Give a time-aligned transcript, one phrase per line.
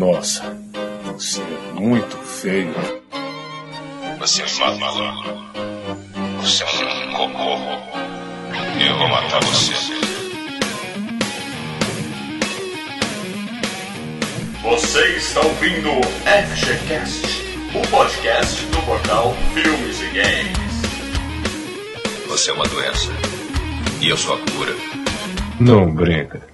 [0.00, 0.56] Nossa,
[1.04, 2.72] você é muito feio.
[4.18, 5.28] Você é um maluco.
[6.40, 7.58] Você é um cocô.
[8.82, 9.74] Eu vou matar você.
[14.62, 15.90] Você está ouvindo
[16.24, 17.26] FGCast,
[17.74, 20.80] o podcast do portal Filmes e Games.
[22.26, 23.12] Você é uma doença.
[24.00, 24.74] E eu sou a cura.
[25.60, 26.49] Não brinca.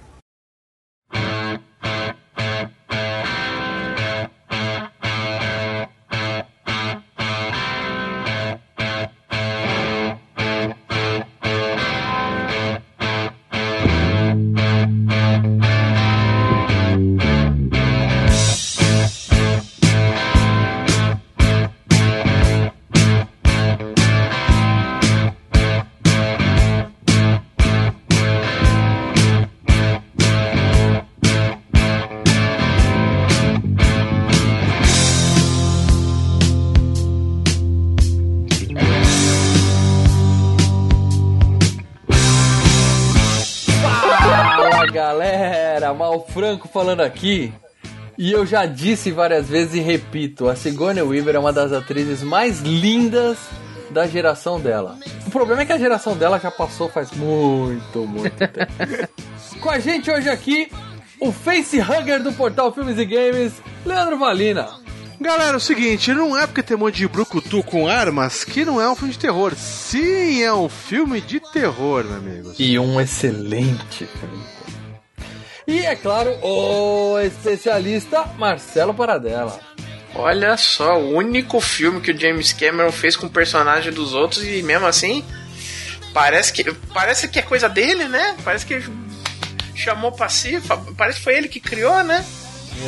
[46.37, 47.51] Franco falando aqui.
[48.15, 52.21] E eu já disse várias vezes e repito: a Sigourney Weaver é uma das atrizes
[52.21, 53.39] mais lindas
[53.89, 54.99] da geração dela.
[55.25, 58.53] O problema é que a geração dela já passou faz muito, muito tempo.
[59.59, 60.71] Com a gente hoje aqui,
[61.19, 64.67] o facehugger do portal Filmes e Games, Leandro Valina.
[65.19, 68.63] Galera, é o seguinte, não é porque tem um monte de brucutu com armas que
[68.63, 69.55] não é um filme de terror.
[69.55, 72.59] Sim, é um filme de terror, meus amigos.
[72.59, 74.57] E um excelente filme.
[75.67, 79.59] E é claro, o especialista Marcelo Paradela.
[80.15, 84.43] Olha só, o único filme que o James Cameron fez com o personagem dos outros
[84.45, 85.23] e mesmo assim
[86.13, 86.63] parece que
[86.93, 88.35] parece que é coisa dele, né?
[88.43, 88.81] Parece que
[89.75, 90.59] chamou pra si,
[90.97, 92.25] parece que foi ele que criou, né?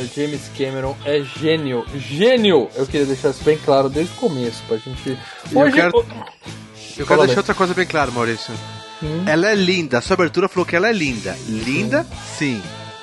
[0.02, 1.86] O James Cameron é gênio.
[1.95, 2.69] Gênio!
[2.75, 5.17] Eu queria deixar isso bem claro desde o começo, pra gente.
[5.52, 5.76] Eu Hoje.
[5.76, 6.05] quero-
[6.98, 8.53] Eu quero deixar outra coisa bem clara, Maurício.
[9.02, 9.23] Hum.
[9.26, 9.98] Ela é linda.
[9.99, 11.36] A sua abertura falou que ela é linda.
[11.48, 12.05] Linda,
[12.37, 12.61] sim.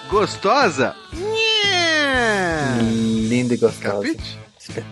[0.09, 0.95] Gostosa?
[1.15, 2.79] Nhé.
[3.29, 3.93] Linda e gostosa.
[3.97, 4.39] Capite?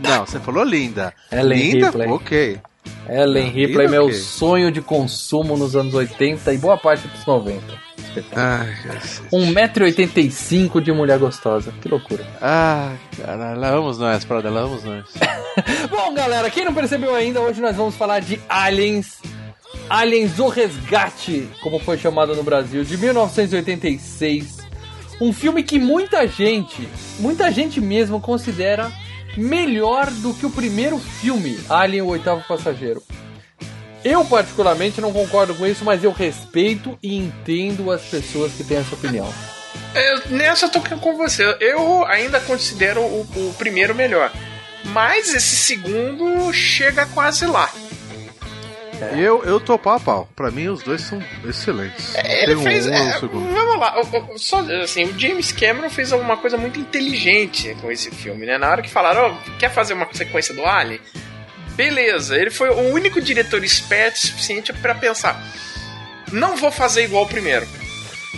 [0.01, 1.13] Não, você falou linda.
[1.31, 1.87] Ellen linda?
[1.87, 2.09] Ripley.
[2.09, 2.61] Ok.
[3.09, 4.15] Ellen Linda, Ripley, meu ok.
[4.15, 7.61] sonho de consumo nos anos 80 e boa parte dos 90.
[7.99, 8.41] Espetáculo.
[8.41, 9.23] Ai, Jesus.
[9.33, 11.73] 1,85m de mulher gostosa.
[11.83, 12.25] Que loucura.
[12.41, 15.05] Ah, cara, lá vamos nós, Prada, lá vamos nós.
[15.91, 19.19] Bom, galera, quem não percebeu ainda, hoje nós vamos falar de Aliens.
[19.89, 24.59] Aliens O Resgate, como foi chamado no Brasil, de 1986.
[25.21, 28.91] Um filme que muita gente, muita gente mesmo considera
[29.37, 33.03] melhor do que o primeiro filme, Alien o Oitavo Passageiro.
[34.05, 38.77] Eu, particularmente, não concordo com isso, mas eu respeito e entendo as pessoas que têm
[38.77, 39.33] essa opinião.
[39.95, 41.57] Eu, nessa eu tô com você.
[41.61, 44.31] Eu ainda considero o, o primeiro melhor.
[44.87, 47.71] Mas esse segundo chega quase lá.
[49.17, 50.29] Eu, eu tô pau a pau.
[50.35, 52.15] Pra mim, os dois são excelentes.
[52.17, 52.87] Ele Tem um fez.
[52.87, 56.79] um é, vamos lá, o- o- só, assim, o James Cameron fez alguma coisa muito
[56.79, 58.59] inteligente com esse filme, né?
[58.59, 61.01] Na hora que falaram, ó, quer fazer uma sequência do Alien?
[61.77, 65.43] Beleza, ele foi o único diretor esperto o suficiente pra pensar.
[66.33, 67.67] Não vou fazer igual o primeiro.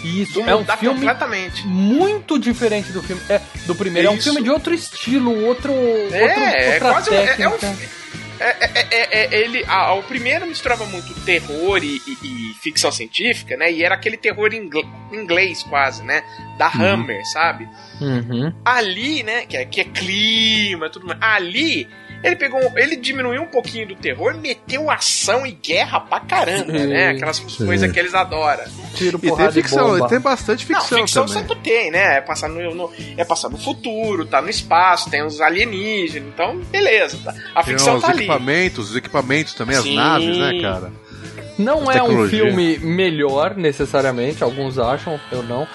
[0.05, 1.67] Isso é um filme completamente.
[1.67, 3.21] muito diferente do filme.
[3.28, 4.09] É, do primeiro.
[4.09, 4.25] É um Isso.
[4.25, 7.88] filme de outro estilo, outro, outro É, é outra quase um- é- é um técnica.
[8.38, 12.91] É, é- é- é- ele, ah, o primeiro misturava muito terror e, e- e ficção
[12.92, 13.72] científica, né?
[13.72, 16.22] E era aquele terror ingle- inglês quase, né?
[16.58, 17.69] Da Hammer, sabe?
[18.00, 18.52] Uhum.
[18.64, 19.46] Ali, né?
[19.46, 21.19] Que é, que é clima tudo mais.
[21.22, 21.88] Ali,
[22.22, 22.60] ele pegou.
[22.77, 27.09] Ele diminuiu um pouquinho do terror, meteu ação e guerra pra caramba, né?
[27.10, 28.65] Aquelas coisas que eles adoram.
[28.94, 31.43] Tiro, E tem ficção, e tem bastante ficção, Não, ficção também.
[31.43, 32.16] sempre tem, né?
[32.16, 36.59] É passar no, no- é passar no futuro, tá no espaço, tem os alienígenas, então
[36.71, 37.19] beleza.
[37.25, 37.34] Tá.
[37.55, 38.19] A Tem ficção os tá ali.
[38.25, 39.94] equipamentos, os equipamentos também, as Sim.
[39.97, 40.93] naves, né, cara?
[41.59, 45.67] Não é um filme melhor, necessariamente, alguns acham, eu não.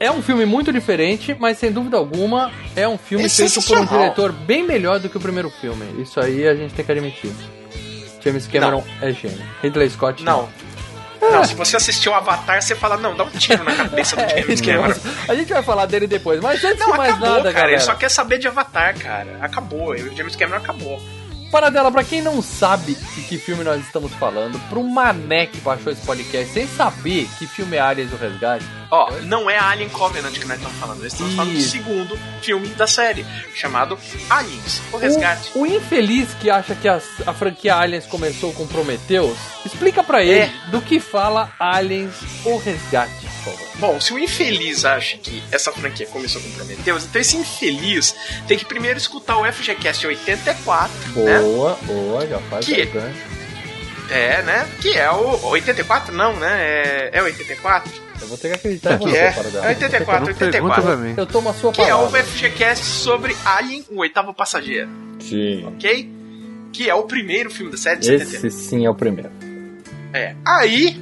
[0.00, 3.78] É um filme muito diferente, mas sem dúvida alguma é um filme É feito por
[3.78, 5.84] um diretor bem melhor do que o primeiro filme.
[6.02, 7.30] Isso aí a gente tem que admitir.
[8.22, 9.38] James Cameron é gênio.
[9.62, 10.48] Ridley Scott Não.
[11.20, 14.40] Não, se você assistiu Avatar, você fala, não, dá um tiro na cabeça do É,
[14.40, 14.94] James Cameron.
[15.28, 17.52] a gente vai falar dele depois, mas antes Não, de mais acabou, nada, cara.
[17.52, 17.72] galera.
[17.72, 19.36] Ele só quer saber de Avatar, cara.
[19.42, 19.90] Acabou.
[19.90, 20.98] O James Cameron acabou.
[21.50, 25.92] Paradela, pra quem não sabe de que filme nós estamos falando, pro mané que baixou
[25.92, 30.32] esse podcast sem saber que filme é Aliens o Resgate, Ó, não é Alien Covenant
[30.32, 31.02] que nós estamos falando.
[31.02, 33.24] Nós estamos falando do segundo filme da série,
[33.54, 33.96] chamado
[34.28, 35.50] Aliens, o Resgate.
[35.54, 40.22] O, o infeliz que acha que as- a franquia Aliens começou com Prometheus, explica pra
[40.24, 40.52] ele É.
[40.70, 42.14] do que fala Aliens
[42.44, 43.29] o Resgate.
[43.78, 48.14] Bom, se o infeliz acha que essa franquia começou com Prometheus, então esse infeliz
[48.46, 51.38] tem que primeiro escutar o FGCast 84, né?
[51.40, 53.40] Boa, boa, já faz Que- o gancho.
[54.10, 54.68] É, né?
[54.80, 56.48] Que é o 84, não, né?
[56.60, 57.92] É, é 84?
[58.20, 60.82] Eu vou ter que acreditar Que é, é 84, Não pergunta 84.
[60.82, 61.14] pra mim.
[61.16, 62.24] Eu tomo a sua Que é o palavra.
[62.24, 64.88] FGCast sobre Alien, o oitavo passageiro,
[65.20, 65.64] Sim.
[65.66, 66.10] ok?
[66.72, 68.46] Que é o primeiro filme da série de 71.
[68.48, 69.30] Esse sim é o primeiro.
[70.12, 70.34] É.
[70.44, 71.00] Aí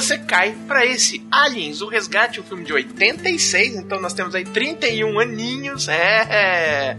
[0.00, 4.44] você cai pra esse Aliens, o Resgate, um filme de 86, então nós temos aí
[4.44, 6.96] 31 aninhos, é.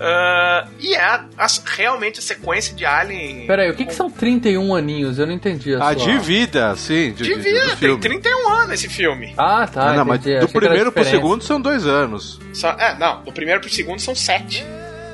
[0.00, 1.46] Ah, e é a- a-
[1.76, 3.46] realmente a sequência de Alien.
[3.46, 5.18] Pera aí, o que, que são 31 aninhos?
[5.18, 6.06] Eu não entendi a Ah, sua...
[6.06, 7.12] de vida, sim.
[7.12, 8.00] De, De vida, do tem filme.
[8.00, 9.32] 31 anos esse filme.
[9.36, 12.40] Ah, tá, Ah, não, mas do primeiro pro segundo são dois anos.
[12.54, 14.64] Só, é, não, do primeiro pro segundo são 7.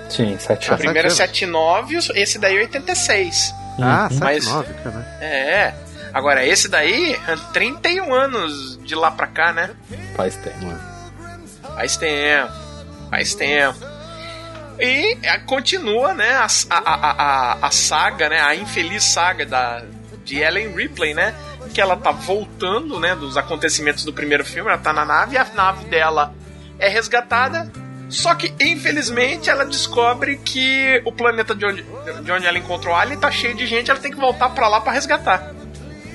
[0.08, 0.84] Sim, 7 O Ah, anos.
[0.84, 3.52] primeiro é sete 79 e esse daí é 86.
[3.80, 4.18] Ah, Uhum.
[4.18, 5.18] 7, Mas- 9, cara.
[5.20, 5.74] É.
[6.12, 9.70] Agora, esse daí, é 31 anos de lá pra cá, né?
[10.16, 10.74] Faz tempo.
[11.74, 12.52] Faz tempo.
[13.10, 13.78] Faz tempo.
[14.80, 19.82] E é, continua, né, a, a, a, a, saga, né, a infeliz saga da,
[20.24, 21.34] de Ellen Ripley, né?
[21.74, 25.38] Que ela tá voltando, né, dos acontecimentos do primeiro filme, ela tá na nave, e
[25.38, 26.32] a nave dela
[26.78, 27.70] é resgatada.
[28.08, 31.82] Só que, infelizmente, ela descobre que o planeta de onde,
[32.22, 34.80] de onde ela encontrou Alien tá cheio de gente, ela tem que voltar pra lá
[34.80, 35.52] pra resgatar.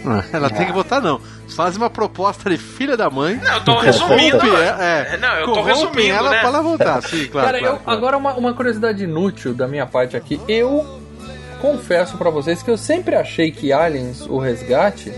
[0.05, 1.19] Ah, Ela tem que votar, não.
[1.55, 3.35] Faz uma proposta de filha da mãe.
[3.35, 4.37] Não, eu tô resumindo.
[4.39, 6.39] Corrompe ela- é, Não, eu tô resumindo, ela né?
[6.39, 7.47] pra ela voltar, sim, claro.
[7.47, 7.97] Cara, claro, eu, claro.
[7.97, 10.39] agora uma, uma curiosidade inútil da minha parte aqui.
[10.47, 10.99] Eu
[11.61, 15.13] confesso pra vocês que eu sempre achei que Aliens, o resgate,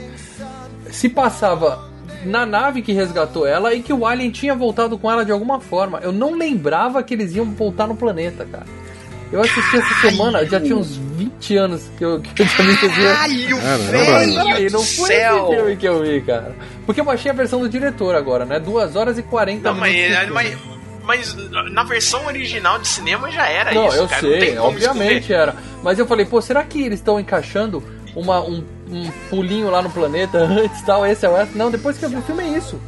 [0.91, 1.89] se passava
[2.23, 5.59] na nave que resgatou ela e que o Alien tinha voltado com ela de alguma
[5.59, 5.99] forma.
[6.01, 8.65] Eu não lembrava que eles iam voltar no planeta, cara.
[9.35, 12.85] Eu assisti essa semana, já tinha uns 20 anos que eu, que eu tinha visto
[12.85, 13.61] esse filme.
[13.61, 15.47] Caralho, velho não foi céu!
[15.49, 16.55] esse filme que eu vi, cara.
[16.85, 18.61] Porque eu baixei a versão do diretor agora, né?
[18.61, 20.17] 2 horas e 40 Não, mas, minutos.
[20.19, 20.33] filme.
[21.03, 21.35] mas, mas
[21.73, 24.21] na versão original de cinema já era Não, isso, eu cara.
[24.21, 25.33] não sei, tem como obviamente esconder.
[25.41, 25.55] era.
[25.83, 27.83] Mas eu falei, pô, será que eles estão encaixando
[28.15, 31.57] uma, um, um pulinho lá no planeta antes tal, esse é o esse?
[31.57, 32.79] Não, depois que eu vi o filme é isso.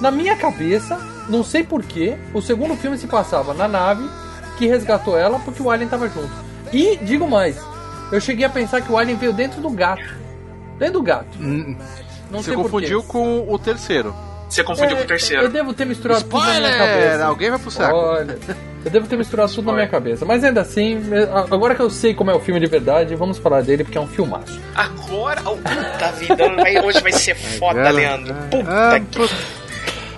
[0.00, 0.98] Na minha cabeça,
[1.28, 4.08] não sei porquê, o segundo filme se passava na nave
[4.60, 6.30] que resgatou ela porque o Alien tava junto.
[6.72, 7.56] E, digo mais,
[8.12, 10.04] eu cheguei a pensar que o Alien veio dentro do gato.
[10.78, 11.26] Dentro do gato.
[11.40, 11.76] Hum,
[12.30, 14.14] Não Você confundiu com o terceiro.
[14.48, 15.48] Você confundiu com o Eu terceiro.
[15.48, 16.78] devo ter misturado tudo na minha Spoiler!
[16.78, 17.24] cabeça.
[17.24, 17.96] Alguém vai pro saco.
[17.96, 18.38] Olha,
[18.84, 20.24] eu devo ter misturado tudo na minha cabeça.
[20.24, 21.00] Mas ainda assim,
[21.50, 24.00] agora que eu sei como é o filme de verdade, vamos falar dele porque é
[24.00, 24.60] um filmaço.
[24.74, 26.44] Agora, oh, puta vida,
[26.84, 28.34] hoje vai ser foda, Leandro.
[28.50, 29.18] Puta Ah, que...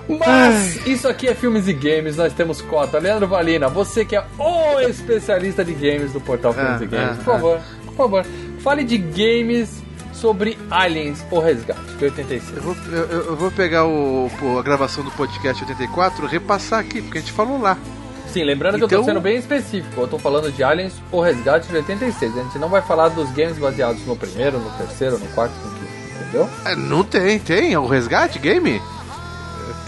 [0.08, 2.98] Mas isso aqui é filmes e games, nós temos cota.
[2.98, 7.10] Leandro Valina, você que é o especialista de games do portal Filmes Ah, e Games,
[7.12, 8.26] ah, por favor, por favor,
[8.60, 9.82] fale de games
[10.12, 12.56] sobre Aliens ou Resgate, de 86.
[12.56, 17.18] Eu vou, eu, eu vou pegar o, a gravação do podcast 84 repassar aqui, porque
[17.18, 17.76] a gente falou lá.
[18.28, 21.20] Sim, lembrando que eu tô Então- sendo bem específico, eu tô falando de Aliens ou
[21.20, 22.38] Resgate de 86.
[22.38, 25.70] A gente não vai falar dos games baseados no primeiro, no terceiro, no quarto, no
[25.74, 26.48] quinto, entendeu?
[26.64, 27.72] É, não tem, tem.
[27.74, 28.80] É o resgate game?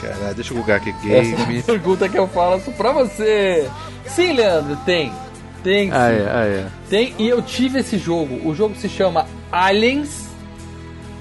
[0.09, 0.93] Caralho, deixa eu bugar aqui.
[1.03, 1.15] Game.
[1.35, 3.69] Essa é a pergunta que eu faço pra você.
[4.06, 5.12] Sim, Leandro, tem.
[5.62, 5.97] Tem sim.
[5.97, 6.67] Ah, é, ah, é.
[6.91, 8.47] Tem, e eu tive esse jogo.
[8.49, 10.25] O jogo se chama Aliens.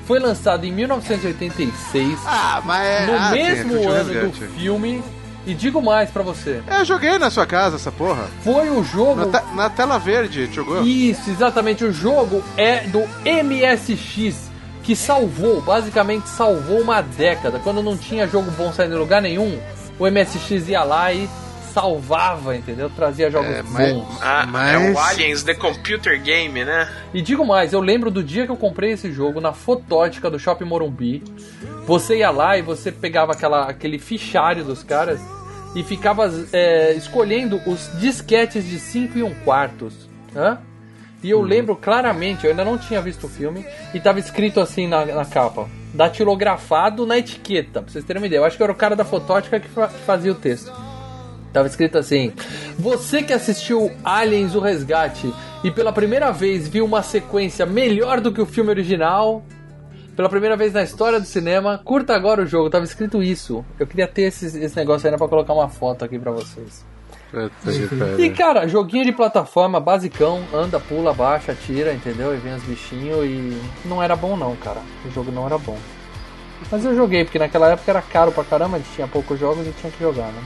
[0.06, 3.06] Foi lançado em 1986, Ah, mas é.
[3.06, 5.02] no ah, sim, mesmo o ano do filme.
[5.46, 8.28] E digo mais pra você: É, eu joguei na sua casa essa porra.
[8.44, 9.26] foi o Na, jogo.
[9.26, 10.84] te- na tela verde, jogou?
[10.84, 11.84] Isso, exatamente.
[11.86, 14.52] O jogo é do MSX,
[14.84, 17.60] que salvou, basicamente salvou uma década.
[17.60, 19.60] Quando não tinha jogo bom saindo em lugar nenhum,
[19.98, 21.28] o MSX ia lá e
[21.74, 22.90] salvava, entendeu?
[22.90, 24.18] Trazia jogos É, mas- bons.
[24.22, 26.88] Ah, Mas- É o Aliens The Computer Game, né?
[27.14, 30.38] E digo mais, eu lembro do dia que eu comprei esse jogo na fotótica do
[30.38, 31.24] Shopping Morumbi.
[31.88, 35.20] Você ia lá e você pegava aquela, aquele fichário dos caras
[35.76, 40.08] e ficava é, escolhendo os disquetes de 5 e 1 quartos.
[40.36, 40.60] Hã?
[41.24, 44.88] E eu lembro claramente, eu ainda não tinha visto o filme, e tava escrito assim
[44.88, 48.40] na, na capa: datilografado na etiqueta, pra vocês terem uma ideia.
[48.40, 50.72] Eu acho que era o cara da fotótica que, que fazia o texto.
[51.54, 52.34] Tava escrito assim:
[52.78, 58.34] Você que assistiu Aliens o Resgate e pela primeira vez viu uma sequência melhor do
[58.34, 59.44] que o filme original,
[60.16, 62.70] pela primeira vez na história do cinema, curta agora o jogo.
[62.70, 63.64] Tava escrito isso.
[63.80, 66.84] Eu queria ter esse, esse negócio ainda pra colocar uma foto aqui pra vocês.
[68.20, 72.34] E cara, joguinho de plataforma basicão, anda, pula, baixa, atira, entendeu?
[72.34, 74.82] E vem os bichinhos e não era bom não, cara.
[75.06, 75.78] O jogo não era bom.
[76.72, 79.92] Mas eu joguei, porque naquela época era caro pra caramba, tinha poucos jogos e tinha
[79.92, 80.42] que jogar, né?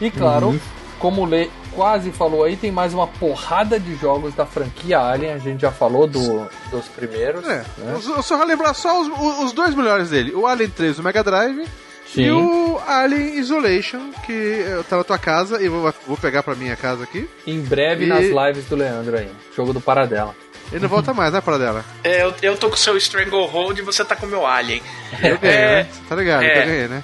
[0.00, 0.58] E claro,
[0.98, 5.32] como o Lê quase falou aí, tem mais uma porrada de jogos da franquia Alien.
[5.32, 7.46] A gente já falou do, dos primeiros.
[7.46, 7.94] É, né?
[7.94, 11.66] eu só relembrar só os, os dois melhores dele: o Alien 3 do Mega Drive
[12.12, 12.22] Sim.
[12.24, 16.76] e o Alien Isolation, que tá na tua casa e vou, vou pegar pra minha
[16.76, 17.28] casa aqui.
[17.46, 19.28] Em breve E- nas lives do Leandro aí.
[19.56, 20.34] Jogo do Paradela.
[20.70, 21.84] Ele não volta mais, né, para dela?
[22.04, 24.82] É, eu, eu tô com o seu Stranglehold e você tá com o meu Alien.
[25.22, 25.74] Eu ganhei, É.
[25.82, 25.86] né?
[26.08, 26.42] Tá ligado?
[26.42, 26.62] É.
[26.62, 27.02] Eu ganhei, né?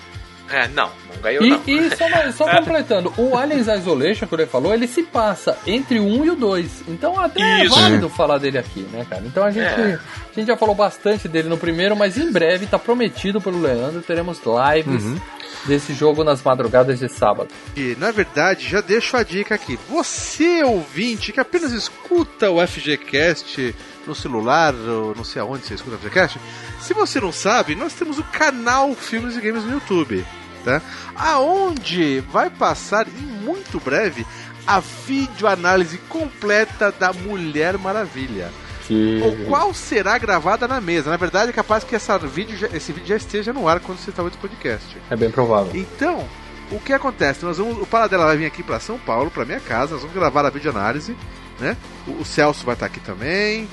[0.50, 1.62] É, não, não ganhou E, não.
[1.66, 6.04] e só, só completando, o Aliens Isolation que ele falou, ele se passa entre o
[6.04, 6.84] 1 e o 2.
[6.88, 7.78] Então até Isso.
[7.78, 9.22] é válido falar dele aqui, né, cara?
[9.26, 9.98] Então a gente, É.
[10.30, 14.00] a gente já falou bastante dele no primeiro, mas em breve tá prometido pelo Leandro,
[14.02, 14.40] teremos
[14.74, 15.20] lives Uhum.
[15.66, 17.48] desse jogo nas madrugadas de sábado.
[17.76, 19.78] E, na verdade, já deixo a dica aqui.
[19.88, 23.74] Você, ouvinte, que apenas escuta o FGCast
[24.08, 26.40] no celular, ou não sei aonde você escuta o FGCast,
[26.80, 30.24] se você não sabe, nós temos o canal Filmes e Games no YouTube,
[30.64, 30.80] tá?
[31.14, 34.26] Aonde vai passar em muito breve
[34.66, 38.50] a videoanálise completa da Mulher Maravilha.
[38.90, 41.10] O qual será gravada na mesa.
[41.10, 43.98] Na verdade, é capaz que essa vídeo já- esse vídeo já esteja no ar quando
[43.98, 44.96] você está ouvindo o podcast.
[45.10, 45.72] É bem provável.
[45.74, 46.26] Então,
[46.70, 47.44] o que acontece?
[47.44, 50.14] Nós vamos, o Paradela vai vir aqui para São Paulo, para minha casa, nós vamos
[50.16, 51.14] gravar a videoanálise,
[51.60, 51.76] né?
[52.06, 53.68] O, o Celso vai estar aqui também.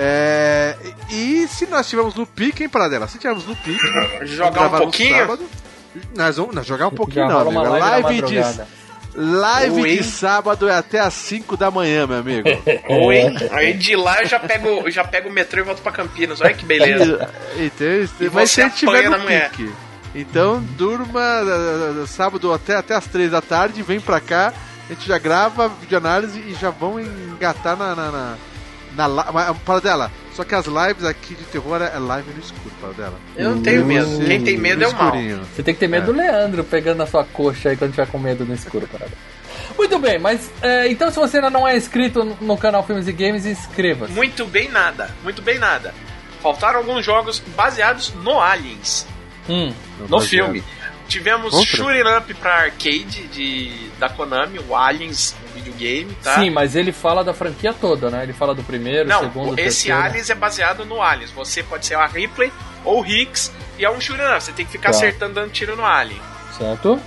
[0.00, 0.76] É,
[1.10, 3.08] e se nós estivermos no pique, hein, Paradela?
[3.08, 3.84] Se estivermos no pique,
[4.26, 5.16] Jogar um pouquinho?
[5.18, 5.44] sábado.
[6.14, 7.62] Nós vamos nós jogar um pouquinho, não, amigo.
[7.62, 8.38] live, de,
[9.16, 9.96] live Oi.
[9.96, 12.48] de sábado é até às 5 da manhã, meu amigo.
[12.88, 13.18] Oi,
[13.50, 16.40] aí de lá eu já pego, já pego o metrô e volto pra Campinas.
[16.40, 17.28] Olha que beleza.
[17.56, 17.86] Então,
[18.20, 19.72] E mas você se estiver apanha no pique.
[20.14, 24.52] Então, durma uh, uh, sábado até, até as 3 da tarde, vem pra cá,
[24.88, 27.94] a gente já grava a videoanálise e já vão engatar na.
[27.96, 28.36] na, na,
[28.98, 30.10] na la- mas, para dela.
[30.34, 33.18] Só que as lives aqui de terror é live no escuro, para dela.
[33.36, 34.06] Eu não tenho medo.
[34.06, 35.12] Você- Quem tem medo no é o mal.
[35.54, 38.18] Você tem que ter medo do Leandro pegando na sua coxa aí quando tiver com
[38.18, 39.12] medo no escuro, parada.
[39.76, 43.12] Muito bem, mas é, então se você ainda não é inscrito no- canal Filmes e
[43.12, 44.12] Games, inscreva-se.
[44.12, 45.94] Muito bem nada, muito bem nada.
[46.42, 49.06] Faltaram alguns jogos baseados no Aliens,
[49.48, 49.72] Hum,
[50.08, 50.62] no filme.
[51.08, 51.76] Tivemos Outra?
[51.76, 56.38] Shooting Up pra arcade de, da Konami, o Aliens, videogame, tá?
[56.40, 58.22] Sim, mas ele fala da franquia toda, né?
[58.22, 59.98] Ele fala do primeiro, Não, segundo, esse terceiro.
[60.00, 61.30] Aliens é baseado no Aliens.
[61.32, 62.52] Você pode ser a Ripley
[62.84, 64.40] ou o Hicks e é um up.
[64.40, 64.96] Você tem que ficar Tá.
[64.96, 66.20] acertando dando tiro no Alien.
[66.56, 67.00] Certo?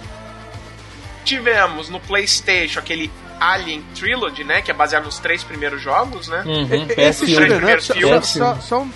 [1.23, 4.61] Tivemos no PlayStation aquele Alien Trilogy, né?
[4.61, 6.43] Que é baseado nos três primeiros jogos, né?
[6.45, 6.67] Uhum,
[6.97, 7.35] Esse PS1.
[7.35, 8.91] Shooter- Up, só, só, só um,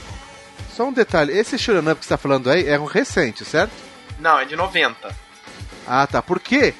[0.75, 3.71] só um detalhe: esse Shooter Up que você tá falando aí é um recente, certo?
[4.19, 5.15] Não, é de 90.
[5.87, 6.21] Ah, tá.
[6.21, 6.73] Porque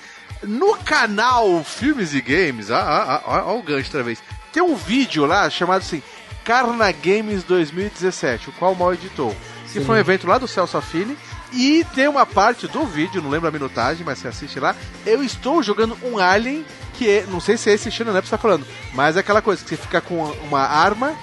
[0.47, 4.21] no canal Filmes e Games, ó, ó, ó, ó o gancho outra vez,
[4.51, 6.01] tem um vídeo lá chamado assim,
[6.43, 9.35] Carna Games 2017, o qual o mal editou.
[9.73, 11.17] Que foi um evento lá do Celso Affini.
[11.51, 14.75] E tem uma parte do vídeo, não lembro a minutagem, mas você assiste lá.
[15.05, 18.65] Eu estou jogando um Alien, que é, não sei se é esse você tá falando,
[18.93, 21.13] mas é aquela coisa que você fica com uma arma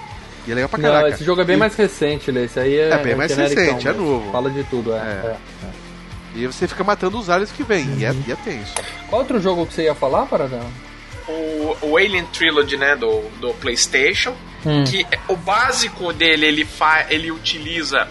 [0.45, 1.15] e é legal pra Não, caraca.
[1.15, 2.45] esse jogo é bem E- mais recente, Lê.
[2.45, 4.31] Esse aí é, É bem mais recente, é novo.
[4.31, 4.97] Fala de tudo, é.
[4.97, 5.37] É.
[5.63, 5.82] é.
[6.35, 8.73] E você fica matando os aliens que vêm, e, é, e é tenso.
[9.09, 10.65] Qual outro jogo que você ia falar, Paradão?
[11.27, 12.95] O, o Alien Trilogy, né?
[12.95, 14.35] Do, do PlayStation.
[14.65, 14.83] Hum.
[14.83, 18.07] Que é- o básico dele, ele, fa, ele utiliza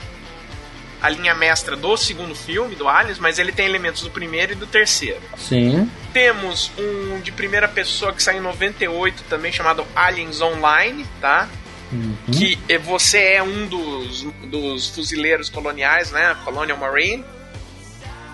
[1.00, 4.54] a linha mestra do segundo filme, do Aliens, mas ele tem elementos do primeiro e
[4.54, 5.20] do terceiro.
[5.36, 5.90] Sim.
[6.12, 11.48] Temos um de primeira pessoa que saiu em 98 também, chamado Aliens Online, tá?
[11.90, 12.14] Uhum.
[12.32, 16.36] Que é- você é um dos, dos fuzileiros coloniais, né?
[16.44, 17.24] Colonial Marine.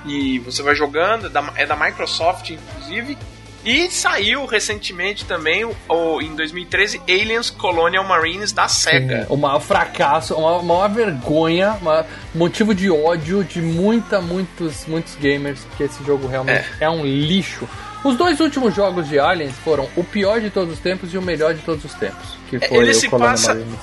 [0.07, 3.17] E você vai jogando, é da, é da Microsoft, inclusive.
[3.64, 9.26] E saiu recentemente também, o, em 2013, Aliens Colonial Marines da SEGA.
[9.28, 15.64] O maior fracasso, uma maior vergonha, uma- motivo de ódio de muita, muitos, muitos gamers,
[15.64, 16.88] porque esse jogo realmente é.
[16.88, 17.69] um lixo.
[18.05, 21.23] Os dois últimos jogos de Aliens foram o pior de todos os tempos e o
[21.23, 22.38] melhor de todos os tempos.
[22.49, 23.81] Que É, foi ele o se Colonial passa- Marines.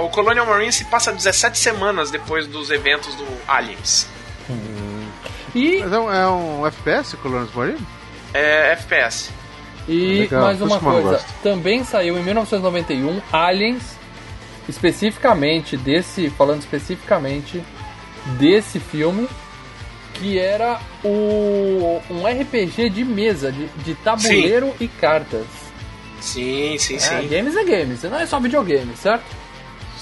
[0.00, 4.06] O Colonial Marine se passa 17 semanas depois dos eventos do Aliens.
[5.54, 7.78] E, Mas é um, é um FPS, Colônias Marine?
[8.32, 9.30] É FPS.
[9.88, 13.96] e Legal, mais uma coisa, também saiu em 1991 Aliens,
[14.68, 17.62] especificamente desse, falando especificamente
[18.38, 19.28] desse filme,
[20.14, 25.44] que era o, um RPG de mesa, de, de tabuleiro e cartas.
[26.20, 27.28] Sim, sim, É, sim.
[27.28, 29.24] games é games, não é só videogame, certo?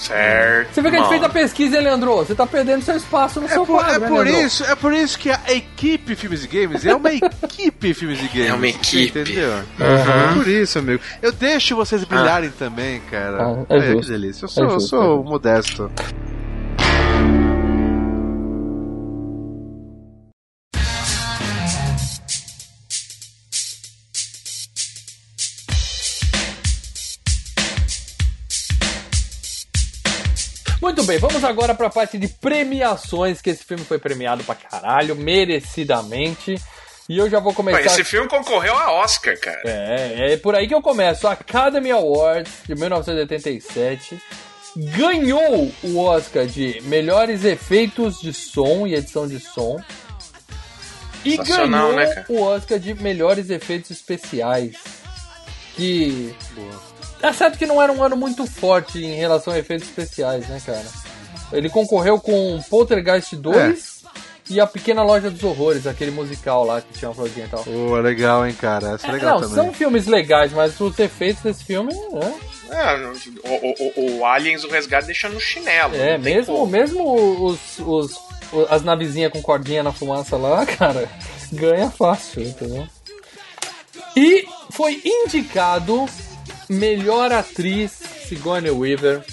[0.01, 0.73] Certo.
[0.73, 2.15] Você vê que a gente fez a pesquisa, hein, Leandro?
[2.15, 4.45] Você tá perdendo seu espaço no É seu por, quadro, é, né, por Leandro?
[4.47, 8.27] isso, é por isso que a equipe Filmes e Games é uma equipe Filmes e
[8.27, 8.49] Games.
[8.49, 9.19] É uma Você equipe.
[9.19, 9.49] Entendeu?
[9.51, 10.31] Uhum.
[10.31, 11.01] É por isso, amigo.
[11.21, 13.43] Eu deixo vocês brilharem também, cara.
[13.43, 14.11] Ah, é que justo.
[14.11, 14.45] delícia.
[14.45, 15.23] Eu sou, É eu sou é justo.
[15.29, 15.91] modesto.
[31.11, 36.55] Bem, vamos agora pra parte de premiações, que esse filme foi premiado pra caralho, merecidamente.
[37.09, 37.81] E eu já vou Pô, começar.
[37.81, 39.61] esse filme concorreu a Oscar, cara.
[39.65, 41.27] É, é por aí que eu começo.
[41.27, 44.21] Academy Awards de 1987
[44.77, 49.81] ganhou o Oscar de melhores efeitos de som e edição de som.
[51.25, 52.25] E ganhou né, cara?
[52.29, 54.77] o Oscar de melhores efeitos especiais.
[55.75, 56.33] Que.
[57.21, 60.61] É certo que não era um ano muito forte em relação a efeitos especiais, né,
[60.65, 60.85] cara?
[61.53, 64.01] Ele concorreu com Poltergeist 2
[64.49, 67.63] e A Pequena Loja dos Horrores, aquele musical lá que tinha uma florzinha e tal.
[67.63, 68.95] Pô, legal, hein, cara.
[68.95, 69.63] Essa é É, legal não, também.
[69.65, 72.33] são filmes legais, mas os efeitos desse filme, né?
[72.69, 72.95] É,
[73.49, 75.95] o, o- o- Aliens, o resgate, deixa no chinelo.
[75.95, 76.67] É, mesmo, como.
[76.67, 78.17] mesmo os, os,
[78.69, 81.07] as navezinhas com cordinha na fumaça lá, cara,
[81.51, 82.87] ganha fácil, entendeu?
[84.15, 86.05] E foi indicado
[86.71, 87.91] melhor atriz
[88.27, 89.23] Sigourney Weaver.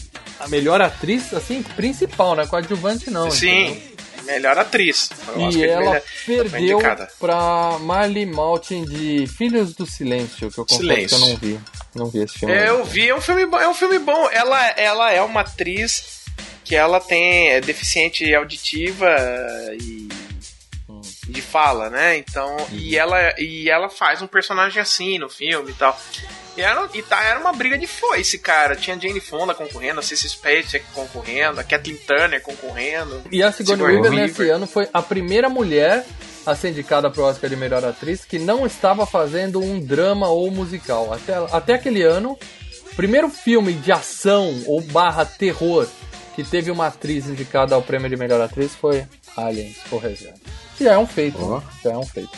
[0.40, 2.47] A melhor atriz, assim, principal, né?
[2.47, 3.28] Coadjuvante não.
[3.30, 3.99] Sim, entendeu?
[4.25, 5.11] melhor atriz.
[5.37, 6.80] E ela melhor- foi perdeu
[7.18, 11.09] pra Marley Maltin de Filhos do Silêncio, que eu confesso Silêncio.
[11.18, 11.61] que eu não vi.
[11.95, 12.54] Não vi esse filme.
[12.54, 13.59] É, eu vi, é um filme bom.
[13.59, 14.28] É um filme bom.
[14.30, 16.21] Ela, ela é uma atriz
[16.64, 19.09] que ela tem é deficiente auditiva
[19.80, 20.07] e
[21.28, 22.16] de fala, né?
[22.16, 25.99] Então, e ela e ela faz um personagem assim no filme e tal.
[26.56, 28.75] E era, e tá, era uma briga de foice, cara.
[28.75, 33.23] Tinha Jane Fonda concorrendo, a Cissy Spacek concorrendo, a Kathleen Turner concorrendo.
[33.30, 36.04] E a Sigourney Sigourney Weaver nesse ano foi a primeira mulher
[36.44, 40.28] a ser indicada para o Oscar de melhor atriz que não estava fazendo um drama
[40.28, 41.12] ou musical.
[41.12, 42.37] Até, até aquele ano,
[42.90, 45.87] o primeiro filme de ação ou barra terror
[46.35, 49.06] que teve uma atriz indicada ao prêmio de melhor atriz foi
[49.37, 50.40] Aliens, o Resgate.
[50.80, 51.62] Já é um feito, né?
[51.82, 52.30] Já é um feito.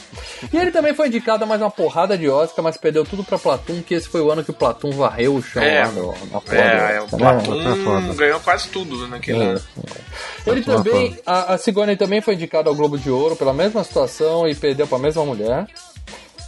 [0.53, 3.39] E ele também foi indicado a mais uma porrada de Oscar, mas perdeu tudo pra
[3.39, 6.07] Platum, que esse foi o ano que o Platum varreu o chão É, lá no,
[6.33, 7.19] na porra É, do o né?
[7.19, 8.15] Platum tá foda.
[8.15, 9.47] ganhou quase tudo naquele É.
[9.47, 9.63] ano.
[10.47, 13.85] Ele Tá também, a, a Sigourney também foi indicada ao Globo de Ouro pela mesma
[13.85, 15.67] situação e perdeu pra mesma mulher.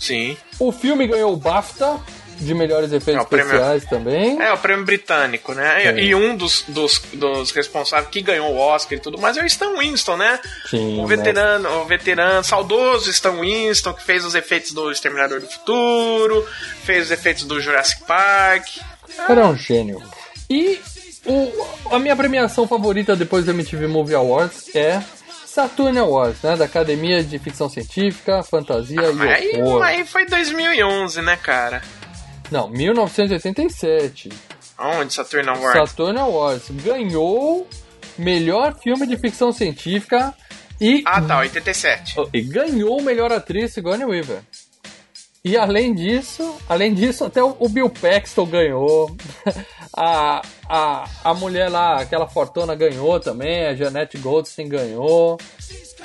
[0.00, 0.36] Sim.
[0.58, 1.96] O filme ganhou o BAFTA
[2.42, 4.40] de melhores efeitos É, o prêmio- especiais também.
[4.42, 5.84] É, o prêmio britânico, né?
[5.84, 5.94] É.
[6.00, 9.42] E, e um dos, dos, dos responsáveis que ganhou o Oscar e tudo mais é
[9.42, 10.38] o Stan Winston, né?
[10.68, 11.16] Sim, o né?
[11.16, 16.46] veterano, o veterano, saudoso Stan Winston, que fez os efeitos do Exterminador do Futuro,
[16.84, 18.66] fez os efeitos do Jurassic Park.
[19.28, 20.02] É um gênio.
[20.48, 20.80] E
[21.26, 25.00] o, a minha premiação favorita depois do MTV Movie Awards é
[25.46, 26.56] Saturn Awards, né?
[26.56, 29.82] Da Academia de Ficção Científica, Fantasia Mas e aí, Horror.
[29.82, 31.82] aí foi 2011, né, cara?
[32.52, 34.28] Não, 1987.
[34.76, 35.88] Aonde Saturn Award?
[35.88, 37.66] Saturn Awards ganhou
[38.18, 40.34] melhor filme de ficção científica
[40.78, 42.14] e Ah, tá, 87.
[42.30, 44.42] E ganhou melhor atriz Sigourney Weaver.
[45.42, 49.16] E além disso, além disso, até o o Bill Paxton ganhou.
[49.94, 55.36] A, a, a mulher lá, aquela fortuna ganhou também, a Janette Goldstein ganhou.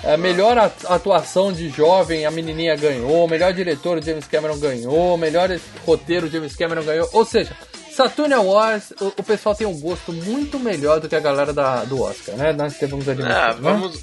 [0.03, 3.27] A melhor at- atuação de jovem, a menininha ganhou.
[3.27, 5.17] Melhor diretor, o James Cameron ganhou.
[5.17, 5.49] Melhor
[5.85, 7.09] roteiro, o James Cameron ganhou.
[7.13, 7.51] Ou seja,
[7.91, 11.83] Saturn Awards, o, o pessoal tem um gosto muito melhor do que a galera da,
[11.83, 12.53] do Oscar, né?
[12.53, 13.57] Nós temos admitir, Ah, né?
[13.59, 13.99] vamos,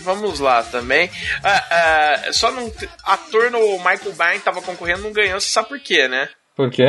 [0.00, 1.10] vamos lá também.
[1.42, 1.64] Ah,
[2.26, 2.70] ah, só não.
[3.04, 6.28] Ator no Michael Byrne tava concorrendo, não ganhou, você sabe por quê, né?
[6.54, 6.84] Por quê?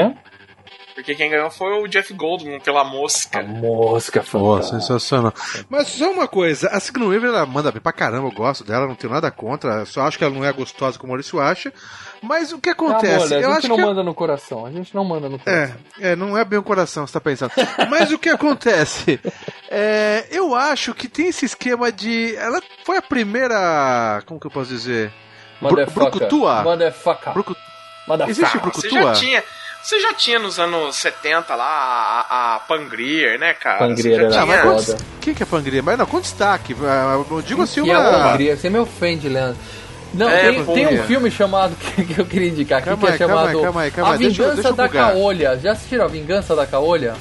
[1.02, 3.42] Porque quem ganhou foi o Jeff Goldblum pela A mosca.
[3.42, 4.80] mosca Pô, fantástica.
[4.80, 5.34] sensacional.
[5.68, 8.86] Mas só uma coisa, a Sigourney Weaver, ela manda bem pra caramba, eu gosto dela,
[8.86, 11.74] não tenho nada contra, só acho que ela não é gostosa como o Maurício acha.
[12.22, 13.16] Mas o que acontece?
[13.16, 14.64] Amor, a eu gente acho não que manda no coração.
[14.66, 15.76] A gente não manda no coração.
[16.00, 17.52] É, é, não é bem o coração, você tá pensando.
[17.90, 19.20] Mas o que acontece?
[19.72, 22.36] É, eu acho que tem esse esquema de.
[22.36, 24.22] Ela foi a primeira.
[24.28, 25.12] Como que eu posso dizer?
[25.60, 26.12] Motherfucker.
[26.12, 26.62] Brucutua?
[26.62, 27.34] Motherfucker.
[27.36, 28.30] Motherfucker.
[28.30, 29.02] Existe Você Brucutua?
[29.02, 29.44] já tinha.
[29.84, 33.80] Você já tinha nos anos 70 lá a, a Pangrier, né, cara?
[33.80, 34.98] Pangrier era mas tinha- foda.
[35.22, 35.82] Quem que é Pangria?
[35.84, 36.76] Mas não, com destaque.
[36.84, 38.32] ah, Eu digo assim Que é uma.
[38.34, 38.56] Hungria.
[38.58, 39.58] Você me ofende, Leandro.
[40.14, 43.08] Não, É, tem, tem um filme chamado que, que eu queria indicar aqui, Calma que
[43.08, 44.18] é aí, calma chamado aí, calma aí, calma A.
[44.18, 44.90] Deixa eu- Vingança deixa eu da.
[44.90, 45.60] Caolha.
[45.62, 47.14] Já assistiram A Vingança da Caolha?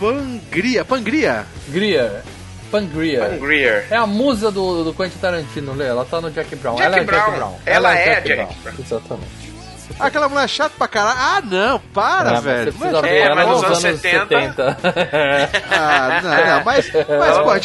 [0.00, 0.84] Pangria.
[0.84, 1.46] Pangria.
[1.68, 2.22] Grier.
[2.70, 3.20] Pangrier.
[3.30, 3.86] Pangrier.
[3.90, 5.86] É a musa do, do Quentin Tarantino, Lê.
[5.86, 6.76] Ela tá no Jack Brown.
[6.76, 7.24] Jack ela é Brown.
[7.26, 7.54] Jack Brown.
[7.66, 8.54] Ela é Jack, Jack Brown.
[8.62, 8.74] Brown.
[8.78, 9.45] Exatamente.
[9.98, 11.18] Aquela mulher chata pra caralho.
[11.18, 12.74] Ah, não, para, É, mas velho.
[12.78, 14.78] Não é É, mas nos nos anos anos 70.
[15.70, 17.58] Ah, não, não, mas, mas pô, a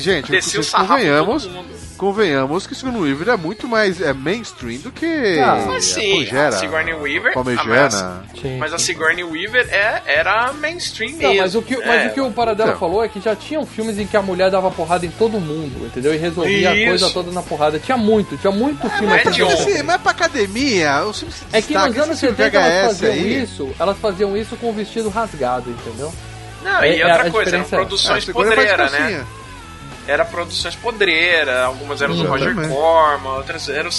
[0.00, 1.89] gente, gente, sarrafo convenhamos, todo mundo.
[2.00, 6.16] Convenhamos que Sigourney Weaver é muito mais é, mainstream do que Ah, Mas a sim,
[6.24, 7.34] Pangera, a Sigourney Weaver.
[7.34, 8.24] Palmejana.
[8.58, 8.78] mas, a.
[8.78, 11.36] Sigourney Weaver é, era mainstream Não, mesmo.
[11.42, 11.86] mas o que, é.
[11.86, 12.80] mas o, que o Paradela Então.
[12.80, 15.84] falou é que já tinham filmes em que a mulher dava porrada em todo mundo,
[15.84, 16.14] entendeu?
[16.14, 16.82] E resolvia Isso.
[16.84, 17.78] a coisa toda na porrada.
[17.78, 19.36] Tinha muito, tinha muito filme mas é assim.
[19.36, 19.72] de Mas, ontem.
[19.74, 22.86] assim, mas pra academia, os filmes se É que nos anos esse filme 70 elas
[22.86, 26.10] faziam aí, isso, elas faziam isso com o vestido rasgado, entendeu?
[26.64, 29.24] Não, É- e é outra coisa, eram é- produções a segunda faz podreiras, né?
[30.06, 32.74] Era produções podreiras, algumas eram do Roger Exatamente.
[32.74, 33.90] Corman, outras eram,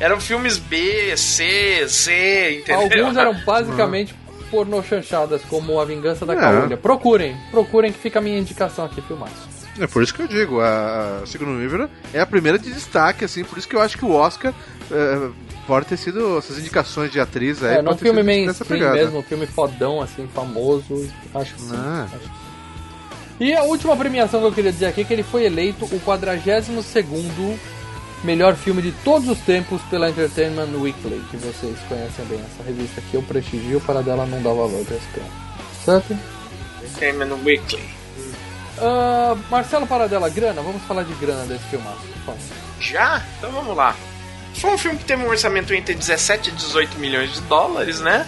[0.00, 3.04] eram filmes B, C, Z, entendeu?
[3.06, 4.14] Alguns eram basicamente
[4.50, 6.36] pornô chanchadas, como A Vingança da É.
[6.36, 6.76] Caolha.
[6.76, 9.54] Procurem, procurem que fica a minha indicação aqui, filmaço.
[9.78, 13.24] É por isso que eu digo, a, a Segunda Nível é a primeira de destaque,
[13.24, 14.54] assim, por isso que eu acho que o Oscar
[14.90, 15.28] é,
[15.66, 17.78] pode ter sido essas indicações de atriz aí.
[17.78, 21.74] É, num filme mainstream mesmo, um filme fodão, assim, famoso, acho que sim.
[21.74, 22.06] Ah.
[23.40, 26.00] E a última premiação que eu queria dizer aqui é que ele foi eleito o
[26.00, 27.58] 42º
[28.22, 33.00] melhor filme de todos os tempos pela Entertainment Weekly, que vocês conhecem bem essa revista
[33.00, 35.32] aqui, eu prestigio, para dela não dá valor pra esse prêmio.
[35.84, 36.16] Certo?
[36.82, 37.82] Entertainment Weekly.
[38.78, 42.00] Ah, Marcelo Paradela, grana, vamos falar de grana desse filmaço.
[42.00, 42.40] por favor.
[42.80, 43.22] Já?
[43.38, 43.94] Então vamos lá.
[44.54, 48.26] Foi um filme que teve um orçamento entre 17 e 18 milhões de dólares, né?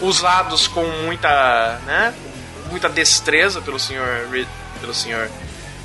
[0.00, 2.14] Usados com muita, né?
[2.70, 4.48] Muita destreza pelo senhor, Rid-
[4.80, 5.28] pelo senhor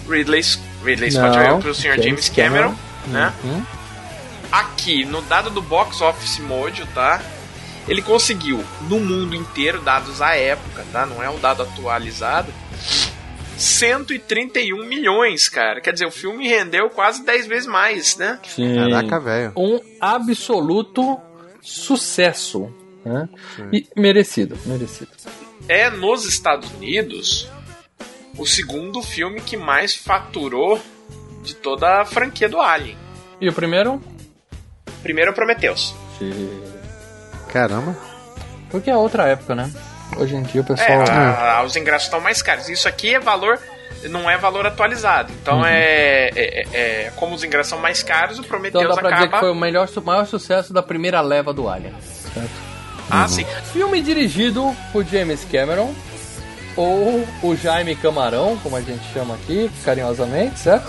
[0.09, 0.41] Ridley,
[0.83, 3.07] Ridley Scott, Não, pelo senhor James James Cameron, Cameron.
[3.07, 3.33] né?
[3.43, 3.65] Uhum.
[4.51, 7.21] Aqui, no dado do Box Office Mojo, tá?
[7.87, 11.05] Ele conseguiu, no mundo inteiro, dados à época, tá?
[11.05, 12.53] Não é um dado atualizado.
[13.57, 15.79] 131 milhões, cara.
[15.81, 18.39] Quer dizer, o filme rendeu quase 10 vezes mais, né?
[18.47, 18.75] Sim.
[18.75, 19.53] Caraca, velho.
[19.55, 21.19] Um absoluto
[21.61, 22.71] sucesso.
[23.05, 23.27] Né?
[23.71, 25.09] E merecido, merecido.
[25.67, 27.50] É nos Estados Unidos
[28.38, 30.82] o segundo filme que mais faturou
[31.43, 32.97] de toda a franquia do Alien.
[33.39, 34.02] E o primeiro?
[35.02, 35.95] Primeiro é Prometheus.
[37.52, 37.95] Caramba.
[38.69, 39.71] Porque é outra época, né?
[40.17, 41.02] Hoje em dia o É, pessoal.
[41.02, 42.69] a- os ingressos estão mais caros.
[42.69, 43.60] Isso aqui é valor.
[44.10, 45.32] Não é valor atualizado.
[45.41, 49.02] Então é, é, é- é- Como os ingressos são mais caros, o Prometheus Então dá
[49.02, 49.39] pra dizer que acaba.
[49.41, 51.93] foi o melhor, maior sucesso da primeira leva do Alien.
[52.34, 52.70] Certo?
[53.12, 53.45] Ah, sim.
[53.74, 55.93] Filme dirigido por James Cameron,
[56.76, 60.88] ou o Jaime Camarão, como a gente chama aqui, carinhosamente, certo?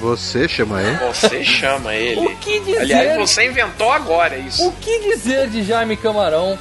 [0.00, 0.96] Você chama ele?
[0.96, 2.20] Você chama ele.
[2.20, 2.78] O que dizer?
[2.78, 4.66] Aliás, você inventou agora isso.
[4.66, 6.58] O que dizer de Jaime Camarão?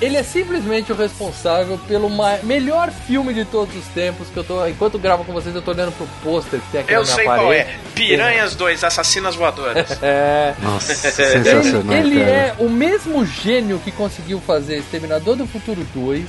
[0.00, 2.08] Ele é simplesmente o responsável pelo
[2.42, 4.66] melhor filme de todos os tempos que eu tô.
[4.66, 7.04] Enquanto eu gravo com vocês, eu tô olhando pro pôster que tem aqui Eu na
[7.04, 7.44] minha sei parede.
[7.44, 7.68] qual é.
[7.94, 9.90] Piranhas 2, Assassinas Voadoras.
[10.02, 10.54] É.
[10.62, 11.00] Nossa, Ele,
[11.44, 12.30] sensacional, ele cara.
[12.30, 16.24] é o mesmo gênio que conseguiu fazer Exterminador do Futuro 2.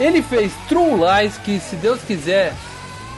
[0.00, 2.52] Ele fez True Lies, que se Deus quiser,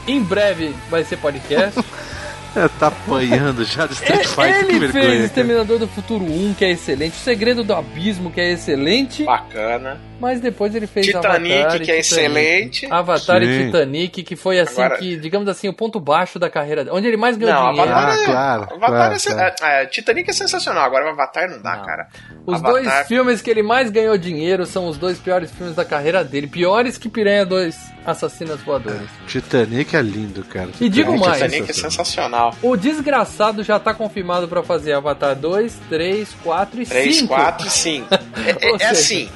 [0.07, 1.79] em breve vai ser podcast.
[2.55, 4.91] É, tá apanhando já do Street Fighter, que Ele vergonha.
[4.91, 5.25] fez cara.
[5.25, 7.13] Exterminador do Futuro 1, que é excelente.
[7.13, 9.23] O Segredo do Abismo, que é excelente.
[9.23, 9.99] Bacana.
[10.19, 12.87] Mas depois ele fez Titanic, Avatar e que é excelente.
[12.89, 13.65] Avatar e Sim.
[13.65, 16.95] Titanic, que foi assim, Agora- que, digamos assim, o ponto baixo da carreira dele.
[16.95, 17.91] Onde ele mais ganhou Não, dinheiro.
[17.91, 19.19] Avatar, Ah, é, claro, Avatar claro, é,
[19.51, 19.53] claro.
[19.73, 21.85] é, é, Titanic é sensacional, agora o Avatar não dá, Não.
[21.85, 22.07] cara.
[22.45, 25.83] Os Avatar- dois filmes que ele mais ganhou dinheiro são os dois piores filmes da
[25.83, 26.47] carreira dele.
[26.47, 29.09] Piores que Piranha 2 Assassinas Voadores.
[29.27, 30.69] Titanic é lindo, cara.
[30.79, 31.41] E digo Titanic mais.
[31.41, 32.42] Titanic é sensacional.
[32.61, 37.27] O desgraçado já tá confirmado pra fazer Avatar 2, 3, 4 e 3, 5.
[37.27, 38.07] 4 e 5.
[38.13, 38.17] É,
[38.65, 39.29] é- Ou é seja, assim,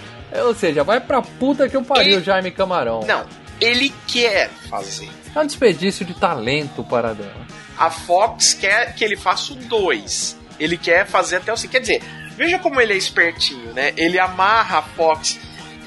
[0.46, 3.02] Ou seja, vai pra puta que eu pariu, E- Jaime Camarão.
[3.06, 3.26] não,
[3.62, 5.10] ele quer fazer.
[5.36, 7.46] É um desperdício de talento para dela.
[7.78, 10.36] A Fox quer que ele faça o 2.
[10.60, 11.72] Ele quer fazer até o 5.
[11.72, 12.02] Quer dizer,
[12.36, 13.94] veja como ele é espertinho, né?
[13.96, 15.38] Ele amarra a Fox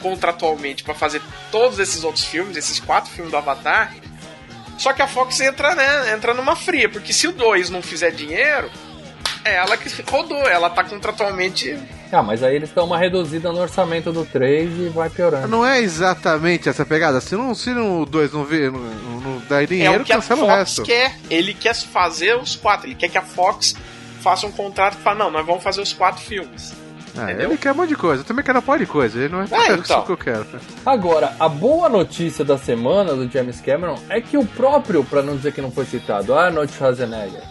[0.00, 3.92] contratualmente pra fazer todos esses outros filmes, esses quatro filmes do Avatar.
[4.81, 8.11] Só que a Fox entra, né, entra numa fria, porque se o 2 não fizer
[8.12, 8.71] dinheiro,
[9.45, 11.79] é ela que rodou, ela tá contratualmente
[12.11, 15.49] Ah, mas aí eles dão uma reduzida no orçamento do 3 e vai piorando.
[15.49, 17.21] Não é exatamente essa pegada.
[17.21, 20.14] Se, não, se não, o 2 não, vê, não, não dá É dinheiro, o que
[20.14, 20.83] a cancela o Fox resto.
[20.83, 21.14] quer.
[21.29, 22.87] Ele quer fazer os quatro.
[22.87, 23.77] Ele quer que a Fox
[24.23, 26.73] faça um contrato e fala, não, nós vamos fazer os quatro filmes.
[27.16, 28.23] Ah, ele quer um monte de coisa.
[28.23, 29.18] Eu também quero apoio de coisa.
[29.18, 29.44] Ele não é
[29.75, 30.03] isso então.
[30.05, 30.46] que eu quero.
[30.85, 35.37] Agora, a boa notícia da semana do James Cameron é que o próprio, pra não
[35.37, 37.42] dizer que não foi citado, Arnold Schwarzenegger,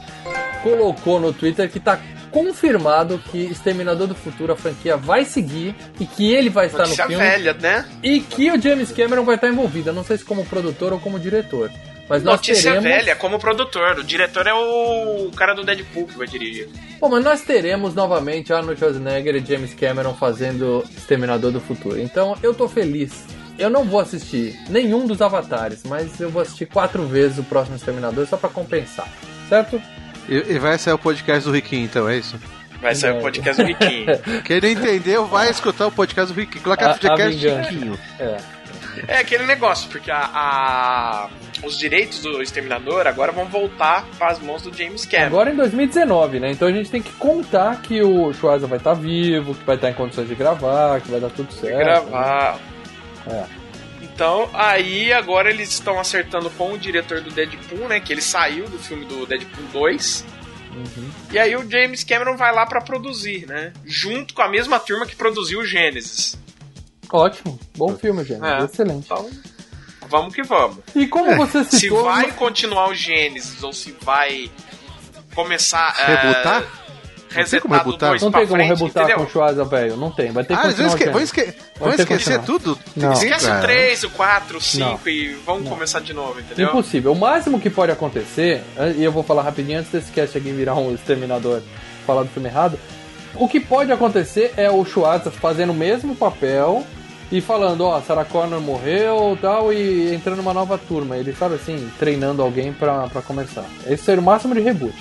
[0.63, 1.99] colocou no Twitter que tá
[2.31, 7.05] confirmado que Exterminador do Futuro, a franquia, vai seguir e que ele vai estar Notícia
[7.05, 7.85] no filme velha, né?
[8.03, 9.89] e que o James Cameron vai estar envolvido.
[9.89, 11.71] Eu não sei se como produtor ou como diretor.
[12.09, 12.83] Mas Notícia teremos.
[12.83, 13.99] velha, como produtor.
[13.99, 16.67] O diretor é o cara do Deadpool que vai dirigir.
[16.99, 21.99] Bom, mas nós teremos novamente Arnold Schwarzenegger e James Cameron fazendo Exterminador do Futuro.
[22.01, 23.25] Então eu tô feliz.
[23.59, 27.75] Eu não vou assistir nenhum dos avatares, mas eu vou assistir quatro vezes o próximo
[27.75, 29.07] Exterminador só pra compensar.
[29.47, 29.79] Certo?
[30.27, 32.39] E, e vai sair o podcast do Riquinho, então, é isso?
[32.81, 33.21] Vai sair o Não.
[33.21, 34.05] podcast do Riquinho.
[34.45, 36.63] Quem não entendeu, vai escutar o podcast do Riquinho.
[36.63, 37.69] Coloca A- a FGCast vingança.
[37.69, 37.99] Riquinho.
[38.19, 38.37] É.
[39.07, 41.29] é aquele negócio, porque a, a-
[41.63, 45.27] os direitos do Exterminador agora vão voltar para as mãos do James Cameron.
[45.27, 46.51] Agora em 2019, né?
[46.51, 49.89] Então a gente tem que contar que o Schwarza vai estar vivo, que vai estar
[49.89, 51.77] em condições de gravar, que vai dar tudo certo.
[51.77, 52.59] gravar.
[53.27, 53.43] É.
[54.01, 57.99] Então, aí agora eles estão acertando com o diretor do Deadpool, né?
[57.99, 60.25] Que ele saiu do filme do Deadpool 2.
[60.75, 61.09] Uhum.
[61.31, 63.73] E aí o James Cameron vai lá pra produzir, né?
[63.85, 66.37] Junto com a mesma turma que produziu o Gênesis.
[67.11, 67.59] Ótimo.
[67.77, 68.43] Bom filme, gente.
[68.45, 68.63] É.
[68.63, 69.05] Excelente.
[69.05, 69.29] Então,
[70.09, 70.77] vamos que vamos.
[70.95, 72.03] E como você Se citou...
[72.03, 74.49] vai continuar o Gênesis ou se vai
[75.35, 76.61] começar a Rebutar?
[76.61, 78.09] tem como resetar do rebutar?
[78.09, 79.17] 2 Não tem como frente, rebutar entendeu?
[79.23, 79.95] com o Schwarza, velho.
[79.97, 80.31] Não tem.
[80.31, 81.37] Vai ter que Ah, continuar esque vão, Gênesis.
[81.37, 82.79] esque vão esquecer tudo?
[82.95, 83.13] Não.
[83.13, 83.59] Esquece cara.
[83.59, 84.99] o 3, o 4, o 5 Não.
[85.13, 85.69] e vamos Não.
[85.71, 86.67] começar de novo, entendeu?
[86.69, 87.11] Impossível.
[87.11, 88.63] O máximo que pode acontecer,
[88.97, 91.61] e eu vou falar rapidinho antes desse cast aqui virar um exterminador
[92.05, 92.79] falar do filme errado.
[93.35, 96.83] O que pode acontecer é o Schwarza fazendo o mesmo papel
[97.31, 101.15] e falando, ó, Sarah Connor morreu tal, e entrando numa nova turma.
[101.17, 103.65] Ele, sabe assim, treinando alguém pra, pra começar.
[103.85, 104.95] Esse seria o máximo de reboot.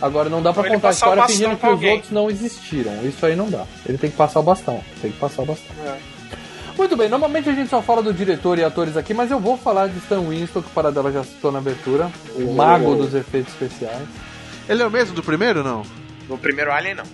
[0.00, 1.92] Agora não dá pra Ou contar a história fingindo que os alguém.
[1.94, 2.92] outros não existiram.
[3.02, 3.64] Isso aí não dá.
[3.86, 4.80] Ele tem que passar o bastão.
[5.00, 5.74] Tem que passar o bastão.
[5.86, 5.96] É.
[6.76, 9.56] Muito bem, normalmente a gente só fala do diretor e atores aqui, mas eu vou
[9.56, 13.54] falar de Stan Winston, que o Paradela já citou na abertura, o mago dos efeitos
[13.54, 14.06] especiais.
[14.68, 15.82] Ele é o mesmo do primeiro não?
[16.28, 17.04] No primeiro Alien, não.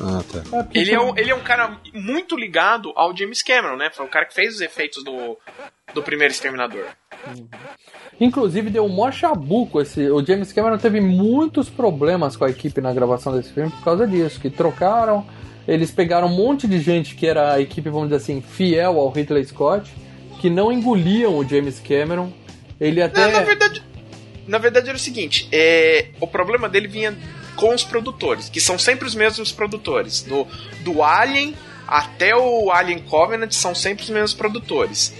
[0.00, 0.58] Ah, tá.
[0.58, 3.90] É, Ele é, um, ele é um cara muito ligado ao James Cameron, né?
[3.92, 5.38] Foi o cara que fez os efeitos do,
[5.94, 6.86] do primeiro Exterminador.
[8.20, 10.08] Inclusive deu um mó chabuco esse.
[10.10, 14.06] O James Cameron teve muitos problemas com a equipe na gravação desse filme por causa
[14.06, 15.26] disso, que trocaram.
[15.66, 19.10] Eles pegaram um monte de gente que era a equipe, vamos dizer assim, fiel ao
[19.10, 19.92] Ridley Scott,
[20.40, 22.32] que não engoliam o James Cameron.
[22.80, 23.20] Ele até.
[23.20, 23.82] Não, na verdade,
[24.46, 27.16] na verdade era o seguinte: é, o problema dele vinha
[27.56, 30.22] com os produtores, que são sempre os mesmos produtores.
[30.22, 30.46] Do,
[30.80, 31.54] do Alien
[31.86, 35.12] até o Alien Covenant são sempre os mesmos produtores.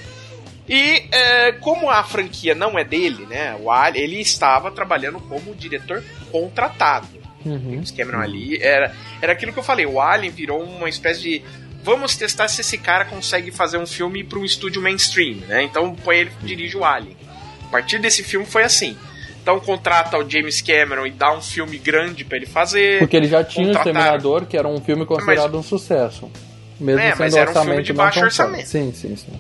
[0.69, 3.57] E é, como a franquia não é dele, né?
[3.61, 7.09] O Alien, ele estava trabalhando como diretor contratado.
[7.45, 7.73] Uhum.
[7.73, 9.85] James Cameron ali era, era aquilo que eu falei.
[9.85, 11.43] O Alien virou uma espécie de.
[11.83, 15.65] Vamos testar se esse cara consegue fazer um filme para um estúdio mainstream, né?
[15.65, 17.17] Então põe ele dirige o Alien.
[17.65, 18.97] A partir desse filme foi assim.
[19.43, 23.01] Então contrata o James Cameron e dá um filme grande para ele fazer.
[23.01, 23.99] Porque ele já tinha o Contrataram.
[23.99, 26.31] Exterminador, que era um filme considerado um sucesso.
[26.79, 28.69] Mesmo É, sendo mas era um filme de baixo orçamento.
[28.69, 29.33] Sim, sim, sim.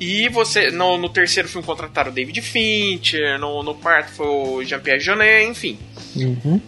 [0.00, 4.64] E você, no, no terceiro filme contrataram o David Fincher, no, no quarto foi o
[4.64, 5.76] Jean-Pierre Jeunet, enfim.
[6.14, 6.60] Uhum.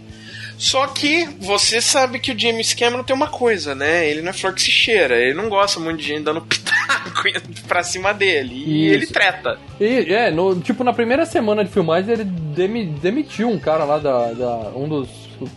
[0.62, 4.06] Só que você sabe que o James Cameron tem uma coisa, né?
[4.06, 5.16] Ele não é flor que se cheira.
[5.16, 7.22] Ele não gosta muito de gente dando pitaco
[7.66, 8.52] pra cima dele.
[8.54, 8.94] E Isso.
[8.94, 9.58] ele treta.
[9.80, 13.96] E, é, no, tipo, na primeira semana de filmagem ele demi- demitiu um cara lá
[13.98, 15.08] da, da- um dos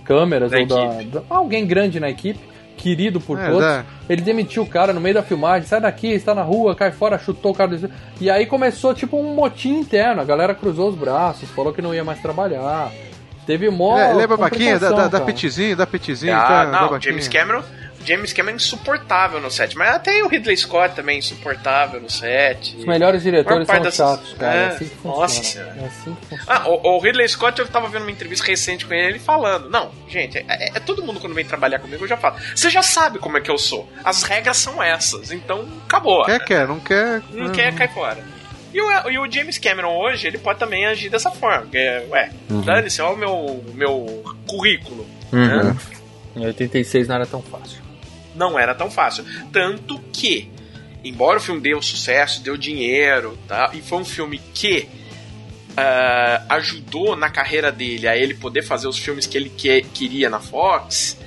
[0.05, 2.39] câmeras Da ou da, da- alguém grande na equipe,
[2.77, 3.59] querido por É, todos.
[3.59, 3.83] dá.
[4.09, 7.19] Ele demitiu o cara no meio da filmagem, sai daqui, está na rua, cai fora,
[7.19, 7.75] chutou o cara.
[7.75, 11.81] do- E aí começou tipo um motim interno, a galera cruzou os braços, falou que
[11.81, 12.89] não ia mais trabalhar.
[13.45, 13.97] Teve mó.
[13.97, 14.13] É-?
[14.13, 15.25] Dá, dá, dá complicação, cara.
[15.25, 15.87] petizinho?
[15.87, 16.35] Petizinho?
[16.35, 17.11] Ah, tá, não, babaquinha?
[17.11, 17.63] James Cameron.
[18.05, 19.77] James Cameron é insuportável no set.
[19.77, 22.75] Mas até o Ridley Scott também é insuportável no set.
[22.77, 24.53] Os melhores diretores são dessas- chatos, cara.
[24.53, 25.75] É, É, assim que nossa senhora.
[25.81, 26.43] É assim que funciona.
[26.45, 29.69] Ah, o, o Ridley Scott, eu tava vendo uma entrevista recente com ele, ele falando:
[29.69, 32.35] Não, gente, é, é- é todo mundo quando vem trabalhar comigo, eu já falo.
[32.53, 33.89] Você já sabe como é que eu sou.
[34.03, 36.25] As regras são essas, então acabou.
[36.25, 37.21] Quer, quer, não quer.
[37.31, 38.17] Não quer, cai fora.
[38.73, 41.61] E o, e o James Cameron hoje, ele pode também agir dessa forma.
[41.61, 41.77] Porque,
[42.09, 42.31] ué,
[42.65, 45.05] dane-se, olha o meu, meu currículo.
[45.31, 45.75] né?
[46.35, 47.77] Em 86 não era tão fácil.
[48.35, 49.23] Não era tão fácil.
[49.51, 50.49] Tanto que,
[51.03, 53.69] embora o filme deu sucesso, deu dinheiro, tá?
[53.73, 54.87] e foi um filme que
[55.77, 60.29] ah, ajudou na carreira dele a ele poder fazer os filmes que ele que- queria
[60.29, 61.17] na Fox,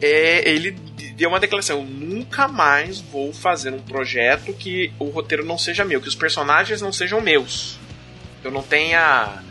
[0.00, 0.76] é, ele
[1.12, 5.84] deu uma declaração: eu nunca mais vou fazer um projeto que o roteiro não seja
[5.84, 7.78] meu, que os personagens não sejam meus.
[8.42, 9.42] Eu não tenha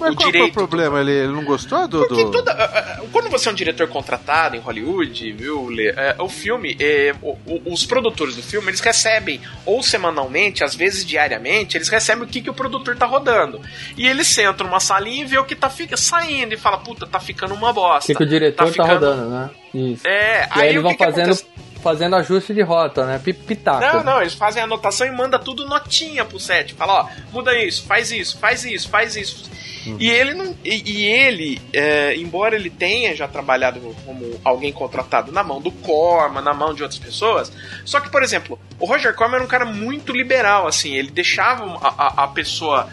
[0.00, 0.50] Mas o qual foi direito.
[0.50, 1.00] o problema?
[1.00, 2.06] Ele, ele não gostou do.
[2.06, 6.16] Porque toda, ah, ah, quando você é um diretor contratado em Hollywood, viu, Lê, é,
[6.18, 11.04] o filme, é, o- o- os produtores do filme, eles recebem, ou semanalmente, às vezes
[11.04, 13.60] diariamente, eles recebem o que, que o produtor tá rodando.
[13.96, 17.06] E eles sentam numa salinha e vê o que tá fica, saindo e fala, puta,
[17.06, 18.06] tá ficando uma O bosta.
[18.12, 19.50] que, que o diretor tá, ficando- rodando, né?
[19.74, 20.06] Isso.
[20.06, 21.46] É, E aí, eles o vão que que fazendo, acontece?
[21.82, 23.18] Fazendo ajuste de rota, né?
[23.22, 23.80] Pi- Pitaco.
[23.80, 26.74] Não, não, eles fazem a anotação e manda tudo notinha pro set.
[26.74, 29.50] Fala, ó, muda isso, faz isso, faz isso, faz isso.
[29.98, 30.56] E ele não.
[30.64, 35.72] E, e ele, é, embora ele tenha já trabalhado como alguém contratado na mão do
[35.72, 37.52] Corman, na mão de outras pessoas,
[37.84, 41.64] só que, por exemplo, o Roger Corman era um cara muito liberal, assim, ele deixava
[41.82, 41.88] a,
[42.22, 42.88] a, a pessoa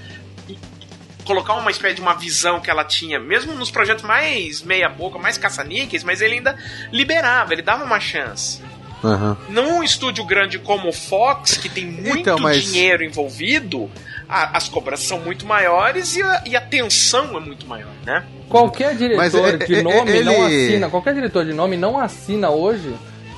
[1.25, 5.19] colocar uma espécie de uma visão que ela tinha, mesmo nos projetos mais meia boca,
[5.19, 6.57] mais caça-níqueis, mas ele ainda
[6.91, 8.63] liberava, ele dava uma chance.
[9.03, 9.37] Aham.
[9.49, 13.89] Num estúdio grande como o Fox, que tem muito Então, mas- dinheiro envolvido,
[14.27, 18.23] a- as cobranças são muito maiores e a, e a tensão é muito maior, né?
[18.49, 21.99] Qualquer diretor Mas, é, de é, nome ele- não assina, qualquer diretor de nome não
[21.99, 22.93] assina hoje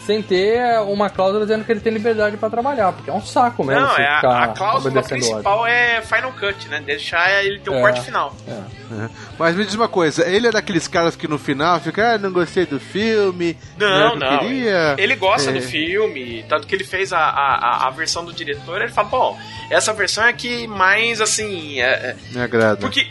[0.05, 3.63] sem ter uma cláusula dizendo que ele tem liberdade pra trabalhar, porque é um saco
[3.63, 3.81] mesmo.
[3.81, 6.81] Não, é a, a cláusula principal é Final Cut, né?
[6.85, 7.81] Deixar ele ter o É.
[7.81, 8.35] corte final.
[8.49, 8.65] ordem.
[8.99, 9.05] É.
[9.05, 9.09] É.
[9.37, 12.31] Mas me diz uma coisa, ele é daqueles caras que no final fica, ah, não
[12.31, 14.39] gostei do filme, Não, eu não.
[14.39, 14.95] queria.
[14.97, 15.53] Ele gosta É.
[15.53, 18.81] do filme, tanto que ele fez a, a, a- a versão do diretor.
[18.81, 21.79] Ele fala, bom, essa versão é que mais assim.
[21.79, 22.77] é- é- Me agrada.
[22.81, 23.07] porque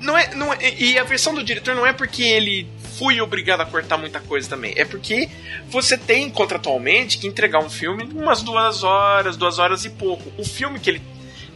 [0.00, 0.58] não é, não é.
[0.78, 2.66] E a versão do diretor não é porque ele
[2.98, 4.72] fui obrigado a cortar muita coisa também.
[4.76, 5.28] É porque
[5.68, 10.32] você tem contratualmente que entregar um filme umas duas horas, duas horas e pouco.
[10.36, 11.02] O filme que ele,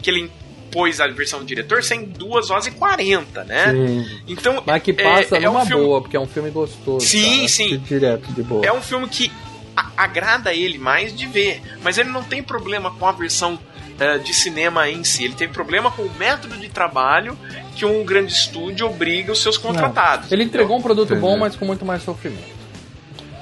[0.01, 0.31] que ele
[0.71, 3.73] pôs a versão do diretor sem duas horas e quarenta, né?
[3.73, 4.21] Sim.
[4.27, 4.63] Então.
[4.67, 7.05] Mas que é- passa é um numa filme- boa, porque é um filme gostoso.
[7.07, 7.49] Sim, cara.
[7.49, 7.79] sim.
[7.79, 8.65] Direto, de boa.
[8.65, 9.31] É um filme que
[9.77, 13.59] a- agrada ele mais de ver, mas ele não tem problema com a versão
[14.03, 15.25] eh, de cinema em si.
[15.25, 17.39] Ele tem problema com o método de trabalho
[17.77, 20.31] que um grande estúdio obriga os seus contratados.
[20.33, 21.41] Ele entregou um produto bom, Entendi.
[21.41, 22.53] mas com muito mais sofrimento.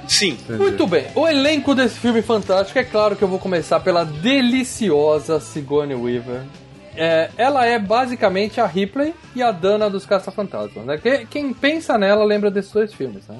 [0.07, 0.37] Sim.
[0.49, 5.39] Muito bem, o elenco desse filme fantástico, é claro que eu vou começar pela deliciosa
[5.39, 6.41] Sigourney Weaver.
[6.95, 10.85] É, ela é basicamente a Ripley e a Dana dos Caça-Fantasmas.
[10.85, 10.97] Né?
[10.97, 13.37] Que- Quem pensa nela lembra desses dois filmes, né?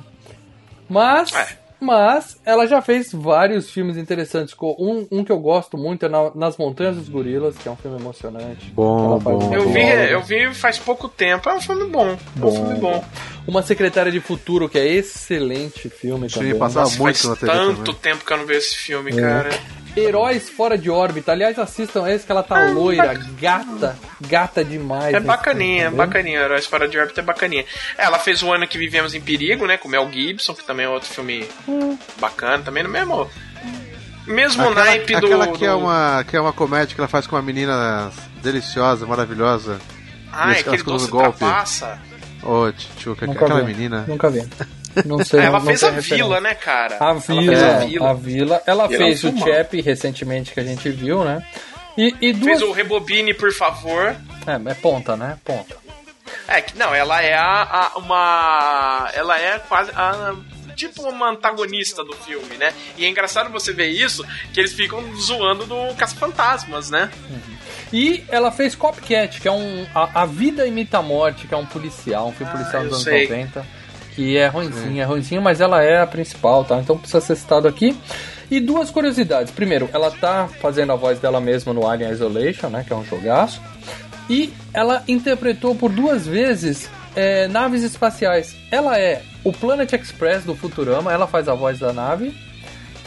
[0.90, 1.48] Mas, É.
[1.82, 4.56] mas ela já fez vários filmes interessantes.
[4.62, 7.76] Um, um que eu gosto muito é Na- Nas Montanhas dos Gorilas, que é um
[7.76, 8.72] filme emocionante.
[8.72, 9.74] Bom, bom, Eu bom.
[9.74, 9.88] vi, bom.
[9.88, 11.50] eu vi faz pouco tempo.
[11.50, 12.08] É um filme bom.
[12.10, 12.52] É um Bom.
[12.52, 13.04] filme bom.
[13.48, 16.58] Uma Secretária de Futuro, que é excelente filme Sim, também.
[16.60, 18.02] passava Nossa, muito faz na TV tanto também.
[18.02, 19.15] tempo que eu não vejo esse filme, É.
[19.20, 19.50] cara.
[19.96, 21.32] Heróis Fora de Órbita.
[21.32, 25.14] Aliás, assistam esse que ela tá loira, gata, gata demais.
[25.14, 26.40] É bacaninha, é filme, tá bacaninha.
[26.40, 27.66] Heróis Fora de Órbita é bacaninha.
[27.98, 29.78] É, ela fez o ano que vivemos em perigo, né?
[29.78, 31.46] Com Mel Gibson, que também é outro filme
[32.20, 33.30] bacana, também no mesmo.
[34.28, 35.26] Mesmo Aquela, naipe do.
[35.26, 38.12] aquela que, é do- uma, que é uma comédia que ela faz com uma menina
[38.42, 39.80] deliciosa, maravilhosa.
[40.32, 41.40] Ah, é aquele doce do golpe.
[41.40, 42.00] trapaça.
[42.44, 43.66] Ô, Tchutchuca, Nunca aquela vi.
[43.74, 44.06] menina.
[44.08, 44.48] Nunca vi.
[45.06, 45.40] Não sei.
[45.42, 46.16] ela não fez a referência.
[46.18, 46.98] vila, né, cara?
[47.00, 48.14] A Ela Vila, fez a a Vila.
[48.14, 48.64] vila.
[48.66, 49.38] Ela E ela fez o.
[49.38, 51.46] Chap recentemente que a gente viu, né?
[51.98, 52.60] E, e duas.
[52.60, 54.16] Fez o Rebobine, por favor.
[54.48, 55.38] É, é ponta, né?
[55.44, 55.76] Ponta.
[56.48, 59.10] É que não, ela é a, a- uma.
[59.14, 59.92] Ela é quase.
[59.96, 60.34] A,
[60.76, 62.74] tipo uma antagonista do filme, né?
[62.98, 67.12] E é engraçado você ver isso, que eles ficam zoando do Caça-Fantasmas, né?
[67.94, 69.86] E ela fez Copcat, que é um.
[69.94, 72.94] A, a Vida Imita a Morte, que é um policial, um filme Ah, policial dos
[72.94, 73.28] anos sei.
[73.28, 73.66] 90.
[74.15, 76.78] Que é ruimzinho, é ruimzinho, mas ela é a principal, tá?
[76.80, 77.95] Então precisa ser citado aqui.
[78.50, 79.52] E duas curiosidades.
[79.52, 82.84] Primeiro, ela tá fazendo a voz dela mesma no Alien Isolation, né?
[82.86, 83.62] Que é um jogaço.
[84.30, 88.54] E ela interpretou por duas vezes é, naves espaciais.
[88.69, 92.34] Ela é o Planet Express do Futurama, ela faz a voz da nave.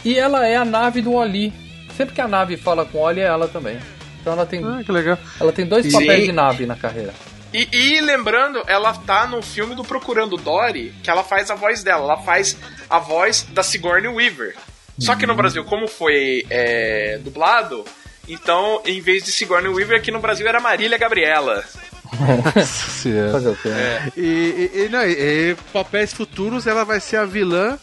[0.03, 1.53] E ela é a nave do Oli.
[1.95, 3.77] Sempre que a nave fala com o Oli, é ela também.
[4.21, 5.17] Então ela tem, Ah, que legal.
[5.39, 5.91] ela tem dois Sim.
[5.91, 7.13] papéis de nave na carreira.
[7.55, 11.83] E, e lembrando, ela tá no filme do Procurando Dory, que ela faz a voz
[11.83, 12.03] dela.
[12.03, 12.57] Ela faz
[12.89, 14.55] a voz da Sigourney Weaver.
[14.99, 17.83] Só que no Brasil, como foi é, dublado,
[18.27, 21.63] então em vez de Sigourney Weaver, aqui no Brasil era Marília Gabriela.
[22.13, 23.31] É.
[23.31, 23.69] Fazer o quê?
[23.69, 24.11] né?
[24.15, 27.77] E, e, e, não, e- e papéis futuros, ela vai ser a vilã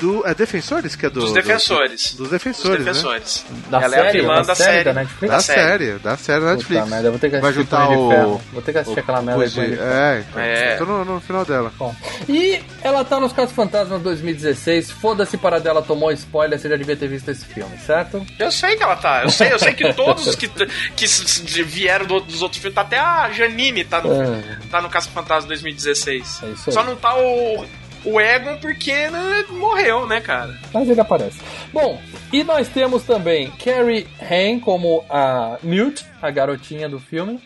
[0.00, 0.26] do.
[0.26, 0.94] É Defensores?
[0.96, 2.14] Que é do, Dos do- defensores.
[2.14, 2.76] dos Defensores.
[2.78, 3.44] Dos defensores.
[3.70, 4.20] Da ela é a série?
[4.20, 4.84] vilã Da da série série.
[4.84, 5.30] da Netflix?
[5.30, 5.60] Da Da série.
[5.86, 6.82] série, da série da Netflix.
[6.82, 8.10] Puta merda, vou ter que Vai assistir juntar Punho de o.
[8.10, 8.42] Ferro.
[8.52, 9.60] Vou ter que assistir aquela merda de.
[9.60, 10.42] É, então.
[10.42, 10.76] É.
[10.76, 11.72] Tô no, no final dela.
[11.78, 11.94] Bom,
[12.28, 14.90] E ela tá nos Casos Fantasmas 2016.
[14.90, 18.24] Foda-se para dela, tomou spoiler, você já devia ter visto esse filme, certo?
[18.38, 19.22] Eu sei que ela tá.
[19.24, 20.48] Eu sei, eu sei que todos que,
[20.96, 22.74] que vieram do- dos outros filmes.
[22.74, 24.58] Tá até a Janine tá no, É.
[24.70, 26.40] tá no Caça Fantasma 2016.
[26.42, 26.72] É isso aí.
[26.72, 27.64] Só não tá o,
[28.04, 30.54] o Egon porque né, morreu, né, cara?
[30.72, 31.40] Mas ele aparece.
[31.72, 32.00] Bom,
[32.32, 37.40] e nós temos também Carrie Hain como a Newt, a garotinha do filme.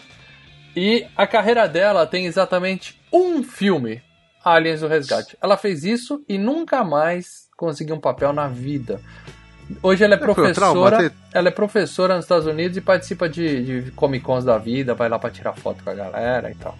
[0.74, 4.02] E a carreira dela tem exatamente um filme,
[4.42, 5.36] Aliens o Resgate.
[5.42, 9.00] Ela fez isso e nunca mais conseguiu um papel na vida.
[9.82, 11.12] Hoje ela é o professora.
[11.32, 15.08] Ela é professora nos Estados Unidos e participa de, de Comic Cons da vida, vai
[15.08, 16.76] lá pra tirar foto com a galera e tal.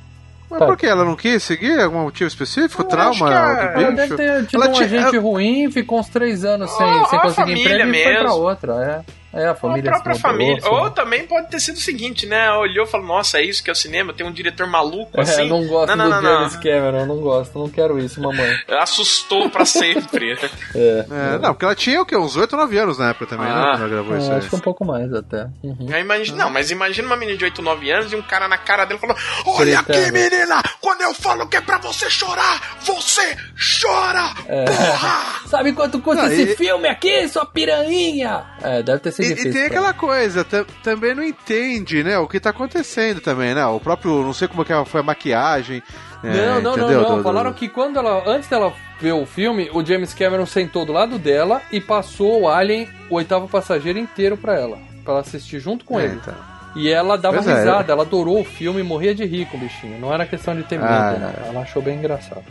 [0.53, 0.67] Mas Tá.
[0.67, 0.87] por que?
[0.87, 1.81] Ela não quis seguir?
[1.81, 2.83] Algum motivo específico?
[2.83, 3.97] Eu Trauma acho que a- do Ela bicho?
[3.97, 7.07] deve ter tido Ela um tinha- agente ela- ruim, ficou uns três anos sem, Ou-
[7.07, 8.37] sem conseguir emprego e foi pra mesmo.
[8.37, 8.73] outra.
[9.07, 10.59] É, é a A família própria se mudou, família.
[10.59, 10.69] assim.
[10.69, 12.51] Ou também pode ter sido o seguinte, né?
[12.53, 14.13] Olhou e falou: Nossa, é isso que é o cinema?
[14.13, 15.49] Tem um diretor maluco É, assim.
[15.49, 16.39] não gosto não, não, do não, não.
[16.41, 18.57] James Cameron, não gosto, não quero isso, mamãe.
[18.81, 20.33] Assustou pra sempre.
[20.75, 21.05] É,
[21.35, 22.17] É, não, porque ela tinha o quê?
[22.17, 23.53] Uns 8 ou 9 anos na época também, né?
[23.55, 23.71] Ah.
[23.73, 25.47] Quando ela gravou é, isso acho que um pouco mais até.
[25.63, 25.89] Uhum.
[25.99, 28.85] Imagina, não, mas imagina uma menina de 8, 9 anos e um cara na cara
[28.85, 30.13] dele falando: Olha aqui, Gritando.
[30.13, 30.63] menina!
[30.81, 33.37] Quando eu falo que é pra você chorar, você
[33.81, 34.35] chora!
[34.67, 35.41] Porra!
[35.47, 38.45] Sabe quanto custa Não, esse e- filme aqui, sua piranha?
[38.63, 42.27] É, deve ter sido E, e tem aquela coisa, tam- também não entende, né, o
[42.29, 43.65] que tá acontecendo também, né?
[43.67, 45.83] O próprio, não sei como que foi a maquiagem,
[46.25, 47.23] É, não, não, não, não.
[47.23, 48.23] Falaram que quando ela.
[48.27, 52.49] Antes dela ver o filme, o James Cameron sentou do lado dela e passou o
[52.49, 54.79] Alien, o oitavo passageiro inteiro pra ela.
[55.03, 56.15] Pra ela assistir junto com É, ele.
[56.15, 56.35] então.
[56.77, 57.59] E ela dava Pois é.
[57.59, 59.99] risada, ela adorou o filme e morria de rir com o bichinho.
[60.01, 61.49] Não era questão de ter medo, Ah, não.
[61.49, 62.45] Ela achou bem engraçado.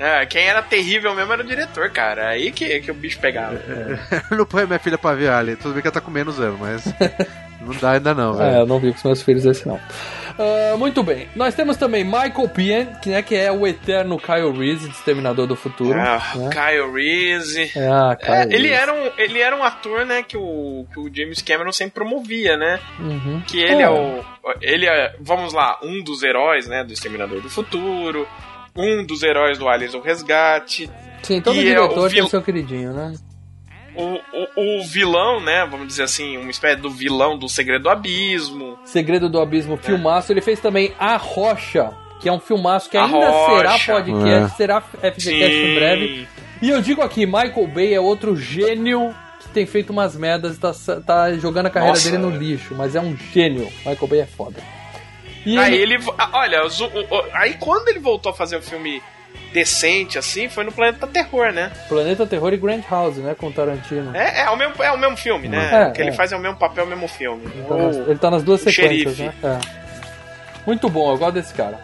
[0.00, 2.28] É, quem era terrível mesmo era o diretor, cara.
[2.28, 3.60] Aí que, que o bicho pegava.
[4.34, 5.56] não põe minha filha pra ver Alien.
[5.56, 6.86] Tudo bem que ela tá com menos anos, mas
[7.60, 8.56] não dá ainda não, É, velho.
[8.60, 9.78] eu não vi com os meus filhos esse não.
[10.38, 11.28] Ah, muito bem.
[11.36, 15.54] Nós temos também Michael Pian, que, né, que é o eterno Kyle Reese, Exterminador do
[15.54, 16.00] Futuro.
[16.00, 16.48] Ah, né?
[16.48, 17.70] Kyle Reese.
[17.76, 20.98] É, ah, Kyle É, ele, era um, ele era um ator, né, que o, que
[20.98, 22.80] o James Cameron sempre promovia, né?
[22.98, 23.42] Uhum.
[23.46, 23.84] Que ele é.
[23.84, 23.90] É.
[23.90, 24.24] o.
[24.62, 28.26] Ele é, vamos lá, um dos heróis, né, do Exterminador do Futuro.
[28.76, 30.90] Um dos heróis do Aliens do Resgate.
[31.22, 33.12] Sim, todo E é diretor o tem o vil- seu queridinho, né?
[33.94, 37.90] O, o, o vilão, né, vamos dizer assim, uma espécie do vilão do Segredo do
[37.90, 38.78] Abismo.
[38.84, 40.32] Segredo do Abismo, filmaço.
[40.32, 41.90] Ele fez também A Rocha,
[42.20, 43.92] que é um filmaço que A ainda será Rocha.
[43.94, 44.48] podcast, É.
[44.56, 46.28] será FGCast em breve.
[46.62, 50.72] E eu digo aqui, Michael Bay é outro gênio que tem feito umas merdas, tá,
[51.04, 52.10] tá jogando a carreira Nossa.
[52.10, 53.66] dele no lixo, mas é um gênio.
[53.84, 54.62] Michael Bay é foda.
[55.46, 56.04] E Aí ele- ele.
[56.18, 56.60] ah, Olha,
[57.32, 59.02] aí quando ele voltou a fazer um filme
[59.52, 61.72] decente, assim, foi no Planeta Terror, né?
[61.88, 64.14] Planeta Terror e Grand House, né, com o Tarantino.
[64.14, 65.70] É, é, o, mesmo, é o mesmo filme, né?
[65.72, 66.12] É, o que ele é.
[66.12, 67.44] faz é o mesmo papel, o mesmo filme.
[67.46, 69.22] Ele tá nas- ele tá nas duas sequências, xerife.
[69.42, 69.58] né?
[69.66, 69.80] É.
[70.66, 71.80] Muito bom, eu gosto desse cara.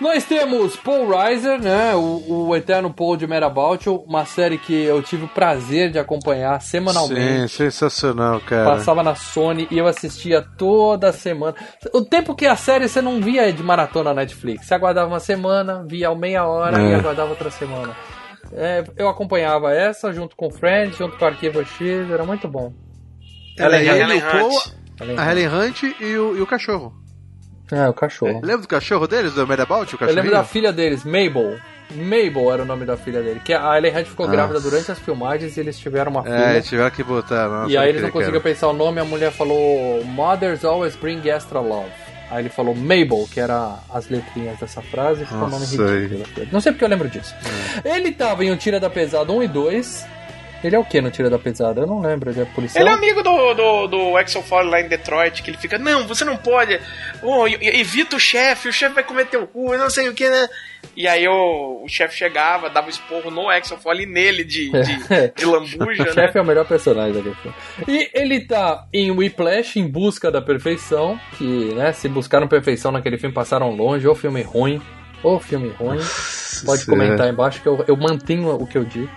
[0.00, 1.94] Nós temos Paul Reiser, né?
[1.94, 6.60] O, o eterno Paul de Merabout, uma série que eu tive o prazer de acompanhar
[6.60, 7.48] Sim, semanalmente.
[7.52, 8.64] sensacional, cara.
[8.76, 11.54] Passava na Sony e eu assistia toda semana.
[11.92, 14.66] O tempo que a série você não via de maratona na Netflix.
[14.66, 16.90] Você aguardava uma semana, via meia hora É.
[16.90, 17.94] e aguardava outra semana.
[18.52, 22.72] É, eu acompanhava essa junto com Friends, junto com Arquivo X, era muito bom.
[23.58, 24.72] Ele, Ellen o Paul, Hunt.
[25.00, 26.92] Além- a Helen Hunt e o, e o cachorro.
[27.72, 28.40] É, o cachorro.
[28.42, 30.16] Lembra do cachorro deles, do Medabout, o Eu cachorro?
[30.16, 31.58] lembro da filha deles, Mabel.
[31.94, 33.40] Mabel era o nome da filha dele.
[33.44, 34.36] Que a Ellen Hunt ficou Nossa.
[34.36, 36.62] grávida durante as filmagens e eles tiveram uma É, filha.
[36.62, 37.48] tiveram que botar.
[37.48, 38.54] Nossa, e aí eles não conseguiam cara.
[38.54, 41.90] pensar o nome, a mulher falou Mothers always bring extra love.
[42.30, 45.68] Aí ele falou Mabel, que era as letrinhas dessa frase, ficou um nome É.
[45.68, 46.48] ridículo.
[46.50, 47.34] Não sei porque eu lembro disso.
[47.84, 50.06] Ele tava em um Tira da Pesada 1 e 2.
[50.64, 51.82] Ele é o que no Tira da Pesada?
[51.82, 52.82] Eu não lembro, ele é policial.
[52.82, 56.06] Ele é amigo do, do, do Axel Foley lá em Detroit, que ele fica, não,
[56.06, 56.80] você não pode,
[57.22, 60.48] oh, evita o chefe, o chefe vai comer teu cu, não sei o que, né?
[60.96, 64.70] E aí o, o chefe chegava, dava um esporro no Axel Foley e nele de,
[64.70, 64.98] de,
[65.36, 66.12] de lambuja, O né?
[66.12, 67.56] chefe é o melhor personagem daquele filme.
[67.86, 73.18] E ele tá em Whiplash, em busca da perfeição, que, né, se buscaram perfeição naquele
[73.18, 74.80] filme, passaram longe, ou filme ruim,
[75.22, 75.98] ou filme ruim.
[76.64, 79.10] Pode comentar aí embaixo que eu, eu mantenho o que eu digo.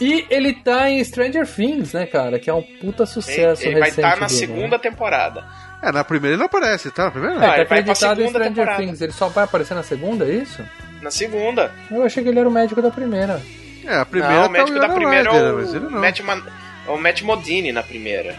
[0.00, 3.80] E ele tá em Stranger Things, né, cara, que é um puta sucesso Ele, ele
[3.80, 4.82] vai recente estar na dele, segunda né?
[4.82, 5.44] temporada.
[5.82, 7.06] É, na primeira ele não aparece, tá?
[7.06, 7.42] Na primeira não.
[7.42, 8.82] É, tá ele vai pra acreditado em segunda Stranger temporada.
[8.82, 10.62] Things, ele só vai aparecer na segunda, é isso?
[11.02, 11.72] Na segunda.
[11.90, 13.40] Eu achei que ele era o médico da primeira.
[13.84, 15.90] É, a primeira não, tá o médico da Winona primeira Ryder, é mas ele o
[15.90, 16.00] não.
[16.00, 16.42] Matt, Man-
[16.86, 18.36] é o Matt Modini na primeira.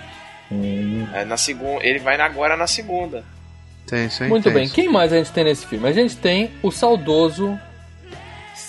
[1.13, 3.23] É, na segunda, ele vai agora na segunda.
[3.85, 4.73] Tem, sim, Muito tem bem, isso.
[4.75, 5.87] quem mais a gente tem nesse filme?
[5.87, 7.57] A gente tem o saudoso,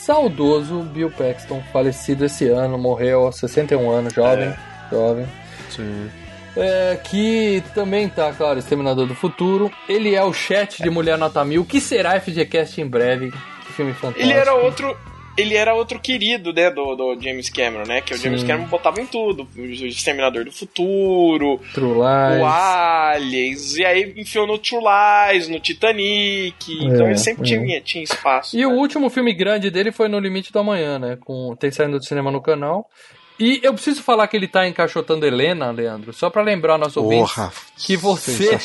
[0.04, 4.56] saudoso Bill Paxton, falecido esse ano, morreu aos 61 anos, jovem, É.
[4.90, 5.26] jovem.
[5.70, 6.10] Sim.
[6.56, 9.70] É, que também tá, claro, Exterminador do Futuro.
[9.88, 13.30] Ele é o chat de Mulher Nota Mil, que será FGCast em breve.
[13.66, 14.26] Que filme fantástico.
[14.28, 14.96] Ele era outro.
[15.36, 18.00] Ele era outro querido, né, do, do James Cameron, né?
[18.00, 18.46] Que o James Sim.
[18.46, 19.48] Cameron botava em tudo.
[19.56, 22.42] O Exterminador do Futuro, True Lies.
[22.42, 26.54] o Aliens, e aí enfiou no True Lies, no Titanic.
[26.68, 27.44] então É, ele sempre é.
[27.58, 28.56] tinha, tinha espaço.
[28.58, 28.76] E o né?
[28.76, 31.16] último filme grande dele foi No Limite do Amanhã, né?
[31.24, 32.88] Com, tem saindo do cinema no canal.
[33.40, 37.32] E eu preciso falar que ele tá encaixotando Helena, Leandro, só pra lembrar nosso ouvinte
[37.78, 38.58] que você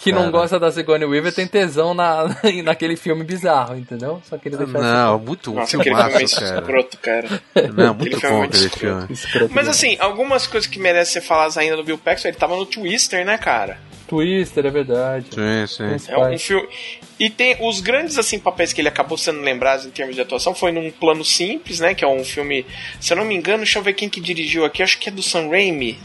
[0.00, 0.30] que não cara.
[0.30, 2.26] gosta da Sigourney Weaver tem tesão na,
[2.64, 4.22] naquele filme bizarro, entendeu?
[4.28, 6.60] Só queria deixar Não, muito Nossa, aquele filme é filmaço, cara.
[6.60, 7.42] escroto, cara.
[7.74, 8.98] Não, muito Aquele é bom muito aquele escroto.
[9.00, 9.12] filme.
[9.12, 12.54] escroto Mas assim, algumas coisas que merecem ser faladas ainda do Bill Paxton, ele tava
[12.56, 13.78] no Twister, né, cara?
[14.10, 15.28] Twister, é verdade.
[15.32, 16.12] Sim, sim.
[16.12, 16.68] É um filme.
[17.16, 20.52] E tem os grandes assim papéis que ele acabou sendo lembrado em termos de atuação
[20.52, 21.94] foi num plano simples, né?
[21.94, 22.66] Que é um filme,
[23.00, 25.12] se eu não me engano, deixa eu ver quem que dirigiu aqui, acho que é
[25.12, 25.96] do Sam Raimi.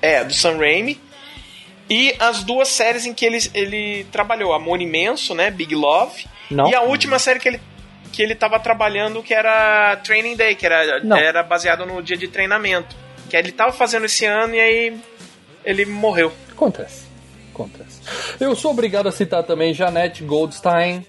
[0.00, 1.00] É, do Sam Raimi.
[1.88, 5.48] E as duas séries em que ele, ele trabalhou, Amor Imenso, né?
[5.48, 6.24] Big Love.
[6.50, 6.68] Não.
[6.68, 7.60] E a última série que ele
[8.10, 11.16] que ele tava trabalhando que era Training Day, que era, Não.
[11.16, 12.94] era baseado no dia de treinamento.
[13.30, 14.96] Que ele tava fazendo esse ano e aí
[15.64, 16.30] ele morreu.
[16.50, 17.11] Acontece.
[17.54, 18.00] Acontece.
[18.40, 21.04] Eu sou obrigado a citar também Janete Goldstein,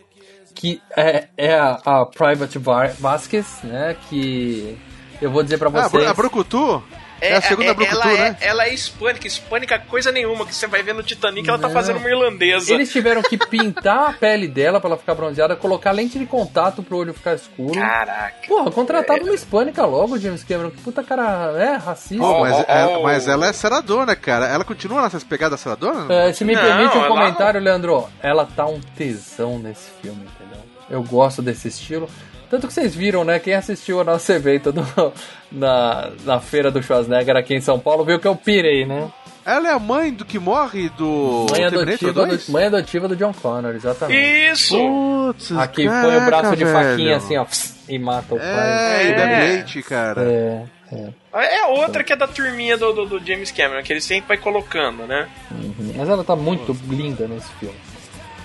[0.53, 3.95] que é, é a, a Private Va- Vasquez, né?
[4.09, 4.77] Que
[5.21, 5.91] eu vou dizer pra Ah, vocês.
[5.91, 6.83] Bro- a Brocutu?
[7.24, 8.38] É a segunda é, Brucutu, ela né?
[8.41, 11.67] É, ela é hispânica, hispânica coisa nenhuma, que você vai ver no Titanic, ela tá
[11.67, 11.74] Não.
[11.74, 12.74] fazendo uma irlandesa.
[12.74, 16.84] Eles tiveram que pintar a pele dela pra ela ficar bronzeada, colocar lente de contato
[16.84, 17.80] pro olho ficar escuro.
[17.80, 18.47] Caraca.
[18.47, 20.71] Porra, contratava uma hispânica logo, James Cameron.
[20.71, 22.24] Que puta cara, é racista.
[22.24, 23.01] Pô, mas, é- ó.
[23.03, 24.47] mas ela é seradona, cara.
[24.47, 26.13] Ela continua nessas pegadas seradona?
[26.13, 30.21] É, se me Não, permite um ela comentário, Leandro, ela tá um tesão nesse filme,
[30.24, 30.63] entendeu?
[30.89, 32.09] Eu gosto desse estilo.
[32.49, 33.39] Tanto que vocês viram, né?
[33.39, 35.13] Quem assistiu ao nosso evento do-
[35.51, 39.11] na, na feira do Schwarzenegger aqui em São Paulo viu que eu pirei, né?
[39.45, 42.45] Ela é a mãe do que morre do Mãe adotiva, 2?
[42.45, 44.51] do, mãe adotiva do John Connor, exatamente.
[44.51, 44.77] Isso!
[44.77, 46.77] Putz, Aqui caraca, põe o braço de velho.
[46.89, 47.45] faquinha assim, ó,
[47.89, 48.47] e mata o pai.
[48.47, 49.15] É, e É.
[49.15, 50.21] bebe leite, cara.
[50.21, 50.63] É,
[50.93, 51.09] é.
[51.57, 54.37] É outra que é da turminha do, do, do James Cameron, que ele sempre vai
[54.37, 55.27] colocando, né?
[55.51, 55.93] Uhum.
[55.97, 57.75] Mas ela tá muito linda nesse filme.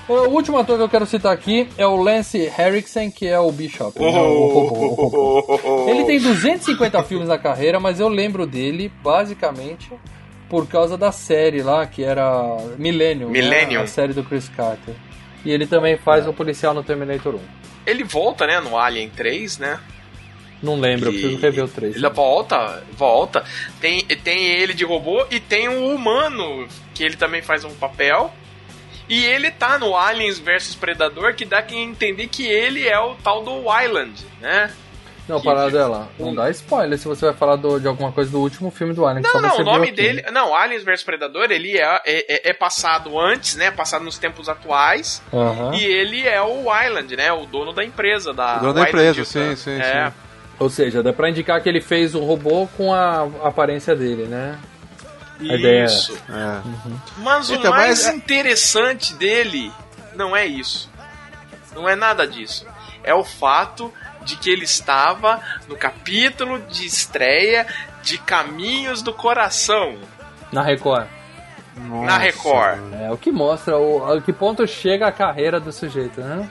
[0.08, 3.52] O último ator que eu quero citar aqui é o Lance Henriksen, que é o
[3.52, 4.00] Bishop.
[4.00, 5.88] né, o robô, o robô.
[5.90, 9.90] Ele tem 250 filmes na carreira, mas eu lembro dele basicamente
[10.48, 13.26] por causa da série lá, que era Millennium.
[13.28, 13.82] né, Millennium.
[13.82, 14.94] a série do Chris Carter.
[15.44, 17.38] E ele também faz o policial no Terminator 1.
[17.86, 19.78] Ele volta, né, no Alien 3, né?
[20.62, 21.96] Não lembro, eu E- preciso rever o 3.
[21.96, 23.44] Ele volta, volta.
[23.80, 28.32] Tem, tem ele de robô e tem o humano, que ele também faz um papel.
[29.08, 33.14] E ele tá no Aliens vs Predador, que dá a entender que ele é o
[33.16, 34.70] tal do Island, né?
[35.26, 36.08] Não, que- parada dela.
[36.18, 39.04] Não dá spoiler se você vai falar do- de alguma coisa do último filme do
[39.06, 39.22] Alien.
[39.22, 40.24] que Não, só não, o nome dele.
[40.32, 43.70] Não, Aliens vs Predador, ele é, é, é passado antes, né?
[43.70, 45.22] Passado nos tempos atuais.
[45.32, 45.74] Aham.
[45.74, 47.30] E ele é o Island, né?
[47.30, 48.32] O dono da empresa.
[48.32, 50.06] Da, O dono da empresa, sim, sim, é.
[50.10, 50.16] sim.
[50.58, 54.58] Ou seja, dá pra indicar que ele fez o robô com a aparência dele, né?
[55.40, 56.18] A ideia é Isso.
[56.28, 56.60] É.
[57.18, 59.72] Mas o Então, mais mas- interessante dele
[60.14, 60.90] não é isso.
[61.74, 62.66] Não é nada disso.
[63.04, 67.66] É o fato de que ele estava no capítulo de estreia
[68.02, 69.96] de Caminhos do Coração
[70.52, 71.06] Na Record.
[71.76, 72.80] na Record.
[73.00, 76.48] É o que mostra o, a que ponto chega a carreira do sujeito, né?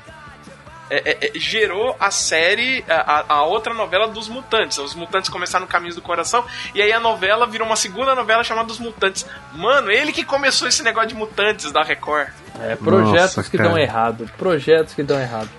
[0.90, 4.78] É, é, é, gerou a série, a, a- outra novela dos Mutantes.
[4.78, 8.44] Os Mutantes começaram no Caminhos do Coração e aí a novela virou uma segunda novela
[8.44, 9.26] chamada Os Mutantes.
[9.54, 12.30] Mano, ele que começou esse negócio de Mutantes da Record.
[12.62, 13.70] É, projetos Nossa, que cara.
[13.70, 14.30] dão errado.
[14.38, 15.50] Projetos que dão errado.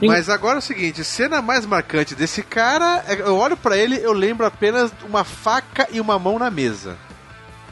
[0.00, 3.96] Mas agora é o seguinte, cena mais marcante desse cara, é- eu olho pra ele,
[4.00, 6.96] eu lembro apenas uma faca e uma mão na mesa.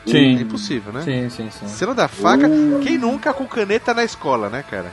[0.06, 0.32] É Sim.
[0.40, 1.02] impossível, né?
[1.02, 1.68] Sim, sim, sim.
[1.68, 2.46] Cena da faca,
[2.82, 4.90] quem nunca com caneta na escola, né, cara?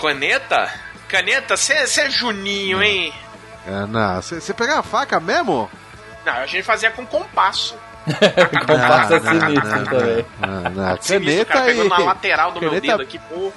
[0.00, 0.68] Caneta?
[1.08, 1.56] Caneta?
[1.56, 3.12] Você é Juninho, hein?
[3.66, 5.68] É, não, você pegar a faca mesmo?
[6.24, 7.76] Não, a gente fazia com compasso.
[8.66, 10.26] Compasso é Não, não, sinistro não, também.
[10.40, 11.88] Não, não, caneta cara pegou e...
[11.88, 13.52] na lateral do meu caneta- dedo aqui, pô.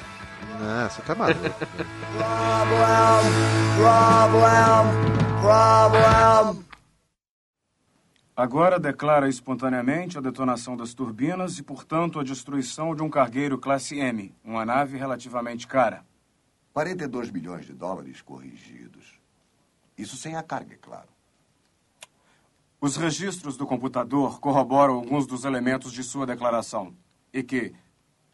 [0.60, 1.40] Não, você tá maluco.
[8.36, 14.00] Agora declara espontaneamente a detonação das turbinas e, portanto, a destruição de um cargueiro classe
[14.00, 16.04] M, uma nave relativamente cara.
[16.80, 19.20] 42 milhões de dólares corrigidos.
[19.98, 21.10] Isso sem a carga, é claro.
[22.80, 26.96] Os registros do computador corroboram alguns dos elementos de sua declaração.
[27.34, 27.76] E que,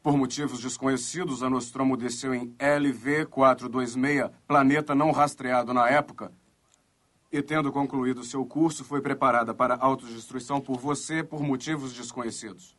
[0.04, 6.32] por motivos desconhecidos, a Nostromo desceu em LV-426, planeta não rastreado na época,
[7.32, 12.78] e tendo concluído seu curso, foi preparada para autodestruição por você por motivos desconhecidos.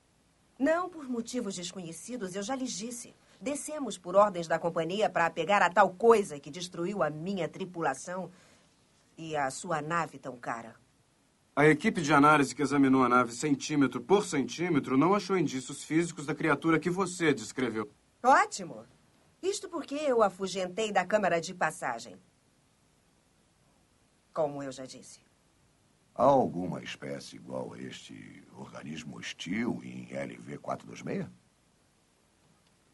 [0.57, 3.17] Não por motivos desconhecidos, eu já lhes disse.
[3.41, 8.31] Descemos por ordens da companhia para pegar a tal coisa que destruiu a minha tripulação
[9.17, 10.75] e a sua nave tão cara.
[11.55, 16.27] A equipe de análise que examinou a nave centímetro por centímetro não achou indícios físicos
[16.27, 17.91] da criatura que você descreveu.
[18.23, 18.85] Ótimo!
[19.43, 22.17] Isto porque eu afugentei da câmara de passagem.
[24.33, 25.21] Como eu já disse.
[26.15, 31.29] Há alguma espécie igual a este organismo hostil em LV-426?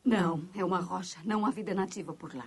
[0.05, 1.18] Não, é uma rocha.
[1.24, 2.46] Não há vida nativa por lá.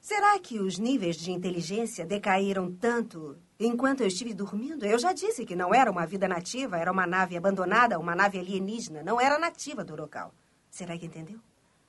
[0.00, 4.84] Será que os níveis de inteligência decaíram tanto enquanto eu estive dormindo?
[4.84, 8.38] Eu já disse que não era uma vida nativa, era uma nave abandonada, uma nave
[8.38, 9.02] alienígena.
[9.02, 10.34] Não era nativa do local.
[10.68, 11.38] Será que entendeu?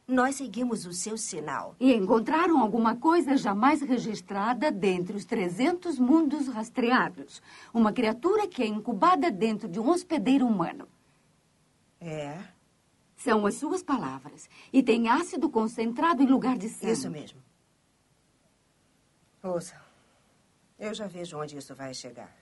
[0.08, 1.76] Nós seguimos o seu sinal.
[1.80, 7.42] E encontraram alguma coisa jamais registrada dentre os 300 mundos rastreados.
[7.74, 10.88] Uma criatura que é incubada dentro de um hospedeiro humano.
[12.00, 12.38] É,
[13.24, 14.50] São as suas palavras.
[14.74, 16.92] E tem ácido concentrado em lugar de sangue.
[16.92, 17.40] isso mesmo.
[19.42, 19.76] Ouça,
[20.78, 22.36] eu já vejo onde isso vai chegar.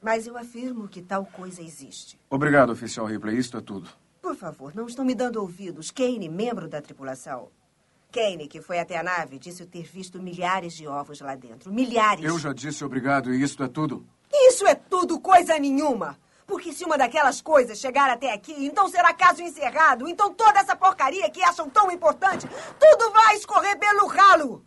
[0.00, 2.16] Mas eu afirmo que tal coisa existe.
[2.30, 3.38] Obrigado, oficial Ripley.
[3.38, 3.90] Isto é tudo.
[4.22, 5.90] Por favor, não estão me dando ouvidos.
[5.90, 7.48] Kane, membro da tripulação.
[8.12, 11.72] Kane, que foi até a nave, disse ter visto milhares de ovos lá dentro.
[11.72, 12.24] Milhares.
[12.24, 14.06] Eu já disse obrigado e isto é tudo.
[14.32, 16.16] Isso é tudo coisa nenhuma.
[16.46, 20.08] Porque se uma daquelas coisas chegar até aqui, então será caso encerrado.
[20.08, 22.46] Então toda essa porcaria que acham tão importante,
[22.78, 24.62] tudo vai escorrer pelo ralo.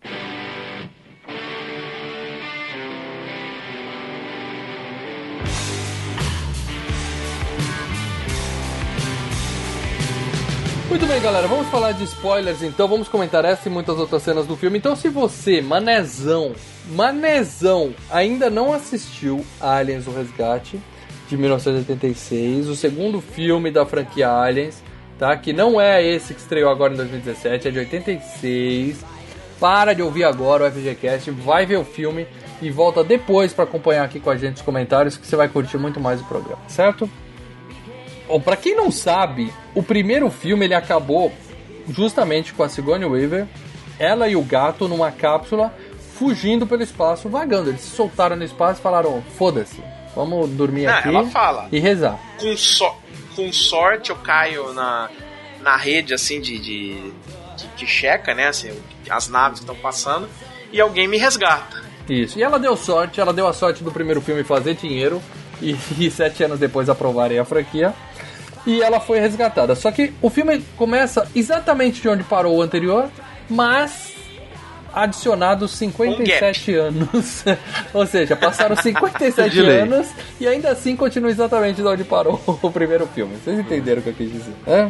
[10.90, 14.48] Muito bem, galera, vamos falar de spoilers então, vamos comentar essa e muitas outras cenas
[14.48, 14.80] do filme.
[14.80, 16.56] Então, se você, manezão,
[16.88, 20.82] manezão, ainda não assistiu Aliens o Resgate
[21.30, 24.84] de 1986, o segundo filme da franquia Aliens,
[25.20, 25.38] tá?
[25.38, 29.06] Que não é esse que estreou agora em 2017, é de 86.
[29.60, 32.26] Para de ouvir agora o FGCast, vai ver o filme
[32.62, 35.78] e volta depois para acompanhar aqui com a gente os comentários que você vai curtir
[35.78, 37.10] muito mais o programa, certo?
[38.28, 41.32] Bom, pra quem não sabe, o primeiro filme ele acabou
[41.90, 43.48] justamente com a Sigourney Weaver,
[44.00, 45.74] ela e o gato numa cápsula
[46.16, 47.70] fugindo pelo espaço, vagando.
[47.70, 49.82] Eles se soltaram no espaço e falaram: foda-se,
[50.26, 51.68] vamos dormir Não, aqui ela fala.
[51.72, 52.20] e rezar.
[52.40, 52.96] Com, so-
[53.36, 55.10] com sorte eu caio na,
[55.62, 56.94] na rede assim de, de,
[57.56, 58.48] de- que checa, né?
[58.48, 58.72] Assim,
[59.10, 60.28] as naves estão passando
[60.72, 61.84] e alguém me resgata.
[62.08, 62.38] Isso.
[62.40, 65.22] E ela deu sorte, ela deu a sorte do primeiro filme fazer dinheiro
[65.62, 67.94] e, e sete anos depois aprovarem a franquia.
[68.68, 69.74] E ela foi resgatada.
[69.76, 73.10] Só que o filme começa exatamente de onde parou o anterior,
[73.50, 74.14] mas
[74.94, 77.44] adicionados 57 anos.
[77.94, 79.82] Ou seja, passaram 57 De lei.
[79.82, 80.08] anos
[80.40, 83.36] e ainda assim continua exatamente de onde parou o primeiro filme.
[83.44, 84.54] Vocês entenderam o que eu quis dizer?
[84.68, 84.90] É?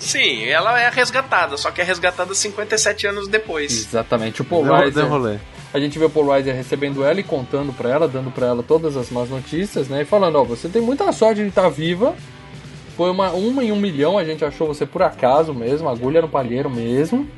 [0.00, 3.72] Sim, ela é resgatada, só que é resgatada 57 anos depois.
[3.72, 4.42] Exatamente.
[4.42, 5.38] O rolê.
[5.72, 8.62] A gente vê o Paul Reiser recebendo ela e contando pra ela, dando pra ela
[8.62, 10.02] todas as más notícias, né?
[10.02, 12.14] E falando, ó, você tem muita sorte de estar viva.
[12.96, 16.28] Foi uma, uma em um milhão, a gente achou você por acaso mesmo, agulha no
[16.28, 17.28] palheiro mesmo.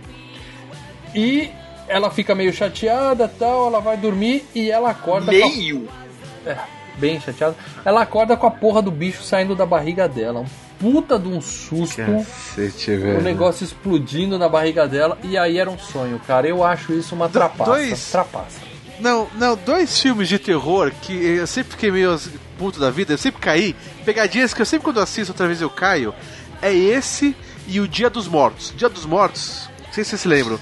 [1.14, 1.50] E
[1.90, 5.80] ela fica meio chateada tal, ela vai dormir e ela acorda Meio?
[5.86, 6.50] com a...
[6.50, 6.56] É,
[6.96, 7.54] bem chateada.
[7.84, 10.40] Ela acorda com a porra do bicho saindo da barriga dela.
[10.40, 10.46] Um
[10.78, 11.96] puta de um susto.
[11.96, 13.20] Cacete, O velho.
[13.22, 16.46] negócio explodindo na barriga dela e aí era um sonho, cara.
[16.48, 17.70] Eu acho isso uma trapaça.
[17.70, 18.58] dois- Trapaça.
[18.98, 22.18] Não, não, dois filmes de terror que eu sempre fiquei meio
[22.58, 23.74] puto da vida, eu sempre caí.
[24.04, 26.14] Pegadinhas que eu sempre quando assisto outra vez eu caio.
[26.62, 27.34] É esse
[27.66, 28.72] e o Dia dos Mortos.
[28.76, 30.58] Dia dos Mortos, não sei se vocês se lembram.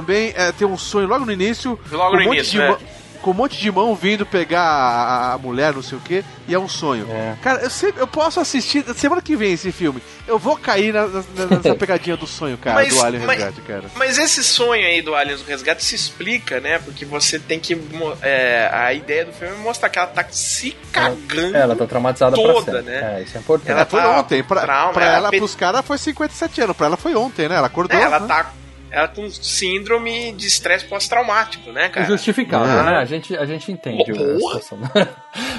[0.00, 1.78] Também é, tem um sonho logo no início.
[1.90, 2.68] Logo com no um monte início, de né?
[2.68, 2.78] mão-
[3.22, 6.54] Com um monte de mão vindo pegar a, a mulher, não sei o que, e
[6.54, 7.06] é um sonho.
[7.40, 10.02] Cara, eu, sempre, eu posso assistir semana que vem esse filme.
[10.26, 13.60] Eu vou cair na- na- nessa pegadinha do sonho, cara, Mas- do Alien mas- Resgate,
[13.60, 13.84] cara.
[13.94, 16.80] Mas esse sonho aí do Aliens do Resgate se explica, né?
[16.80, 17.80] Porque você tem que.
[18.22, 21.56] é, a ideia do filme é mostrar que ela tá se cagando.
[21.56, 22.90] Ela tá traumatizada pra toda, sempre.
[22.90, 23.18] né?
[23.18, 23.70] É, isso é importante.
[23.70, 24.42] Ela É, foi tá ontem.
[24.42, 26.76] Pra, trauma, pra ela ela, pe- pros caras foi 57 anos.
[26.76, 27.54] Pra ela foi ontem, né?
[27.54, 27.96] Ela acordou.
[27.96, 28.26] É, ela né?
[28.26, 28.50] tá.
[28.92, 32.06] Ela com síndrome de estresse pós-traumático, né, cara?
[32.06, 32.82] Justificável, É.
[32.84, 32.96] né?
[32.98, 34.78] A gente, a gente entende situação.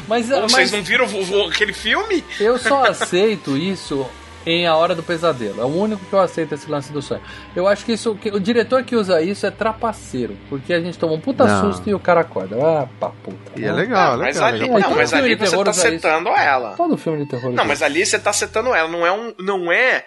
[0.07, 2.23] mas, Pô, mas Vocês não viram o- o- aquele filme?
[2.39, 4.05] eu só aceito isso
[4.45, 5.61] em A Hora do Pesadelo.
[5.61, 7.21] É o único que eu aceito esse lance do sonho.
[7.55, 8.13] Eu acho que isso.
[8.15, 10.37] que o diretor que usa isso é trapaceiro.
[10.49, 11.71] Porque a gente toma um puta Não.
[11.73, 12.55] susto e o cara acorda.
[12.61, 13.51] Ah, pra puta.
[13.59, 14.49] E é legal, Ah, mas legal.
[14.49, 14.79] ali, legal.
[14.81, 15.79] Não, mas ali você tá usa isso.
[15.81, 16.75] setando ela.
[16.75, 17.51] Todo filme de terror.
[17.53, 18.87] Não, mas ali você tá setando ela.
[18.89, 20.05] Não é, um, não é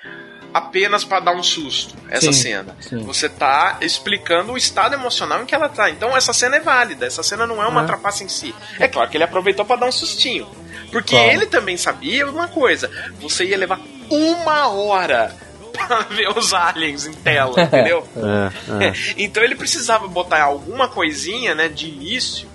[0.55, 2.77] apenas pra dar um susto, essa Sim, cena.
[2.81, 2.99] sim.
[3.05, 5.91] Você tá explicando o estado emocional em que ela tá.
[5.91, 7.07] Então essa cena é válida.
[7.07, 7.87] Essa cena não é uma É.
[7.87, 8.55] trapaça em si.
[8.79, 10.49] É claro que ele aproveitou pra dar um sustinho.
[10.93, 11.31] Porque Claro.
[11.33, 12.91] ele também sabia uma coisa.
[13.21, 13.81] Você ia levar
[14.11, 15.35] uma hora
[15.73, 18.07] pra ver os aliens em tela, entendeu?
[18.17, 18.93] É, é.
[19.19, 22.49] Então ele precisava botar alguma coisinha, né, de início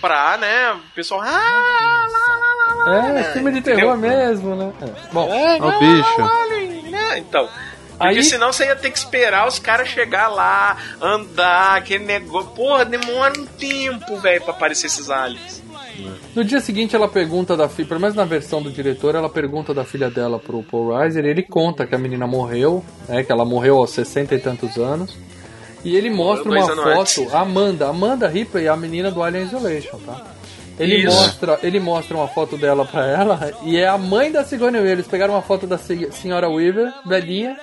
[0.00, 1.20] pra, né, o pessoal.
[1.22, 3.80] Ah, lá, lá, lá, lá, É, né, filme de entendeu?
[3.80, 4.72] terror mesmo, né?
[4.82, 5.12] É.
[5.12, 6.22] Bom, É, o bicho.
[7.10, 7.18] Né?
[7.18, 7.48] Então.
[7.98, 12.50] Porque Aí- senão você ia ter que esperar os caras chegar lá, andar, aquele negócio.
[12.52, 15.62] Porra, demora um tempo, velho, pra aparecer esses aliens.
[16.34, 19.74] No dia seguinte, ela pergunta da filha, pelo menos na versão do diretor, ela pergunta
[19.74, 23.30] da filha dela pro Paul Reiser, e ele conta que a menina morreu, né, que
[23.30, 25.14] ela morreu aos 60 e tantos anos.
[25.84, 27.34] E ele mostra uma foto, antes.
[27.34, 30.24] Amanda, Amanda Ripley, a menina do Alien Isolation, tá?
[30.80, 31.14] Ele Isso.
[31.16, 34.92] mostra, ele mostra uma foto dela pra ela, e é a mãe da Sigourney Weaver.
[34.98, 37.56] Eles pegaram uma foto da se- senhora Weaver, velhinha,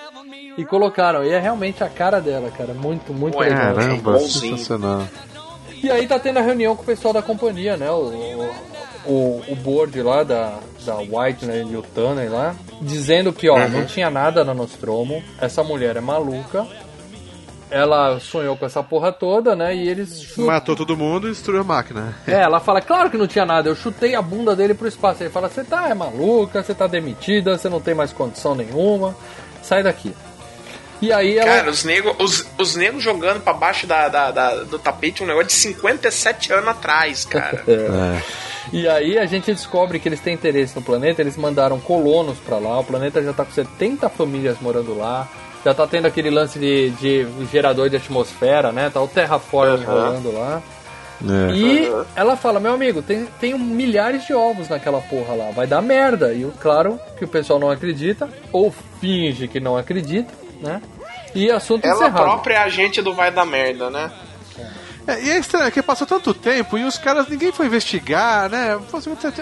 [0.58, 1.24] e colocaram.
[1.24, 2.74] E é realmente a cara dela, cara.
[2.74, 3.74] Muito, muito Ué, legal.
[3.76, 4.58] Caramba, igualzinho.
[4.58, 5.08] sensacional.
[5.84, 7.90] E aí tá tendo a reunião com o pessoal da companhia, né?
[7.92, 8.50] O,
[9.06, 10.54] o, o board lá da,
[10.86, 11.64] da White, né?
[11.70, 16.02] E o Tanner lá, dizendo que, ó, não tinha nada na Nostromo, essa mulher é
[16.02, 16.66] maluca,
[17.70, 19.76] ela sonhou com essa porra toda, né?
[19.76, 20.46] E eles chutam.
[20.46, 22.16] Matou todo mundo e destruiu a máquina.
[22.26, 25.22] É, ela fala, claro que não tinha nada, eu chutei a bunda dele pro espaço.
[25.24, 29.16] Ele fala, você tá é maluca, você tá demitida, você não tem mais condição nenhuma,
[29.62, 30.14] sai daqui.
[31.02, 31.50] E aí ela.
[31.58, 35.28] Cara, os negros os, os negros jogando pra baixo da, da- da- do tapete um
[35.28, 37.64] negócio de 57 anos atrás, cara.
[37.68, 38.48] É.
[38.74, 42.58] E aí a gente descobre que eles têm interesse no planeta, eles mandaram colonos pra
[42.58, 45.26] lá, o planeta já tá com 70 famílias morando lá,
[45.68, 48.90] já tá tendo aquele lance de, de gerador de atmosfera, né?
[48.90, 50.62] Tá o terraform rolando lá.
[51.22, 51.54] É.
[51.54, 55.82] E ela fala, meu amigo, tem, tem milhares de ovos naquela porra lá, vai dar
[55.82, 56.34] merda.
[56.34, 60.82] E claro que o pessoal não acredita, ou finge que não acredita, né?
[61.36, 62.24] E assunto Ela encerrado.
[62.24, 64.10] própria é agente do vai da merda, né?
[65.08, 68.78] É, e é estranho, que passou tanto tempo e os caras, ninguém foi investigar, né?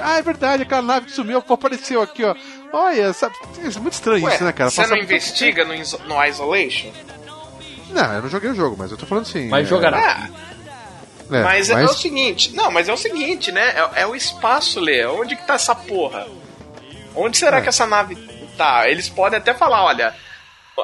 [0.02, 2.36] Ah, é verdade, aquela nave que sumiu, pô, apareceu aqui, ó.
[2.72, 4.70] Olha, sabe, é muito estranho Ué, isso, né, cara?
[4.70, 6.92] você Passa não investiga no, no Isolation?
[7.90, 9.48] Não, eu não joguei o jogo, mas eu tô falando assim.
[9.50, 10.30] Mas é, jogará.
[11.32, 13.74] é, mas, é o seguinte, não, mas é o seguinte, né?
[13.96, 15.06] É, é o espaço, Lê.
[15.06, 16.28] Onde que tá essa porra?
[17.16, 17.62] Onde será É.
[17.62, 18.16] que essa nave
[18.58, 18.90] tá?
[18.90, 20.14] Eles podem até falar, olha,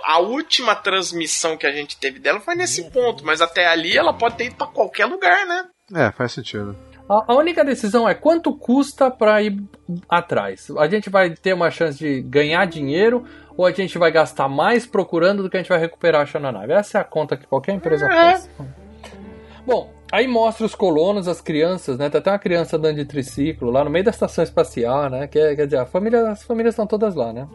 [0.03, 4.13] a última transmissão que a gente teve dela foi nesse ponto, mas até ali ela
[4.13, 5.65] pode ter ido pra qualquer lugar, né?
[5.93, 6.75] É, faz sentido.
[7.09, 9.61] A, única decisão é quanto custa pra ir
[10.07, 10.71] atrás.
[10.77, 13.25] A gente vai ter uma chance de ganhar dinheiro
[13.57, 16.51] ou a gente vai gastar mais procurando do que a gente vai recuperar achando a
[16.53, 16.71] nave.
[16.71, 18.49] Essa é a conta que qualquer empresa faz.
[19.65, 22.09] Bom, aí mostra os colonos, as crianças, né?
[22.09, 25.27] Tem até uma criança andando de triciclo lá no meio da estação espacial, né?
[25.27, 27.45] Que é- quer dizer, a família, as famílias estão todas lá, né?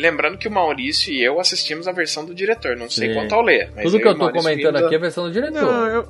[0.00, 3.14] Lembrando que o Maurício e eu assistimos a versão do diretor, não sei Sim.
[3.14, 3.68] quanto ao Lê.
[3.76, 5.60] mas Tudo que eu o tô comentando aqui é a versão do diretor.
[5.62, 6.08] Não, eu,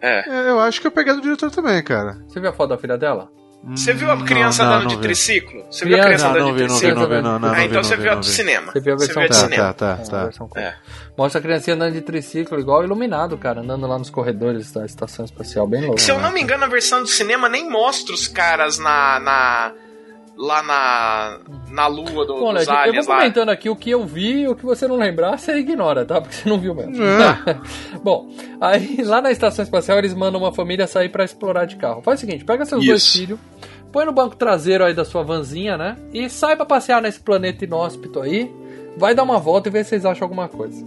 [0.00, 0.28] É.
[0.28, 2.18] é, eu acho que eu peguei do diretor também, cara.
[2.28, 3.28] Você viu a foto da filha dela?
[3.74, 5.02] Você viu a criança não, andando não de vi.
[5.02, 5.66] triciclo?
[5.70, 6.94] Você viu a Criança- Não, andando não de não triciclo?
[7.02, 8.72] não vi, não, não, ah, não então você não viu a do não cinema.
[8.72, 9.72] Você viu a versão de Tá, cinema.
[9.74, 10.60] tá, tá, É, tá.
[10.60, 10.74] É.
[11.18, 15.26] Mostra a criancinha andando de triciclo, igual iluminado, cara, andando lá nos corredores da estação
[15.26, 16.00] espacial, bem louco.
[16.00, 19.20] Se eu não me engano, a versão do cinema nem mostra os caras na.
[19.20, 19.72] na
[20.40, 21.38] lá na.
[21.70, 23.20] na lua do, Bom, dos Led, eu aliens vou lá.
[23.20, 26.20] comentando aqui o que eu vi e o que você não lembrar, você ignora, tá?
[26.20, 26.96] Porque você não viu mesmo.
[27.04, 27.60] É.
[28.02, 28.28] Bom,
[28.60, 32.00] aí lá na estação espacial eles mandam uma família sair pra explorar de carro.
[32.02, 33.18] Faz o seguinte, pega seus dois Isso.
[33.18, 33.38] filhos,
[33.92, 35.96] põe no banco traseiro aí da sua vanzinha, né?
[36.12, 38.50] E sai pra passear nesse planeta inóspito aí.
[38.96, 40.84] Vai dar uma volta e ver se vocês acham alguma coisa.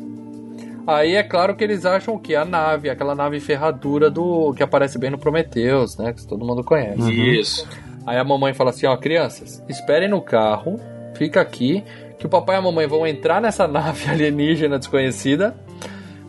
[0.85, 2.35] Aí é claro que eles acham o que?
[2.35, 6.11] A nave, aquela nave ferradura do que aparece bem no Prometheus, né?
[6.11, 7.09] Que todo mundo conhece.
[7.39, 7.65] Isso.
[8.05, 10.79] Aí a mamãe fala assim, ó, crianças, esperem no carro,
[11.15, 11.83] fica aqui,
[12.17, 15.55] que o papai e a mamãe vão entrar nessa nave alienígena desconhecida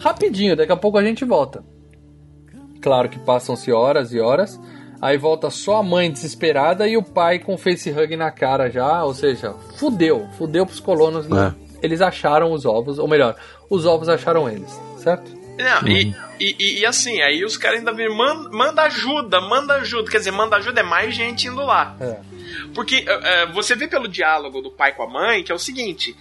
[0.05, 1.65] rapidinho, daqui a pouco a gente volta.
[2.83, 4.61] Claro que passam-se horas e horas,
[5.01, 9.03] aí volta só a mãe desesperada e o pai com face hug na cara já,
[9.03, 11.55] ou seja, fudeu, fudeu pros colonos, né?
[11.83, 13.37] Eles acharam os ovos, ou melhor,
[13.71, 15.31] os ovos acharam eles, certo?
[15.57, 19.75] Não, e, e, e- e assim, aí os caras ainda viram, "Man- manda ajuda, manda
[19.75, 20.11] ajuda.
[20.11, 21.97] Quer dizer, manda ajuda é mais gente indo lá.
[22.01, 22.19] É.
[22.75, 26.17] Porque eh, você vê pelo diálogo do pai com a mãe que é o seguinte: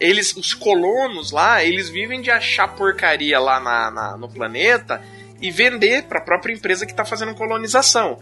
[0.00, 5.00] eles, os colonos lá, eles vivem de achar porcaria lá na, na- no planeta
[5.40, 8.18] e vender para a própria empresa que está fazendo colonização.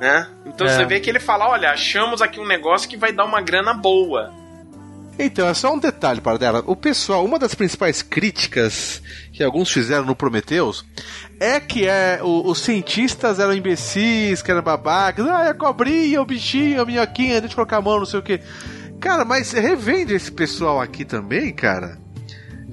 [0.00, 0.28] Né?
[0.46, 0.70] Então É.
[0.70, 3.72] você vê que ele fala: olha, achamos aqui um negócio que vai dar uma grana
[3.72, 4.32] boa.
[5.24, 6.62] Então, é só um detalhe para dela.
[6.66, 9.00] O pessoal, uma das principais críticas
[9.32, 10.84] que alguns fizeram no Prometheus
[11.40, 15.26] é que é, o- os cientistas eram imbecis, que eram babacas.
[15.26, 18.18] Ah, é a cobrinha, o bichinho, a minhoquinha, deixa eu colocar a mão, não sei
[18.18, 18.40] o que.
[19.00, 21.98] Cara, mas revende esse pessoal aqui também, cara.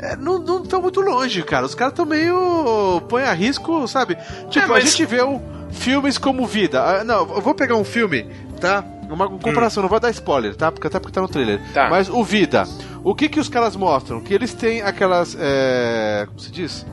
[0.02, 1.66] É, não, não tão muito longe, cara.
[1.66, 3.02] Os caras estão meio.
[3.10, 4.16] põe a risco, sabe?
[4.50, 5.41] Tipo, É, mas- a gente vê o-
[5.72, 6.82] filmes como Vida.
[6.82, 8.26] Ah, não, eu vou pegar um filme,
[8.60, 8.84] tá?
[9.10, 10.72] Uma comparação, não vou dar spoiler, tá?
[10.72, 11.60] Porque até porque tá no trailer.
[11.74, 11.89] Tá.
[11.89, 12.64] Mas o Vida.
[13.03, 14.22] O que que os caras mostram?
[14.22, 15.36] Que eles têm aquelas.
[15.39, 16.86] É, como se diz?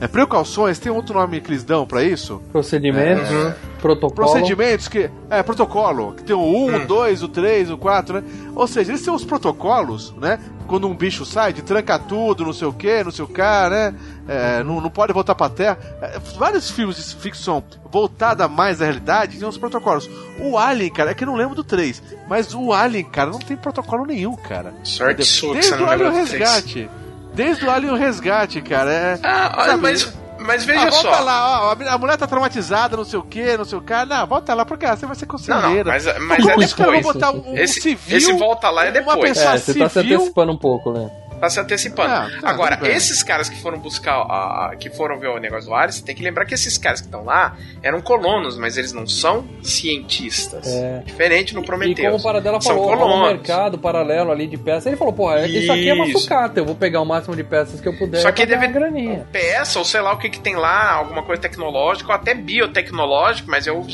[0.00, 2.42] É, precauções, tem outro nome que eles dão pra isso?
[2.52, 3.56] Procedimentos, É.
[3.80, 4.14] protocolo.
[4.14, 5.10] Procedimentos que.
[5.30, 6.12] É, protocolo.
[6.14, 8.24] Que tem o 1, o 2, o 3, o 4, né?
[8.54, 10.38] Ou seja, eles têm os protocolos, né?
[10.66, 13.40] Quando um bicho sai, de tranca tudo, não sei o que, não sei o que,
[13.40, 13.94] né?
[14.28, 15.78] É, não, não pode voltar pra terra.
[16.02, 20.10] É, vários filmes de ficção voltada mais à realidade tem os protocolos.
[20.40, 23.38] O Alien, cara, é que eu não lembro do 3, mas o Alien, cara, não
[23.38, 24.74] tem protocolo nenhum, cara.
[24.82, 26.42] Sorte sua que Desde você não o Alien lembra do três.
[26.42, 26.90] Resgate.
[27.36, 28.90] Desde o Alien Resgate, cara.
[28.92, 29.82] É, Ah, olha, sabe?
[29.82, 31.20] mas, mas veja Ah, volta só.
[31.22, 33.92] lá, ó, a- mulher tá traumatizada, não sei o que, não sei o que.
[34.06, 35.84] Não, volta lá, porque ah, você vai ser Não, conselheira.
[35.84, 37.02] não, mas, mas Como é que depois.
[37.04, 39.20] vão botar um, um esse, civil, esse volta lá é uma depois.
[39.20, 41.10] pessoa É, você tá se civil- antecipando um pouco, né?
[41.40, 42.08] Tá se antecipando.
[42.10, 46.00] Ah, tá, Agora, esses caras que foram buscar, que foram ver o negócio do Ares,
[46.00, 49.44] tem que lembrar que esses caras que estão lá eram colonos, mas eles não são
[49.62, 50.66] cientistas.
[50.66, 51.02] É.
[51.04, 52.06] Diferente no E Prometheus.
[52.08, 54.86] como o Paradela São falou, um mercado paralelo ali de peças.
[54.86, 56.20] Ele falou, porra, isso aqui é uma Isso.
[56.20, 59.26] sucata, eu vou pegar o máximo de peças que eu puder Só que deve- graninha.
[59.32, 63.50] PS, ou sei lá o que, que tem lá, alguma coisa tecnológica, ou até biotecnológico,
[63.50, 63.86] mas eu.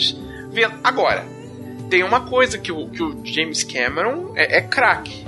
[0.84, 1.24] Agora,
[1.90, 5.24] tem uma coisa que o, que o James Cameron é, é craque.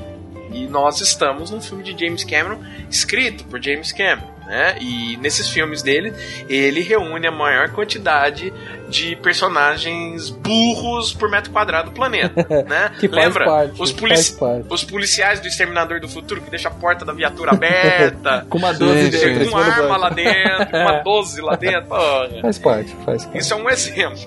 [0.54, 4.33] E nós estamos num filme de James Cameron, escrito por James Cameron.
[4.46, 4.76] Né?
[4.80, 6.12] E nesses filmes dele,
[6.48, 8.52] ele reúne a maior quantidade
[8.88, 12.92] de personagens burros por metro quadrado do planeta, né?
[13.00, 13.44] Que faz Lembra?
[13.44, 14.36] parte, os, polici
[14.68, 18.72] os policiais do Exterminador do Futuro que deixa a porta da viatura aberta, Com uma
[18.72, 19.50] 12 Sim, dentro.
[19.50, 21.86] com arma lá dentro, com uma 12 lá dentro.
[21.88, 22.28] Porra.
[22.42, 23.38] Faz parte, faz parte.
[23.38, 24.20] Isso é um exemplo.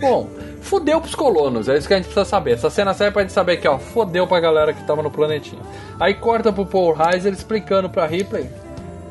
[0.00, 0.30] Bom,
[0.62, 2.52] fudeu pros colonos, é isso que a gente precisa saber.
[2.52, 5.60] Essa cena serve pra gente saber que, ó, fodeu pra galera que tava no planetinha.
[5.98, 8.48] Aí corta pro Paul Reiser explicando pra Ripley.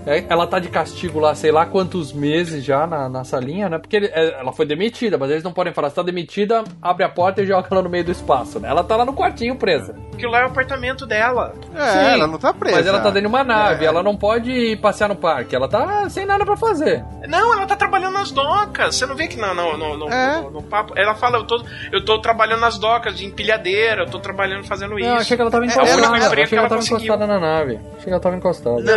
[0.05, 3.77] É, Ela tá de castigo lá, sei lá quantos meses já na, na salinha, né?
[3.77, 7.03] Porque ele- é, ela foi demitida, mas eles não podem falar, se tá demitida, abre
[7.05, 8.69] a porta e joga ela no meio do espaço, né?
[8.69, 9.95] Ela tá lá no quartinho presa.
[10.13, 11.53] Aquilo lá é o apartamento dela.
[11.75, 12.75] É, Sim, ela não tá presa.
[12.77, 13.87] Mas ela tá dentro de uma nave, É.
[13.87, 17.03] ela não pode passear no parque, ela tá sem nada pra fazer.
[17.27, 18.95] Não, ela tá trabalhando nas docas.
[18.95, 20.41] Você não vê que no, no, no, no- É.
[20.41, 20.93] no- no papo.
[20.97, 24.97] Ela fala, eu tô, eu tô trabalhando nas docas de empilhadeira, eu tô trabalhando fazando
[24.99, 25.07] isso.
[25.09, 25.97] Não, achei que ela tava É encostada.
[25.97, 26.97] único achei que ela tava conseguiu.
[27.05, 27.79] encostada na nave.
[27.93, 28.81] Achei que ela tava encostada.
[28.81, 28.93] Não,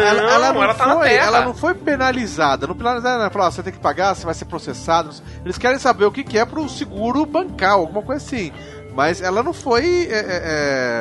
[0.62, 1.26] ela tá na foi, terra.
[1.26, 2.66] ela não foi penalizada.
[2.66, 5.10] Não penalizada, ela falou, ó, você tem que pagar, você vai ser processado.
[5.44, 8.52] Eles querem saber o que, que é pro seguro bancar, alguma coisa assim.
[8.94, 10.06] Mas ela não foi.
[10.10, 10.42] É, é,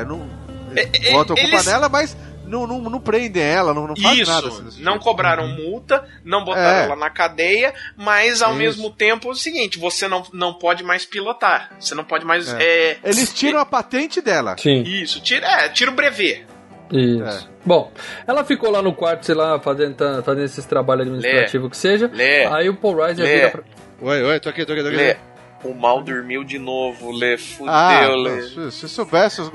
[0.01, 0.27] é, não,
[0.75, 2.15] É, botam a culpa eles- nela, mas
[2.45, 4.47] não, não, não prendem ela, não, não faz Isso, nada.
[4.49, 5.05] assim, não tipo.
[5.05, 6.83] cobraram multa, não botaram É.
[6.83, 8.59] ela na cadeia, mas ao Isso.
[8.59, 11.71] mesmo tempo é o seguinte, você não, não pode mais pilotar.
[11.79, 12.53] Você não pode mais.
[12.53, 14.55] é, Eles tiram a patente dela.
[14.59, 14.83] Sim.
[14.83, 16.45] Isso, tira, é, tira o brevet.
[16.91, 17.47] Isso.
[17.49, 17.55] É.
[17.65, 17.91] Bom,
[18.27, 22.09] ela ficou lá no quarto, sei lá, fazendo, tá- fazendo esses trabalhos administrativos que seja.
[22.13, 22.45] Lê.
[22.45, 23.35] Aí o Paul Reiser Lê.
[23.35, 23.63] vira pra...
[24.01, 24.97] Oi, oi, tô aqui, tô aqui, tô aqui.
[24.97, 25.15] Lê,
[25.63, 28.41] o mal dormiu de novo, Lê, fudeu, Ah, Lê.
[28.43, 29.51] se, se soubesse, os-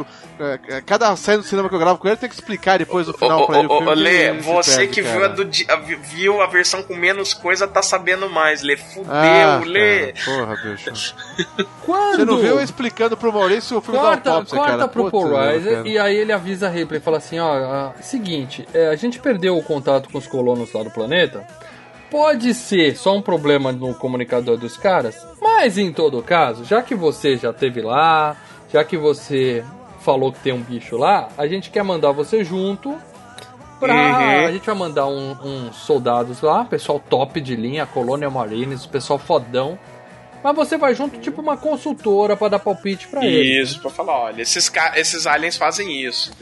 [0.86, 3.42] cada cena do cinema que eu gravo com ele tem que explicar depois no final
[3.42, 3.80] Ô, pra ele o ô.
[3.94, 7.82] Lê, você perde, que viu a, do a- viu a versão com menos coisa tá
[7.82, 8.76] sabendo mais, Lê.
[8.76, 10.12] Fudeu, Ah, Lê.
[10.12, 11.14] cara, porra, bicho.
[11.84, 12.16] Quando?
[12.16, 14.88] Você não viu eu explicando pro Maurício o filme da Corta, autópsia, corta cara?
[14.88, 18.66] pro Paul Reiser e aí ele avisa a Ripley e fala assim, ó, ah, seguinte,
[18.72, 21.46] é, a gente perdeu o contato com os colonos lá do planeta.
[22.10, 26.92] Pode ser só um problema no comunicador dos caras, mas em todo caso, já que
[26.94, 28.36] você já teve lá,
[28.72, 29.64] já que você
[30.00, 32.96] falou que tem um bicho lá, a gente quer mandar você junto
[33.78, 33.94] pra...
[33.94, 34.46] Uhum.
[34.46, 39.18] A gente vai mandar um- uns soldados lá, pessoal top de linha, Colonial Marines, pessoal
[39.18, 39.78] fodão.
[40.42, 43.68] Mas você vai junto, tipo uma consultora pra dar palpite pra eles.
[43.72, 46.32] Isso, pra falar, olha, esses, ca- esses aliens fazem isso.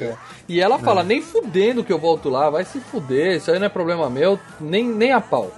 [0.48, 3.66] E ela fala, nem fudendo que eu volto lá, vai se fuder, isso aí não
[3.66, 5.50] é problema meu, nem, nem a pau.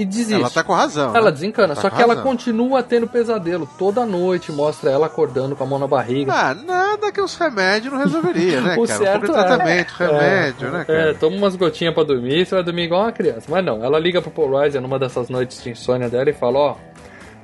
[0.00, 0.34] E desiste.
[0.34, 1.14] Ela tá com razão.
[1.16, 1.32] Ela né?
[1.32, 2.28] desencana, Tá só que ela razão.
[2.30, 3.68] continua tendo pesadelo.
[3.78, 6.32] Toda noite mostra ela acordando com a mão na barriga.
[6.32, 9.00] Ah, nada que os remédios não resolveria, né, O cara?
[9.00, 11.10] Um certo pouco de é- tratamento, remédio, é, né, cara?
[11.10, 13.46] É, toma umas gotinhas pra dormir, você vai dormir igual uma criança.
[13.48, 16.58] Mas não, ela liga pro Paul Reiser numa dessas noites de insônia dela e fala,
[16.58, 16.76] ó,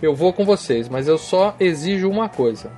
[0.02, 2.70] eu vou com vocês, mas eu só exijo uma coisa.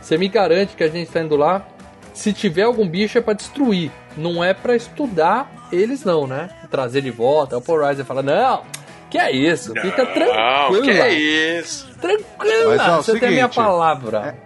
[0.00, 1.66] Você me garante que a gente tá indo lá,
[2.14, 6.50] se tiver algum bicho é pra destruir, não é pra estudar eles não, né?
[6.68, 7.54] Trazer de volta.
[7.54, 8.62] Aí o Paul Reiser fala, não,
[9.10, 10.82] que é isso, fica Não, tranquila.
[10.82, 11.12] que é
[11.58, 11.88] isso?
[12.00, 14.38] Tranquila, Mas, ó, você tem a minha seguinte, palavra.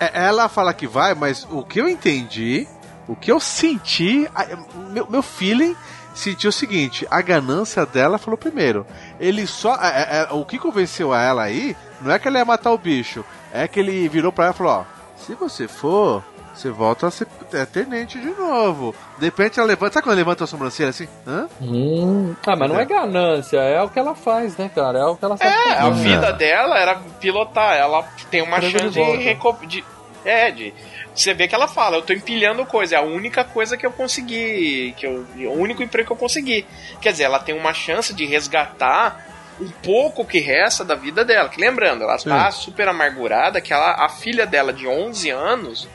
[0.00, 2.66] É, ela fala que vai, mas o que eu entendi,
[3.08, 4.46] o que eu senti, a-
[4.90, 5.76] meu, meu feeling
[6.14, 8.86] sentiu o seguinte: a ganância dela falou primeiro.
[9.20, 9.74] Ele só.
[9.76, 12.70] é- é- é- o que convenceu a ela aí não é que ela ia matar
[12.72, 14.84] o bicho, é que ele virou pra ela e falou: ó,
[15.16, 16.22] se você for.
[16.54, 18.94] Você volta a ser é, tenente de novo.
[19.18, 19.94] De repente ela levanta.
[19.94, 21.08] Sabe quando ela levanta a sobrancelha assim?
[21.26, 21.48] Hã?
[21.60, 25.00] Hum, ah, mas não é ganância, é o que ela faz, né, cara?
[25.00, 27.76] É o que ela sabe É, a vida dela era pilotar.
[27.76, 29.84] Ela tem uma chance de, de.
[30.24, 30.72] É, de.
[31.14, 33.92] Você vê que ela fala, eu tô empilhando coisa, é a única coisa que eu
[33.92, 34.94] consegui.
[34.96, 36.66] Que eu, o único emprego que eu consegui.
[37.00, 39.26] Quer dizer, ela tem uma chance de resgatar
[39.60, 41.48] um pouco que resta da vida dela.
[41.48, 45.88] Que lembrando, ela tá super amargurada, que ela, a filha dela de 11 anos,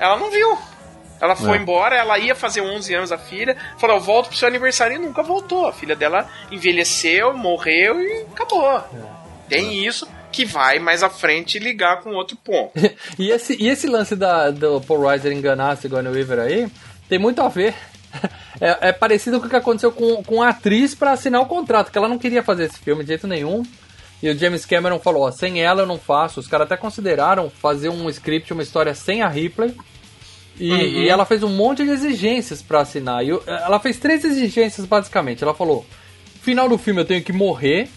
[0.00, 0.58] ela não viu.
[1.20, 1.60] Ela foi É.
[1.60, 4.98] embora, ela ia fazer 11 anos a filha, falou, eu volto pro seu aniversário e
[4.98, 5.66] nunca voltou.
[5.68, 8.82] A filha dela envelheceu, morreu e acabou.
[9.48, 12.72] Tem isso que vai mais à frente ligar com outro ponto.
[13.18, 16.68] E esse, e esse lance da, do Paul Reiser enganar a Sigourney Weaver aí
[17.08, 17.74] tem muito a ver.
[18.62, 21.90] É, é parecido com o que aconteceu com, com a atriz pra assinar o contrato,
[21.90, 23.62] que ela não queria fazer esse filme de jeito nenhum.
[24.22, 26.40] E o James Cameron falou: ó, sem ela eu não faço.
[26.40, 29.74] Os caras até consideraram fazer um script, uma história sem a Ripley.
[30.62, 30.78] E, Uhum.
[30.78, 33.24] e ela fez um monte de exigências pra assinar.
[33.24, 35.42] E o- ela fez três exigências basicamente.
[35.42, 35.86] Ela falou:
[36.42, 37.88] final do filme eu tenho que morrer.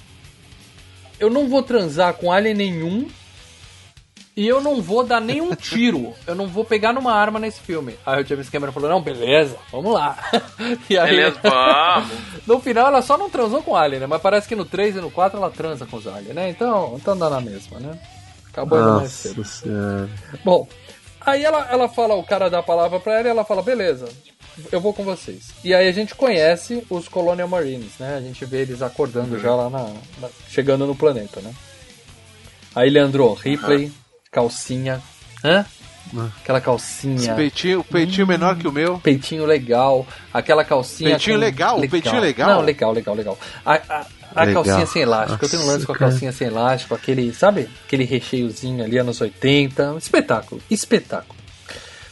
[1.19, 3.07] Eu não vou transar com alien nenhum.
[4.35, 6.13] E eu não vou dar nenhum tiro.
[6.25, 7.95] Eu não vou pegar numa arma nesse filme.
[8.05, 10.17] Aí o James Cameron falou: Não, beleza, vamos lá.
[10.89, 12.09] E aí, Beleza, vamos.
[12.47, 14.07] no final ela só não transou com o Alien, né?
[14.07, 16.49] Mas parece que no 3 e no 4 ela transa com os Alien, né?
[16.49, 17.99] Então, então dá na mesma, né?
[18.51, 19.43] Acabou indo mais cedo.
[19.45, 20.09] Senhora.
[20.43, 20.67] Bom,
[21.25, 24.07] aí ela, ela fala, o cara dá a palavra pra ela e ela fala, beleza,
[24.71, 25.49] eu vou com vocês.
[25.63, 28.15] E aí a gente conhece os Colonial Marines, né?
[28.17, 29.83] A gente vê eles acordando já lá na,
[30.19, 31.51] na- chegando no planeta, né?
[32.75, 33.91] Aí Leandro, Ripley,
[34.31, 35.01] calcinha,
[35.43, 35.65] hã?
[36.41, 38.99] Aquela Esse calcinha, peitinho, o peitinho menor que o meu.
[38.99, 41.79] peitinho legal, aquela calcinha Peitinho com- legal?
[41.79, 42.49] Peitinho legal?
[42.49, 43.39] Não, legal, legal, legal.
[43.65, 44.05] A, a-
[44.35, 44.63] a Legal.
[44.63, 47.69] calcinha sem elástico, eu tenho um lance com a calcinha sem elástico, aquele, sabe?
[47.85, 51.35] Aquele recheiozinho ali anos 80, espetáculo, espetáculo.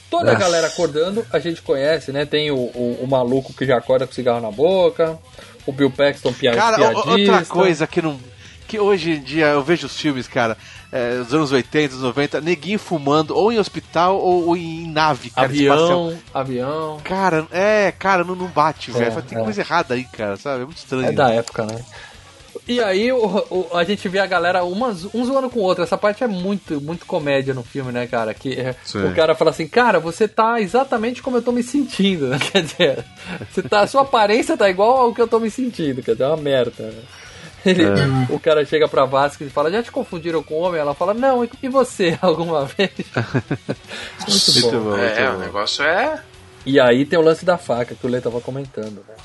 [0.09, 0.39] Toda a Nossa.
[0.45, 2.25] galera acordando, a gente conhece, né?
[2.25, 5.17] Tem o, o, o maluco que já acorda com cigarro na boca,
[5.65, 7.09] o Bill Paxton pia Cara, piadista.
[7.09, 8.19] outra coisa que não.
[8.67, 10.57] Que hoje em dia eu vejo os filmes, cara,
[10.91, 15.29] é, dos anos 80, anos 90, neguinho fumando ou em hospital ou, ou em nave,
[15.29, 15.47] cara.
[15.47, 15.77] espacial.
[16.07, 17.01] Avião, avião.
[17.03, 19.21] Cara, é, cara, não, não bate, É, velho.
[19.23, 19.43] Tem é.
[19.43, 20.61] coisa errada aí, cara, sabe?
[20.63, 21.05] É muito estranho.
[21.05, 21.83] É da época, né?
[22.75, 25.83] E aí o, o- a gente vê a galera umas, um zoando com o outro.
[25.83, 28.33] Essa parte é muito, muito comédia no filme, né, cara?
[28.33, 29.05] Que é, Sim.
[29.07, 32.39] o cara fala assim, cara, você tá exatamente como eu tô me sentindo, né?
[32.51, 33.05] Quer dizer,
[33.51, 36.23] você tá, a sua aparência tá igual ao que eu tô me sentindo, quer dizer,
[36.23, 36.83] é uma merda.
[36.83, 37.01] né?
[37.63, 37.83] Ele-
[38.29, 40.81] O cara chega pra Vasquez e fala, já te confundiram com homem?
[40.81, 42.89] Ela fala, não, e você, alguma vez?
[44.27, 44.71] muito bom.
[44.71, 45.39] Muito bom, É, muito o bom.
[45.45, 46.21] negócio é.
[46.65, 49.15] E aí tem o lance da faca que o Lê tava comentando, né?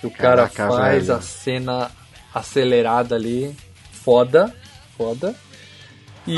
[0.00, 1.18] Que o cara Caraca, faz velho.
[1.18, 1.90] a cena
[2.34, 3.54] acelerada ali,
[3.92, 4.52] foda,
[4.98, 5.34] foda.
[6.26, 6.36] E,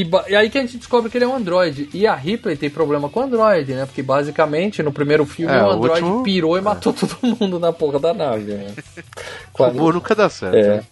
[0.00, 1.88] e, ba- e aí que a gente descobre que ele é um androide.
[1.94, 3.86] E a Ripley tem problema com o androide, né?
[3.86, 7.58] Porque basicamente no primeiro filme É, o o androide último- pirou e matou todo mundo
[7.58, 8.66] na porra da nave, né?
[9.54, 10.56] Robô nunca dá certo.
[10.56, 10.82] É.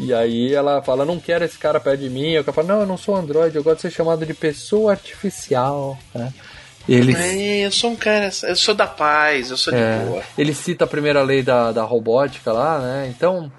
[0.00, 2.32] E aí ela fala, não quero esse cara perto de mim.
[2.32, 4.34] E o cara fala, não, eu não sou androide, eu gosto de ser chamado de
[4.34, 5.96] pessoa artificial.
[6.12, 6.32] Né?
[6.88, 8.30] Ele É, eu sou um cara.
[8.44, 10.22] Eu sou da paz, eu sou de é, boa.
[10.38, 13.12] ele cita a primeira lei da, da robótica lá, né?
[13.14, 13.50] Então,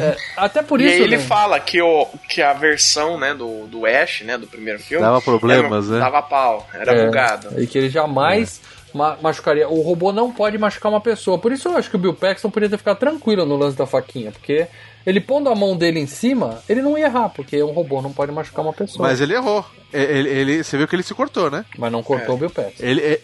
[0.00, 1.02] é, até por e isso.
[1.02, 1.22] ele né?
[1.22, 5.04] fala que, o, que a versão né, do, do Ash, né, do primeiro filme.
[5.04, 6.00] Dava problemas, era- né?
[6.00, 7.60] Dava pau, era É, bugado.
[7.62, 8.60] E que ele jamais
[8.92, 9.68] ma- machucaria.
[9.68, 11.38] O robô não pode machucar uma pessoa.
[11.38, 13.86] Por isso eu acho que o Bill Paxton podia ter ficado tranquilo no lance da
[13.86, 14.32] faquinha.
[14.32, 14.66] Porque
[15.06, 18.12] ele pondo a mão dele em cima, ele não ia errar, porque um robô não
[18.12, 19.08] pode machucar uma pessoa.
[19.08, 19.64] Mas ele errou.
[19.92, 21.64] Ele, ele, você viu que ele se cortou, né?
[21.76, 22.36] Mas não cortou É.
[22.36, 22.82] o Bill Paxton.
[22.84, 23.00] Ele.
[23.00, 23.20] é-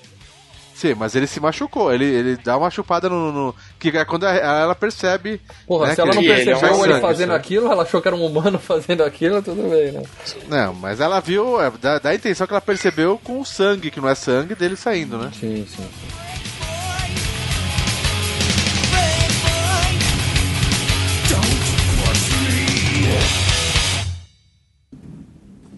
[0.74, 1.92] Sim, mas ele se machucou.
[1.92, 3.32] Ele, ele dá uma chupada no.
[3.32, 5.40] no- que é quando ela percebe.
[5.66, 7.40] Porra, né, se ela não ele- ele é um percebeu ele, sangue, fazendo sabe?
[7.40, 10.02] aquilo, ela achou que era um humano fazendo aquilo, tudo bem, né?
[10.48, 11.60] Não, mas ela viu.
[11.60, 14.54] é, dá, dá a intenção que ela percebeu com o sangue, que não é sangue,
[14.54, 15.32] dele saindo, né?
[15.40, 15.84] Sim, sim.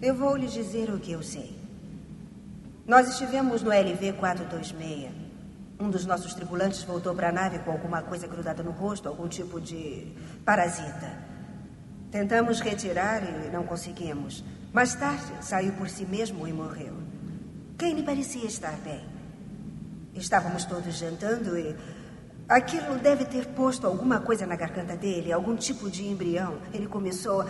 [0.01, 1.55] Eu vou lhe dizer o que eu sei.
[2.87, 5.09] Nós estivemos no LV-426.
[5.79, 9.27] Um dos nossos tripulantes voltou para a nave com alguma coisa grudada no rosto, algum
[9.27, 10.11] tipo de
[10.43, 11.19] parasita.
[12.09, 14.43] Tentamos retirar e não conseguimos.
[14.73, 16.95] Mais tarde, saiu por si mesmo e morreu.
[17.77, 19.05] Kane parecia estar bem.
[20.15, 21.75] Estávamos todos jantando e
[22.49, 26.57] aquilo deve ter posto alguma coisa na garganta dele, algum tipo de embrião.
[26.73, 27.45] Ele começou.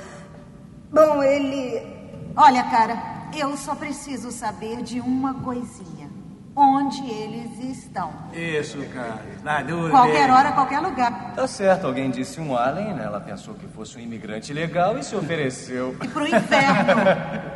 [0.91, 2.01] Bom, ele
[2.36, 2.98] Olha, cara,
[3.38, 6.10] eu só preciso saber de uma coisinha.
[6.54, 8.12] Onde eles estão.
[8.34, 9.22] Isso, cara.
[9.42, 9.90] Na dúvida.
[9.92, 11.34] Qualquer hora, qualquer lugar.
[11.34, 13.06] Tá certo, alguém disse um alien, né?
[13.06, 15.96] Ela pensou que fosse um imigrante legal e se ofereceu.
[16.04, 17.02] E pro inferno.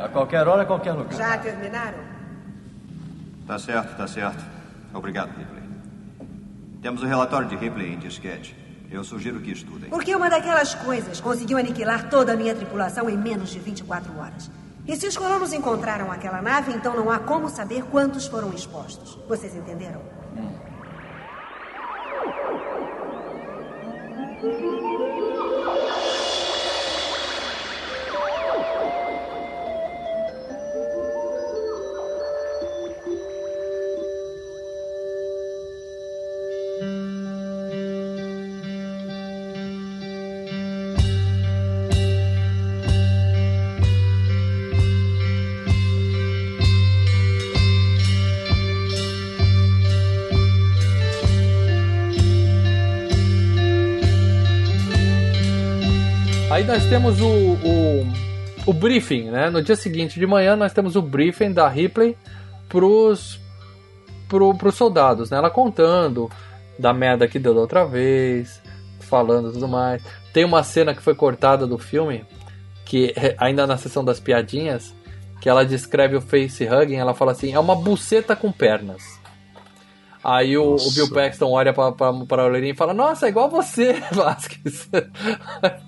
[0.02, 1.12] A qualquer hora, qualquer lugar.
[1.12, 1.98] já terminaram?
[3.46, 4.42] Tá certo, tá certo.
[4.94, 5.62] Obrigado, Ripley.
[6.80, 8.56] Temos o relatório de Ripley em disquete.
[8.90, 9.90] Eu sugiro que estudem.
[9.90, 14.50] Porque uma daquelas coisas conseguiu aniquilar toda a minha tripulação em menos de 24 horas.
[14.88, 19.18] E se os colonos encontraram aquela nave, então não há como saber quantos foram expostos.
[19.28, 20.00] Vocês entenderam?
[24.42, 24.75] Aí
[56.66, 58.06] nós temos o, o,
[58.66, 59.48] o briefing, né?
[59.48, 62.16] No dia seguinte de manhã nós temos o briefing da Ripley
[62.68, 63.40] pros,
[64.28, 65.38] pro, pros soldados, né?
[65.38, 66.28] Ela contando
[66.76, 68.60] da merda que deu da outra vez,
[68.98, 70.02] falando tudo mais.
[70.32, 72.24] Tem uma cena que foi cortada do filme,
[72.84, 74.92] que é ainda na sessão das piadinhas,
[75.40, 79.20] que ela descreve o face hugging, ela fala assim, é uma buceta com pernas.
[80.28, 83.48] Aí o, o Bill Paxton olha pra, pra, pra Aurelinha e fala, nossa, é igual
[83.48, 84.88] você, Vasquez.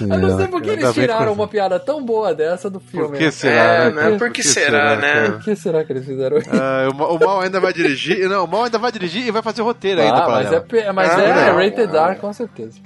[0.00, 3.08] Eu não sei por que ainda eles tiraram uma piada tão boa dessa do filme.
[3.08, 4.02] Por que será, É, né, né?
[4.02, 4.16] cara?
[4.16, 5.12] Por que será, né?
[5.12, 5.32] cara?
[5.32, 6.50] Por que será que eles fizeram isso?
[6.52, 8.28] Ah, o, Ma- o Mal ainda vai dirigir.
[8.28, 10.18] Não, o Mal ainda vai dirigir e vai fazer roteiro ainda.
[10.18, 10.66] Ah, pra mas ela.
[10.72, 11.56] é, mas Ah, é não.
[11.56, 12.78] rated R, com certeza.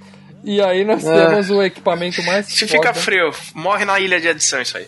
[0.42, 1.26] E aí nós É.
[1.26, 2.72] temos o equipamento mais Se foda.
[2.80, 4.86] fica frio, morre na ilha de edição isso aí.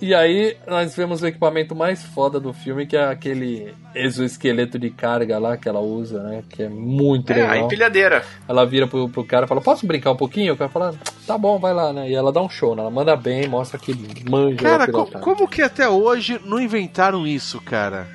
[0.00, 4.88] E aí nós vemos o equipamento mais foda do filme, que é aquele exoesqueleto de
[4.88, 6.42] carga lá que ela usa, né?
[6.48, 7.66] Que é muito É, a legal.
[7.66, 8.24] empilhadeira.
[8.48, 10.54] Ela vira pro, pro cara e fala, posso brincar um pouquinho?
[10.54, 10.94] O cara fala,
[11.26, 12.08] tá bom, vai lá, né?
[12.08, 12.80] E ela dá um show, né?
[12.80, 13.94] Ela manda bem, mostra que
[14.26, 18.08] manja Cara, a co- como que até hoje não inventaram isso, cara?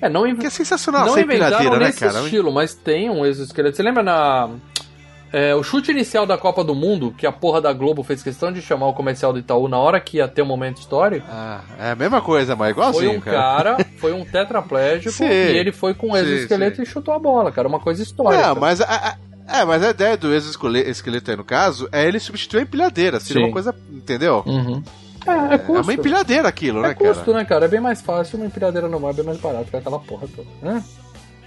[0.00, 0.38] É, não, inv...
[0.40, 2.20] Que é sensacional não essa inventaram empilhadeira, né, nesse cara?
[2.20, 3.76] estilo, mas tem um exoesqueleto.
[3.76, 4.48] Você lembra na...
[5.32, 8.52] é, o chute inicial da Copa do Mundo, que a porra da Globo fez questão
[8.52, 11.26] de chamar o comercial do Itaú na hora que ia ter um momento histórico?
[11.30, 15.24] Ah, é a mesma coisa, mas igualzinho, Foi um cara, foi um tetraplégico Sim.
[15.24, 17.66] e ele foi com o Sim, exoesqueleto e chutou a bola, cara.
[17.68, 18.46] Uma coisa histórica.
[18.48, 19.16] Não, mas a, a-
[19.60, 23.20] é, mas a ideia do exoesqueleto aí, no caso, é ele substituir a empilhadeira.
[23.20, 23.46] Seria Sim.
[23.48, 24.42] uma coisa, entendeu?
[24.46, 24.82] Uhum.
[25.26, 25.76] É, é custo.
[25.78, 27.38] É uma empilhadeira aquilo, É né, custo, cara?
[27.38, 27.64] né, cara?
[27.64, 30.48] É bem mais fácil uma empilhadeira normal, é bem mais barato que aquela porra toda,
[30.62, 30.84] né?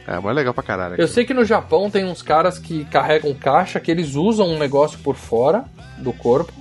[0.09, 0.95] É, mas é legal pra caralho.
[0.97, 4.57] Eu sei que no Japão tem uns caras que carregam caixa, que eles usam um
[4.57, 5.65] negócio por fora
[5.99, 6.51] do corpo.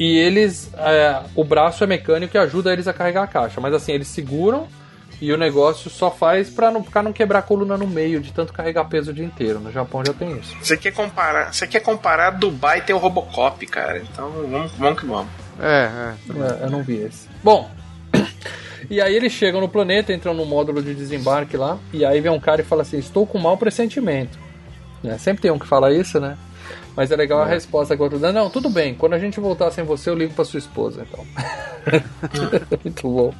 [0.00, 0.70] E eles.
[0.78, 3.60] é, o braço é mecânico e ajuda eles a carregar a caixa.
[3.60, 4.66] Mas assim, eles seguram
[5.20, 8.32] e o negócio só faz pra não, pra não quebrar a coluna no meio de
[8.32, 9.60] tanto carregar peso o dia inteiro.
[9.60, 10.56] No Japão já tem isso.
[10.62, 11.52] Você quer comparar?
[11.52, 13.98] Você quer comparar Dubai tem o Robocop, cara.
[13.98, 15.28] Então vamos, vamos que vamos.
[15.60, 17.28] É, É, eu não vi esse.
[17.44, 17.68] Bom.
[18.90, 22.32] E aí eles chegam no planeta, entram no módulo de desembarque lá, e aí vem
[22.32, 24.38] um cara e fala assim: Estou com mau pressentimento.
[25.02, 25.16] Né?
[25.18, 26.36] Sempre tem um que fala isso, né?
[26.96, 29.38] Mas é legal a resposta que o outro dá: Não, tudo bem, quando a gente
[29.38, 31.24] voltar sem você, eu ligo pra sua esposa, então.
[32.84, 33.34] Muito bom.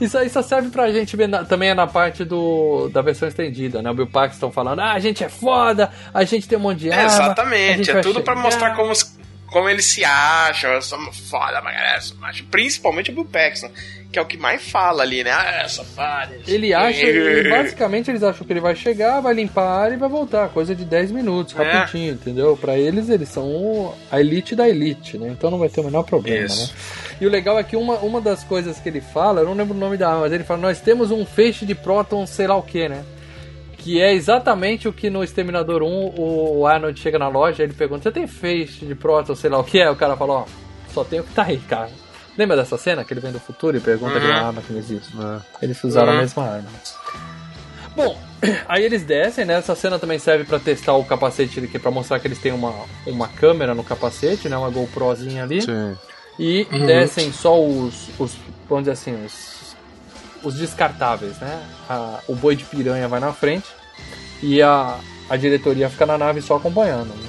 [0.00, 3.26] Isso aí só serve pra gente ver na- também é na parte do, da versão
[3.28, 3.90] estendida, né?
[3.90, 6.90] O Bill Paxton falando: Ah, a gente é foda, a gente tem um monte de
[6.90, 7.10] É, arma.
[7.10, 8.92] a exatamente, é tudo pra chegar." mostrar como,
[9.50, 10.70] como eles se acham.
[10.72, 12.14] Eu sou foda, mas.
[12.50, 13.70] Principalmente o Bill Paxton,
[14.14, 15.32] que é o que mais fala ali, né?
[15.32, 16.30] Ah, foda.
[16.46, 19.98] Ele acha, e basicamente eles acham que ele vai chegar, vai limpar a área e
[19.98, 21.62] vai voltar, coisa de 10 minutos, É.
[21.62, 22.56] rapidinho, entendeu?
[22.56, 25.28] Pra eles, eles são a elite da elite, né?
[25.28, 26.72] Então não vai ter o menor problema, Isso.
[26.72, 26.78] né?
[27.20, 29.74] E o legal é que uma, uma das coisas que ele fala, eu não lembro
[29.76, 32.56] o nome da arma, mas ele fala, nós temos um feixe de prótons, sei lá
[32.56, 33.04] o que, né?
[33.78, 38.04] Que é exatamente o que no Exterminador 1 o Arnold chega na loja ele pergunta:
[38.04, 39.90] Você tem feixe de próton, sei lá o que é?
[39.90, 40.44] O cara fala: Ó,
[40.94, 41.90] só tem o que tá aí, cara.
[42.36, 44.46] Lembra dessa cena que ele vem do futuro e pergunta de uma Uhum.
[44.46, 45.12] arma que não existe?
[45.62, 46.20] Eles usaram a Uhum.
[46.20, 46.68] mesma arma.
[47.94, 48.18] Bom,
[48.68, 49.54] aí eles descem, né?
[49.54, 52.74] Essa cena também serve pra testar o capacete aqui, pra mostrar que eles têm uma,
[53.06, 54.56] uma câmera no capacete, né?
[54.56, 55.62] Uma GoProzinha ali.
[55.62, 55.96] Sim.
[56.38, 56.86] E Uhum.
[56.86, 58.36] descem só os, os,
[58.68, 59.76] vamos dizer assim, os,
[60.42, 61.62] os descartáveis, né?
[61.88, 63.68] A- o boi de piranha vai na frente
[64.42, 64.98] e a,
[65.30, 67.10] a diretoria fica na nave só acompanhando.
[67.14, 67.28] né?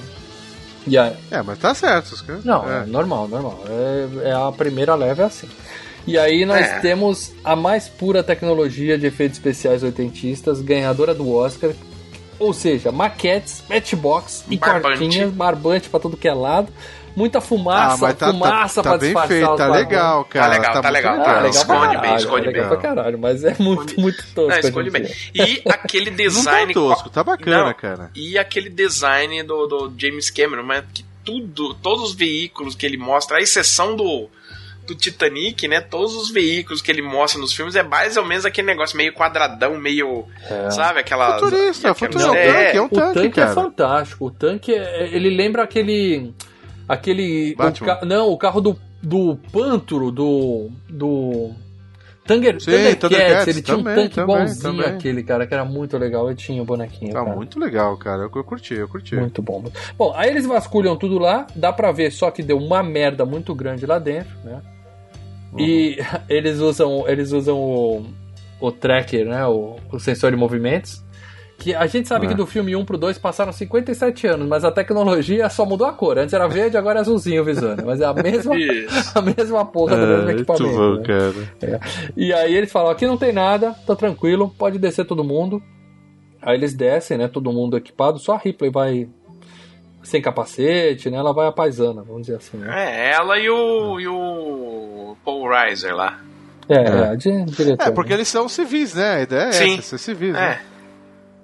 [0.88, 2.12] E a, É, mas tá certo.
[2.14, 2.86] os caras- não, é, é.
[2.86, 3.64] normal, normal.
[3.68, 5.48] É, é a primeira leve é assim.
[6.08, 6.80] E aí nós É.
[6.80, 11.72] temos a mais pura tecnologia de efeitos especiais oitentistas, ganhadora do Oscar.
[12.38, 14.84] Ou seja, maquetes, matchbox e Barbante.
[15.00, 16.68] cartinhas, barbante pra tudo que é lado.
[17.16, 20.48] Muita fumaça, Ah, mas tá- fumaça tá- pra tá bem disfarçar feito, tá legal, cara.
[20.54, 22.80] legal, tá muito legal, Ah, tá legal Esconde pra bem, caralho, esconde é legal bem.
[22.80, 24.50] pra caralho, mas é muito, muito tosco.
[24.50, 25.08] Não, esconde bem.
[25.34, 26.74] E aquele Não design.
[26.74, 28.12] tá tosco, tá bacana, Não, cara.
[28.14, 32.98] E aquele design do, do James Cameron, mas que tudo, todos os veículos que ele
[32.98, 34.30] mostra, à exceção do,
[34.86, 35.80] do Titanic, né?
[35.82, 39.14] Todos os veículos que ele mostra nos filmes é mais ou menos aquele negócio meio
[39.14, 40.26] quadradão, meio.
[40.70, 41.00] Sabe?
[41.00, 41.40] Aquela.
[41.40, 43.54] Futurista, aquela- futurista, é um tanque, é um o tanque, tanque é cara.
[43.56, 44.26] fantástico.
[44.26, 46.32] O tanque, é- ele lembra aquele.
[46.88, 47.56] Aquele.
[47.58, 50.70] o ca- não, o carro do, do Pânturo, do.
[50.90, 51.52] do.
[52.28, 54.96] Tanger, Sim, Thundercats, Thundercats, ele tinha um também, tanque também, igualzinho também.
[54.98, 56.28] aquele, cara, que era muito legal.
[56.28, 57.14] Eu tinha o bonequinho.
[57.14, 57.36] Tá cara.
[57.36, 58.24] muito legal, cara.
[58.24, 59.16] Eu, eu curti, eu curti.
[59.16, 59.64] Muito bom.
[59.96, 63.54] Bom, aí eles vasculham tudo lá, dá pra ver só que deu uma merda muito
[63.54, 64.60] grande lá dentro, né?
[65.56, 68.06] E eles usam, eles usam o,
[68.60, 69.46] o tracker, né?
[69.46, 71.05] O, o sensor de movimentos.
[71.58, 72.30] Que a gente sabe É.
[72.30, 75.94] que do filme 1 pro 2 passaram 57 anos, mas a tecnologia só mudou a
[75.94, 76.18] cor.
[76.20, 77.84] Antes era verde, agora é azulzinho visando.
[77.86, 78.54] Mas é a mesma,
[79.16, 80.76] a mesma porra do É, mesmo equipamento.
[80.76, 81.04] bom, né?
[81.04, 81.34] cara.
[81.62, 81.80] É.
[82.16, 85.64] E aí eles falam, aqui não tem nada, tá tranquilo, pode descer todo mundo.
[86.42, 87.28] Aí eles descem, né?
[87.28, 89.08] Todo mundo equipado, só a Ripley vai
[90.04, 91.18] sem capacete, né?
[91.18, 92.58] Ela vai apaisando, vamos dizer assim.
[92.58, 92.68] Né?
[93.10, 96.20] É, ela e o, e o Paul Reiser lá.
[96.70, 97.10] É, é.
[97.10, 98.18] a di- diretor, É, porque né?
[98.18, 99.16] eles são civis, né?
[99.16, 99.74] A ideia é Sim.
[99.74, 100.40] essa, ser civis, É.
[100.40, 100.60] né?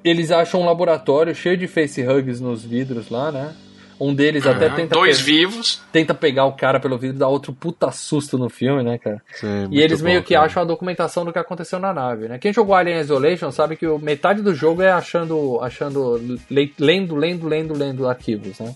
[0.03, 3.53] Eles acham um laboratório cheio de facehugs nos vidros lá, né?
[3.99, 4.75] Um deles até Uhum.
[4.75, 5.79] tenta, Dois pe- vivos.
[5.91, 9.21] tenta pegar o cara pelo vidro, dá outro puta susto no filme, né, cara?
[9.31, 10.47] Sim, E eles meio bom, que cara.
[10.47, 12.39] acham a documentação do que aconteceu na nave, né?
[12.39, 16.19] Quem jogou Alien Isolation sabe que metade do jogo é achando, achando
[16.49, 18.73] le- lendo, lendo, lendo, lendo arquivos, né?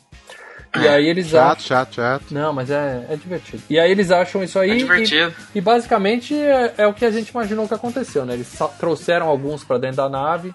[0.77, 1.65] E aí eles Chato, acham.
[1.67, 2.25] chato, chato.
[2.31, 3.63] Não, mas é, é divertido.
[3.69, 4.71] E aí eles acham isso aí.
[4.71, 5.33] É divertido.
[5.55, 8.33] E, e basicamente é, é o que a gente imaginou que aconteceu, né?
[8.33, 10.53] Eles trouxeram alguns pra dentro da nave,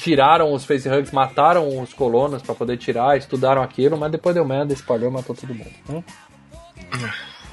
[0.00, 4.72] tiraram os facehugs, mataram os colonos pra poder tirar, estudaram aquilo, mas depois deu merda,
[4.72, 5.70] espalhou matou todo mundo.
[5.88, 6.02] né?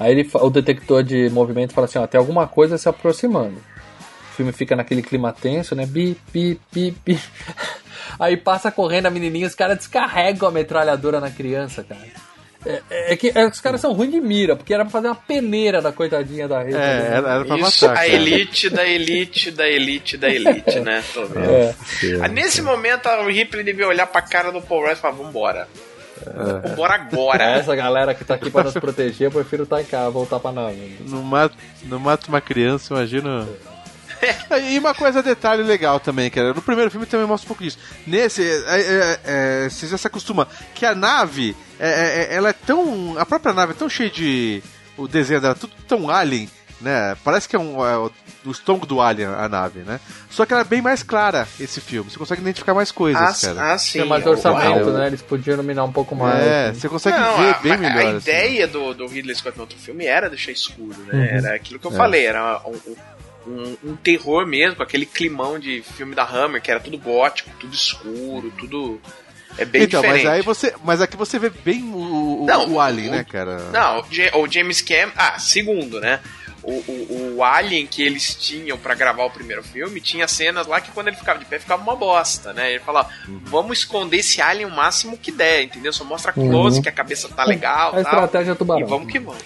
[0.00, 3.58] Aí ele, o detector de movimento fala assim, ó, tem alguma coisa se aproximando.
[4.30, 5.84] O filme fica naquele clima tenso, né?
[5.84, 6.96] Bi, bi, bi.
[8.18, 12.00] Aí passa correndo a menininha, os caras descarregam a metralhadora na criança, cara.
[12.66, 15.14] É, é que é, os caras são ruins de mira, porque era pra fazer uma
[15.14, 16.76] peneira da coitadinha da rede.
[16.76, 17.92] É, era, era pra Isso, matar.
[17.92, 18.08] a cara.
[18.08, 21.02] elite da elite da elite da elite, né?
[21.14, 21.48] Tô vendo.
[21.50, 21.74] É.
[22.22, 25.68] Ah, Nesse momento, o Ripley devia olhar pra cara do Paul Rudd e falar: vambora.
[26.64, 27.44] Vambora agora.
[27.58, 30.50] Essa galera que tá aqui pra nos proteger, eu prefiro estar em casa, voltar pra
[30.52, 30.96] nave.
[31.08, 31.54] Não mata,
[31.84, 33.46] não mata uma criança, imagina.
[34.70, 36.52] e uma coisa, detalhe legal também, cara.
[36.54, 37.78] No primeiro filme também mostra um pouco disso.
[38.06, 39.20] Nesse, é, é,
[39.64, 43.16] é, você já se acostuma que a nave, é, é, ela é tão.
[43.18, 44.62] A própria nave é tão cheia de.
[44.96, 46.50] O desenho dela, é tudo tão alien,
[46.80, 47.16] né?
[47.22, 47.86] Parece que é um.
[47.86, 48.10] É, o,
[48.44, 50.00] o estômago do alien a nave, né?
[50.30, 52.10] Só que ela é bem mais clara, esse filme.
[52.10, 53.72] Você consegue identificar mais coisas, Ah, cara.
[53.74, 53.98] ah, sim.
[54.00, 55.06] Tem mais O- orçamento, o- né?
[55.08, 56.38] Eles podiam iluminar um pouco mais.
[56.44, 58.14] É, você consegue Não, ver a, bem a- melhor.
[58.14, 58.30] A assim.
[58.30, 61.12] ideia do, do Ridley Scott no outro filme era deixar escuro, né?
[61.12, 61.46] Uhum.
[61.46, 61.96] Era aquilo que eu É.
[61.96, 62.96] falei, era um, um-
[63.84, 67.74] um terror mesmo, com aquele climão de filme da Hammer, que era tudo gótico, tudo
[67.74, 69.00] escuro, tudo.
[69.56, 70.24] É bem então, diferente.
[70.24, 70.74] mas aí você.
[70.84, 73.58] Mas aqui você vê bem o, o, Não, o Alien, o- né, cara?
[73.72, 75.12] Não, o Ja- o James Cameron.
[75.16, 76.20] Ah, segundo, né?
[76.62, 80.80] O, o, o Alien que eles tinham pra gravar o primeiro filme tinha cenas lá
[80.80, 82.72] que quando ele ficava de pé ficava uma bosta, né?
[82.72, 83.40] Ele falava, Uhum.
[83.44, 85.92] vamos esconder esse Alien o máximo que der, entendeu?
[85.92, 86.82] Só mostra close, Uhum.
[86.82, 88.00] que a cabeça tá legal A tal.
[88.02, 88.82] estratégia tubarão.
[88.86, 89.42] E vamos que vamos.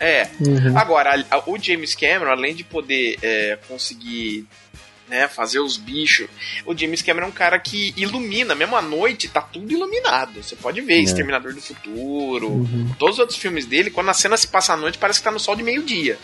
[0.00, 0.28] É.
[0.40, 0.76] Uhum.
[0.78, 4.46] Agora, a- a- o James Cameron, além de poder é, conseguir
[5.08, 6.28] né, fazer os bichos,
[6.64, 10.40] o James Cameron é um cara que ilumina, mesmo à noite tá tudo iluminado.
[10.42, 11.00] Você pode ver, É.
[11.00, 12.90] Exterminador do Futuro, Uhum.
[12.98, 15.30] todos os outros filmes dele, quando a cena se passa à noite, parece que tá
[15.32, 16.16] no sol de meio-dia.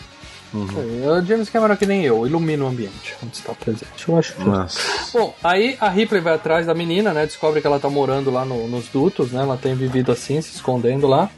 [0.55, 4.07] É, O James Cameron que nem eu, ilumina o ambiente onde está presente.
[4.07, 4.49] Eu acho justo.
[4.49, 4.79] Nossa.
[5.11, 7.25] Bom, aí a Ripley vai atrás da menina, né?
[7.25, 9.41] Descobre que ela tá morando lá no- nos dutos, né?
[9.41, 11.29] Ela tem vivido assim, se escondendo lá.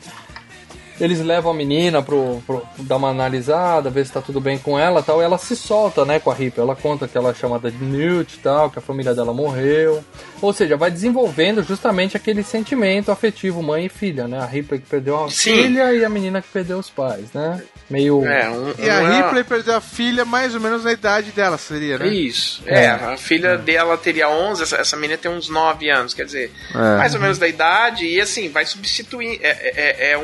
[1.00, 4.78] Eles levam a menina pro, pro dar uma analisada, ver se tá tudo bem com
[4.78, 5.22] ela e tal.
[5.22, 6.64] E ela se solta, né, com a Ripley.
[6.66, 10.04] Ela conta que ela é chamada de Newt e tal, que a família dela morreu.
[10.42, 14.40] Ou seja, vai desenvolvendo justamente aquele sentimento afetivo mãe e filha, né?
[14.40, 15.56] A Ripley que perdeu a Sim.
[15.56, 17.62] filha e a menina que perdeu os pais, né?
[17.90, 18.26] Meio.
[18.26, 21.32] É, um, E a um é- Ripley perdeu a filha mais ou menos na idade
[21.32, 22.08] dela, seria, né?
[22.08, 22.62] Isso.
[22.66, 22.86] É.
[22.86, 26.52] É, a filha dela teria 11, essa, essa menina tem uns 9 anos, quer dizer,
[26.74, 26.98] É.
[26.98, 29.40] mais ou menos da idade, e assim, vai substituir.
[29.42, 30.18] É, é, é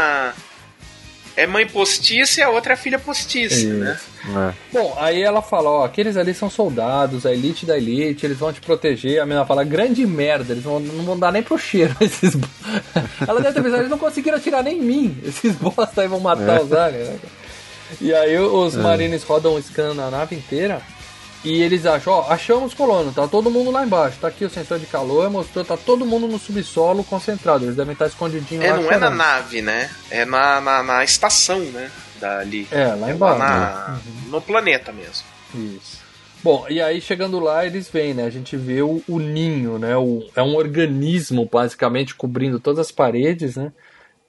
[0.00, 0.34] uma.
[1.36, 3.98] É mãe postiça e a outra é filha postiça, né?
[4.28, 4.52] É.
[4.72, 8.52] Bom, aí ela fala, ó, aqueles ali são soldados, a elite da elite, eles vão
[8.52, 9.22] te proteger.
[9.22, 12.34] A menina fala, grande merda, eles vão, não vão dar nem pro cheiro esses...
[12.34, 12.48] bo-"
[13.26, 16.20] ela deve ter pensado, eles não conseguiram atirar nem em mim, esses bosta aí vão
[16.20, 16.62] matar É.
[16.62, 17.08] os aliens?
[18.00, 18.78] E aí os É.
[18.78, 20.82] marines rodam um scan na nave inteira
[21.44, 24.78] e eles acham, ó, achamos colono, tá todo mundo lá embaixo, tá aqui o sensor
[24.78, 28.76] de calor, mostrou, tá todo mundo no subsolo concentrado, eles devem estar escondidinhos É, lá.
[28.78, 29.90] não é na nave, né?
[30.10, 31.90] É na, na, na estação, né?
[32.20, 32.68] Dali.
[32.70, 33.38] É, lá embaixo.
[33.38, 35.24] na- No planeta mesmo.
[35.54, 35.98] Isso.
[36.42, 38.24] Bom, e aí chegando lá eles veem, né?
[38.24, 39.96] A gente vê o, o ninho, né?
[39.96, 43.72] O, é um organismo basicamente cobrindo todas as paredes, né?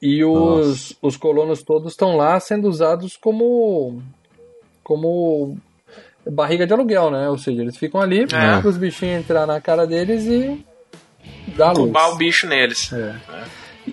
[0.01, 4.01] E os, os colonos todos estão lá sendo usados como
[4.83, 5.57] como
[6.29, 7.29] barriga de aluguel, né?
[7.29, 8.25] Ou seja, eles ficam ali É.
[8.25, 10.63] para os bichinhos entrar na cara deles e
[11.55, 11.87] dar luz.
[11.87, 12.91] Cubar o bicho neles.
[12.93, 13.15] É.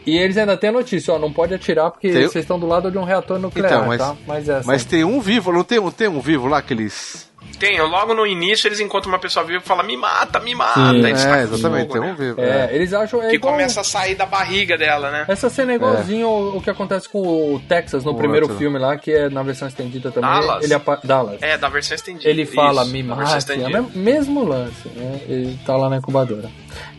[0.07, 2.67] E eles ainda têm a notícia, ó, não pode atirar porque Tem- vocês estão do
[2.67, 4.17] lado de um reator nuclear, Então, mas, tá?
[4.27, 7.28] Mas é mas tem um vivo, não tem um, tem um vivo lá que eles.
[7.59, 10.75] Tem, logo no início eles encontram uma pessoa viva e falam, me mata, me mata.
[10.93, 10.99] Sim.
[11.05, 12.13] Eles É, exatamente, fogo, tem né?
[12.13, 12.41] um vivo.
[12.41, 15.25] É, eles acham é Que igual- começa a sair da barriga dela, né?
[15.27, 17.19] Essa cena é igualzinho ao- o que acontece com
[17.55, 18.57] o Texas no O primeiro outro.
[18.59, 20.31] filme lá, que é na versão estendida também.
[20.31, 20.65] Dallas?
[20.65, 21.43] Ele apa- Dallas.
[21.43, 22.29] É, da versão estendida.
[22.31, 25.21] Ele fala, Isso, me mate, é mesmo, mesmo lance, né?
[25.29, 26.49] Ele tá lá na incubadora.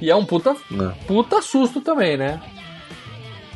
[0.01, 0.55] E é um puta,
[1.07, 2.39] puta susto também, né?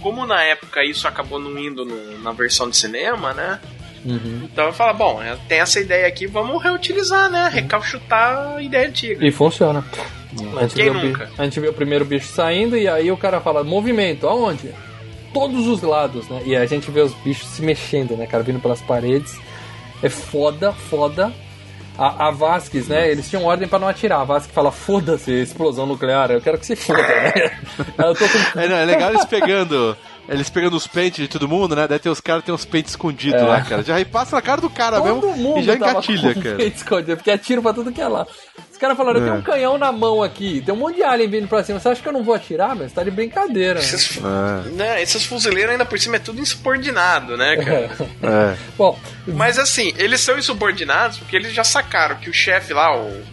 [0.01, 3.59] Como na época isso acabou não indo no- na versão de cinema, né?
[4.05, 4.41] Uhum.
[4.51, 7.49] Então eu falo, bom, tem essa ideia aqui, vamos reutilizar, né?
[7.51, 9.25] Recalchutar a ideia antiga.
[9.25, 9.83] E funciona.
[10.57, 11.29] A gente, Quem vê nunca?
[11.37, 14.73] a gente vê o primeiro bicho saindo e aí o cara fala, movimento, aonde?
[15.33, 16.41] Todos os lados, né?
[16.45, 19.37] E a gente vê os bichos se mexendo, né, cara, vindo pelas paredes.
[20.01, 21.31] É foda, foda.
[21.95, 23.09] A, a Vasquez, né?
[23.11, 24.21] Eles tinham ordem pra não atirar.
[24.21, 27.33] A Vasquez fala, foda-se, explosão nuclear, eu quero que se foda, né?
[27.97, 28.59] Eu tô com...
[28.59, 29.95] É, não, é legal eles pegando.
[30.29, 31.85] Eles pegando os pentes de todo mundo, né?
[31.85, 33.45] Daí tem os caras que tem uns pentes escondidos É.
[33.45, 33.83] lá, cara.
[33.83, 36.41] Já aí passa na cara do cara Todo mesmo mundo e já tava engatilha, com
[36.41, 36.55] cara.
[36.57, 38.25] peito escondido, porque atira pra tudo que é lá.
[38.71, 39.29] Os caras falaram, eu É.
[39.29, 41.77] tenho um canhão na mão aqui, tem um monte de alien vindo pra cima.
[41.79, 42.87] Você acha que eu não vou atirar, meu?
[42.87, 43.79] Você tá de brincadeira.
[43.79, 43.85] né?
[43.85, 44.69] Esses, É.
[44.71, 47.89] né, esses fuzileiros ainda por cima é tudo insubordinado, né, cara?
[48.23, 48.57] É.
[48.77, 48.97] Bom,
[49.27, 53.23] Mas assim, eles são insubordinados porque eles já sacaram que o chefe lá, o.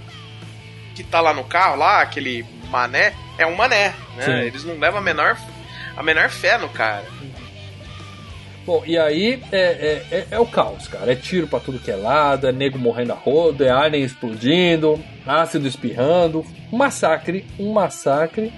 [0.97, 4.25] que tá lá no carro, lá, aquele mané, é um mané, né?
[4.25, 4.33] Sim.
[4.33, 5.37] Eles não levam a menor,
[6.01, 7.05] a menor fé no cara.
[8.65, 11.13] Bom, e aí é, é, é, é o caos, cara.
[11.13, 14.99] É tiro pra tudo que é lado, é nego morrendo a rodo, é alien explodindo,
[15.27, 16.43] ácido espirrando.
[16.73, 18.51] Um massacre, um massacre.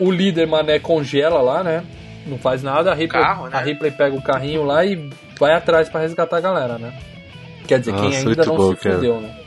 [0.00, 1.84] O líder mané congela lá, né?
[2.26, 2.90] Não faz nada.
[2.90, 3.56] A Ripley, Carro, né?
[3.56, 6.92] a Ripley pega o carrinho lá e vai atrás pra resgatar a galera, né?
[7.68, 8.94] Quer dizer, quem Nossa, ainda muito não bom, se cara.
[8.96, 9.45] fudeu, né?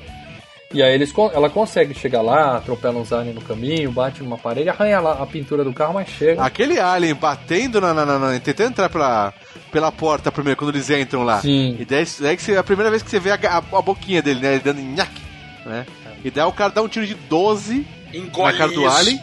[0.71, 4.69] E aí eles, ela consegue chegar lá, atropela uns aliens no caminho, bate numa parede,
[4.69, 6.43] arranha lá a pintura do carro, mas chega.
[6.43, 9.33] Aquele alien batendo na, na, na, na- tentando entrar pela,
[9.71, 11.41] pela porta primeiro, quando eles entram lá.
[11.41, 11.75] Sim.
[11.79, 14.21] E daí, daí que você, a primeira vez que você vê a, a, a boquinha
[14.21, 14.51] dele, né?
[14.53, 15.21] Ele dando nhaque,
[15.65, 15.87] né?
[16.23, 19.19] E daí o cara dá um tiro de 12 Engole na cara do alien.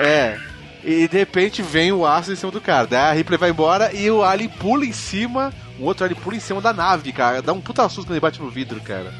[0.00, 0.38] É.
[0.82, 2.86] E de repente vem o ácido em cima do cara.
[2.86, 5.52] Daí a Ripley vai embora e o alien pula em cima.
[5.78, 7.42] O outro alien pula em cima da nave, cara.
[7.42, 9.12] Dá um puta susto quando ele bate no vidro, cara.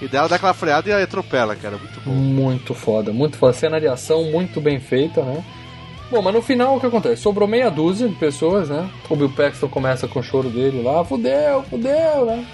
[0.00, 1.76] E daí ela dá aquela freada e ela atropela, cara.
[1.76, 2.10] Muito bom.
[2.12, 3.52] Muito foda, muito foda.
[3.52, 5.44] Cena de ação muito bem feita, né?
[6.10, 7.22] Bom, mas no final o que acontece?
[7.22, 8.88] Sobrou meia dúzia de pessoas, né?
[9.08, 12.44] O Bill Paxton começa com o choro dele lá, fudeu, fudeu, né?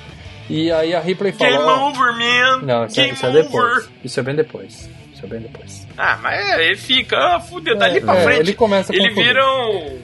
[0.51, 1.51] E aí a Ripley fala.
[1.51, 2.63] Game ó, over, man!
[2.63, 3.77] Não, isso, é, Game isso é depois.
[3.77, 3.89] over!
[4.05, 4.91] Isso é bem depois.
[5.15, 5.87] Isso é bem depois.
[5.97, 8.41] Ah, mas é, ele fica, ah, fudeu, dali É, pra é, frente.
[8.41, 9.99] ele começa com Ele vira um.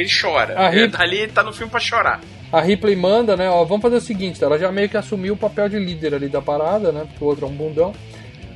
[0.00, 0.54] Ele chora.
[0.58, 2.20] A Ele- Rip- Ali ele tá no filme pra chorar.
[2.52, 3.48] A Ripley manda, né?
[3.50, 6.28] Ó, vamos fazer o seguinte, ela já meio que assumiu o papel de líder ali
[6.28, 7.04] da parada, né?
[7.08, 7.92] Porque o outro é um bundão.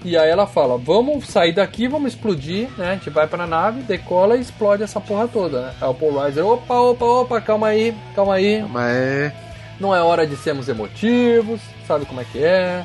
[0.05, 2.91] E aí ela fala, vamos sair daqui, vamos explodir, né?
[2.91, 5.73] A gente vai pra nave, decola e explode essa porra toda, né?
[5.81, 8.63] Aí o Paul Reiser, opa, opa, opa, calma aí, calma aí.
[8.69, 9.33] Mas é.
[9.79, 12.85] Não é hora de sermos emotivos, sabe como é que é.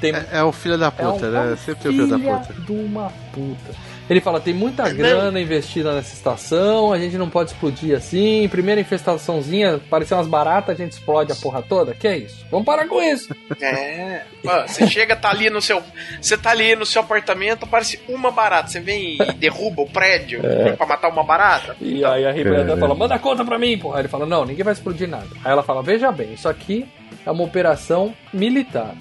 [0.00, 1.52] Tem, É, é o filho da é puta, um- né?
[1.52, 2.52] é Sempre o filho da puta.
[2.60, 3.72] de uma puta.
[4.10, 8.46] Ele fala, tem muita grana investida nessa estação, a gente não pode explodir assim.
[8.48, 11.94] Primeira infestaçãozinha, parecia umas baratas, a gente explode a porra toda.
[11.94, 12.44] Que é isso?
[12.50, 13.34] Vamos parar com isso.
[13.60, 14.22] É.
[14.44, 15.82] Mano, você chega, tá ali no seu.
[16.20, 18.68] Você tá ali no seu apartamento, aparece uma barata.
[18.68, 20.72] Você vem e derruba o prédio É.
[20.72, 21.76] pra matar uma barata.
[21.80, 22.76] E aí a Ripley Caramba.
[22.78, 23.96] fala, manda conta pra mim, porra.
[23.96, 25.28] Aí ele fala, não, ninguém vai explodir nada.
[25.44, 26.84] Aí ela fala, veja bem, isso aqui
[27.24, 28.94] é uma operação militar.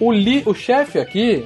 [0.00, 1.44] O, li, o chefe aqui,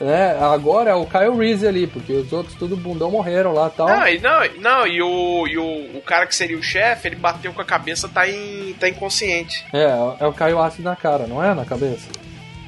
[0.00, 3.76] né, agora é o Kyle Reese ali, porque os outros tudo bundão morreram lá e
[3.76, 3.88] tal.
[3.88, 7.16] Não, e, não, não, e, o, e o, o cara que seria o chefe, ele
[7.16, 9.64] bateu com a cabeça, tá, em, tá inconsciente.
[9.72, 9.84] É,
[10.20, 11.54] é o Caio ácido na cara, não é?
[11.54, 12.08] Na cabeça?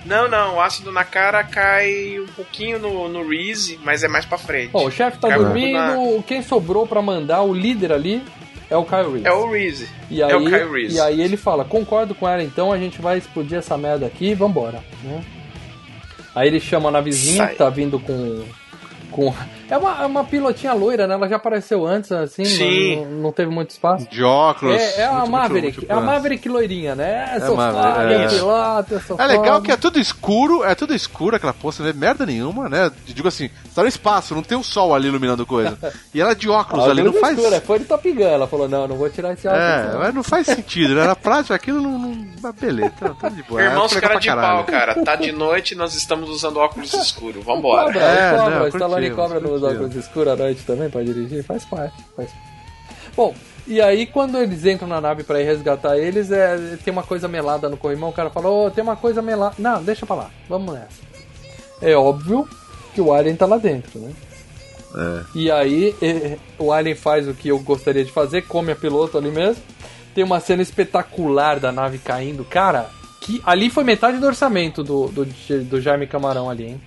[0.05, 4.25] Não, não, o ácido na cara cai um pouquinho no, no Reese, mas é mais
[4.27, 4.71] pra frente.
[4.71, 5.79] Bom, o chefe tá Cai dormindo,
[6.17, 8.23] na- quem sobrou pra mandar o líder ali
[8.71, 9.27] é o Kyle Reese.
[9.27, 9.89] É o Reese.
[10.11, 10.97] E aí, é o Kyle Reese.
[10.97, 14.27] e aí ele fala, concordo com ela então, a gente vai explodir essa merda aqui
[14.31, 14.85] e vambora.
[15.03, 15.25] Né?
[16.35, 17.49] Aí ele chama a navezinha Sai.
[17.53, 18.45] que tá vindo com.
[19.11, 19.33] com
[19.69, 21.15] é, uma, é uma pilotinha loira, né?
[21.15, 22.97] Ela já apareceu antes, assim, Sim.
[23.05, 24.09] Não, não teve muito espaço.
[24.11, 24.75] De óculos.
[24.81, 26.01] É, é a Maverick, muito, muito é a.
[26.01, 27.31] Maverick loirinha, né?
[27.37, 28.29] É, sou Maverick, foda, é.
[28.29, 31.93] piloto, sou É legal que é tudo escuro, é tudo escuro aquela poça, não é
[31.93, 32.91] merda nenhuma, né?
[33.07, 35.79] Digo assim, tá no espaço, não tem um sol ali iluminando coisa.
[36.15, 37.39] E ela de óculos Ah, ali, não faz.
[37.45, 39.65] é, Foi de Top Gun, ela falou, não, não vou tirar esse óculos.
[39.65, 39.99] É, não.
[39.99, 41.07] mas não faz sentido, né?
[41.07, 41.99] Na prática aquilo não.
[41.99, 42.27] não...
[42.43, 43.63] mas beleza, tá, tá de boa.
[43.63, 44.57] Irmãos É, cara de caralho.
[44.57, 45.05] pau, cara.
[45.05, 47.45] Tá de noite e nós estamos usando óculos escuros.
[47.45, 47.85] Vambora.
[47.85, 49.87] Cobra, É, o Cobra, não, o Stallone curtimos, Cobra nos curtimos.
[49.87, 52.55] óculos escuros à noite também pra dirigir, faz parte, faz parte.
[53.17, 53.35] Bom,
[53.67, 57.29] e aí quando eles entram na nave pra ir resgatar eles, é, tem uma coisa
[57.29, 59.55] melada no corrimão, o cara fala, ô, tem uma coisa melada.
[59.59, 61.03] Não, deixa pra lá, vamos nessa.
[61.81, 62.49] É óbvio
[62.95, 64.13] que o Alien tá lá dentro, né?
[64.97, 65.25] É.
[65.35, 65.95] E aí
[66.59, 69.63] o Alien faz o que eu gostaria de fazer, come a piloto ali mesmo.
[70.15, 72.45] Tem uma cena espetacular da nave caindo.
[72.45, 72.89] Cara,
[73.21, 75.25] que ali foi metade do orçamento do, do,
[75.65, 76.81] do Jaime Camarão ali, hein?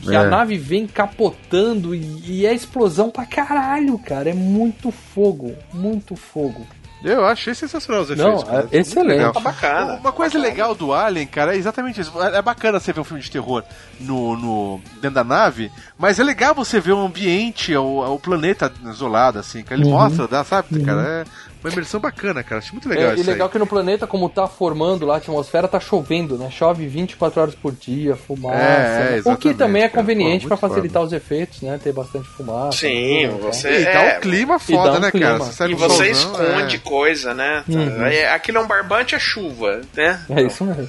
[0.00, 0.28] Que a É.
[0.28, 4.30] nave vem capotando e, e é explosão pra caralho, cara.
[4.30, 6.66] É muito fogo, muito fogo.
[7.04, 8.44] Eu achei sensacional os Não, efeitos.
[8.44, 8.68] cara.
[8.72, 9.08] é excelente.
[9.18, 9.32] legal.
[9.32, 9.94] Tá bacana.
[10.00, 12.10] Uma coisa legal do Alien, cara, é exatamente isso.
[12.22, 13.62] É bacana você ver um filme de terror
[14.00, 18.72] no, no- dentro da nave, mas é legal você ver o ambiente, o, o planeta
[18.84, 19.90] isolado, assim, que ele Uhum.
[19.90, 21.02] mostra, dá, sabe, cara?
[21.02, 21.24] É
[21.66, 22.58] uma imersão bacana, cara.
[22.58, 23.52] Achei muito legal É, e isso legal aí.
[23.52, 26.50] que no planeta, como tá formando lá a atmosfera, tá chovendo, né?
[26.50, 28.56] Chove 24 horas por dia, fumaça.
[28.58, 29.22] É, é, né?
[29.24, 31.78] o que também é conveniente muito facilitar os efeitos, né?
[31.82, 32.78] Ter bastante fumaça.
[32.78, 33.52] Sim, tudo, né?
[33.52, 35.26] você- E dá É, um clima e foda, um né, clima.
[35.26, 35.38] cara?
[35.38, 36.78] Você E você solzão, esconde é.
[36.78, 37.64] coisa, né?
[37.68, 38.06] Uhum.
[38.06, 40.20] É, aquilo é um barbante a chuva, né?
[40.30, 40.88] É isso mesmo.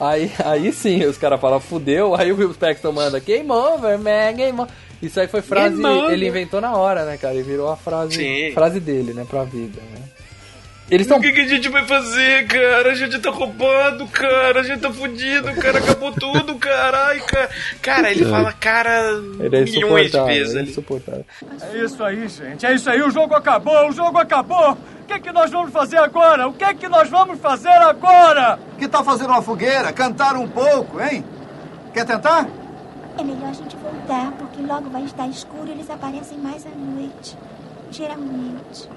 [0.00, 4.32] Aí, aí sim, os caras falam, fudeu, aí o Will Paxton manda, game over, man,
[4.34, 4.72] game over.
[5.02, 6.12] Isso aí foi frase, over.
[6.12, 7.34] ele inventou na hora, né, cara?
[7.34, 8.52] E virou a frase, Sim.
[8.54, 10.00] frase dele, né, pra vida, né?
[10.90, 11.18] Eles estão.
[11.18, 12.90] O que, que a gente vai fazer, cara?
[12.90, 14.60] A gente tá roubado, cara.
[14.60, 15.78] A gente tá fudido, cara.
[15.78, 17.48] Acabou tudo, carai, cara.
[17.80, 20.54] Cara, ele fala, cara, Ele é milhões de insuportável, vezes.
[20.54, 21.24] ele é insuportável.
[21.72, 22.66] É isso aí, gente.
[22.66, 23.00] É isso aí.
[23.00, 23.88] O jogo acabou.
[23.88, 24.72] O jogo acabou.
[24.72, 26.46] O que, é que nós vamos fazer agora?
[26.46, 28.58] O que é que nós vamos fazer agora?
[28.78, 29.92] Que tal fazer uma fogueira?
[29.92, 31.24] Cantar um pouco, hein?
[31.94, 32.46] Quer tentar?
[33.18, 36.70] É melhor a gente voltar, porque logo vai estar escuro e eles aparecem mais à
[36.70, 37.36] noite.
[37.90, 38.88] Geralmente.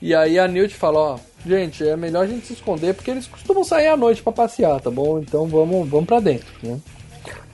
[0.00, 3.26] E aí a Newt fala, ó, gente, é melhor a gente se esconder porque eles
[3.26, 5.18] costumam sair à noite pra passear, tá bom?
[5.18, 6.78] Então vamos, vamos pra dentro, né?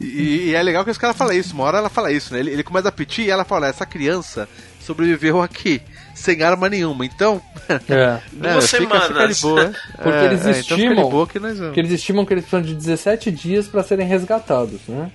[0.00, 2.40] E, e é legal que esse cara fala isso, uma hora ela fala isso, né?
[2.40, 4.48] Ele, ele começa a pedir e ela fala, essa criança
[4.80, 5.82] sobreviveu aqui,
[6.14, 7.40] sem arma nenhuma, então.
[7.88, 8.18] É.
[8.32, 9.40] né, Duas semanas.
[9.42, 9.72] boa.
[9.96, 11.74] Porque É, eles é, estimam boa que nós vamos.
[11.74, 15.10] que eles estimam que eles precisam de 17 dias pra serem resgatados, né?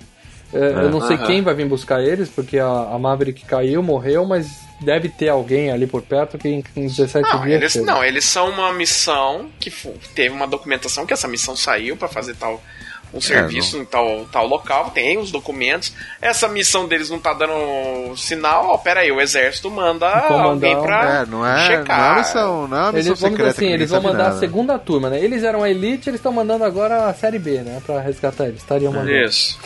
[0.53, 4.25] É, Eu não sei quem vai vir buscar eles, porque a, a Maverick caiu, morreu,
[4.25, 4.47] mas
[4.81, 7.61] deve ter alguém ali por perto que em, em 17 Não dias.
[7.75, 9.71] eles, não, eles são uma missão que
[10.13, 12.61] teve uma documentação que essa missão saiu pra fazer tal
[13.13, 15.93] um serviço em tal, tal local, tem os documentos.
[16.19, 20.81] Essa missão deles não tá dando sinal, ó, pera aí, o exército manda Comandar alguém
[20.81, 21.85] pra É, não é, checar.
[22.09, 23.49] não é missão, não é missão Eles, vamos dizer secreta.
[23.51, 24.35] assim, eles vão mandar nada.
[24.35, 25.23] a segunda turma, né?
[25.23, 27.79] Eles eram a Elite, eles estão mandando agora a Série B, né?
[27.85, 28.57] Pra resgatar eles.
[28.61, 29.11] Estariam mandando.
[29.11, 29.59] Isso.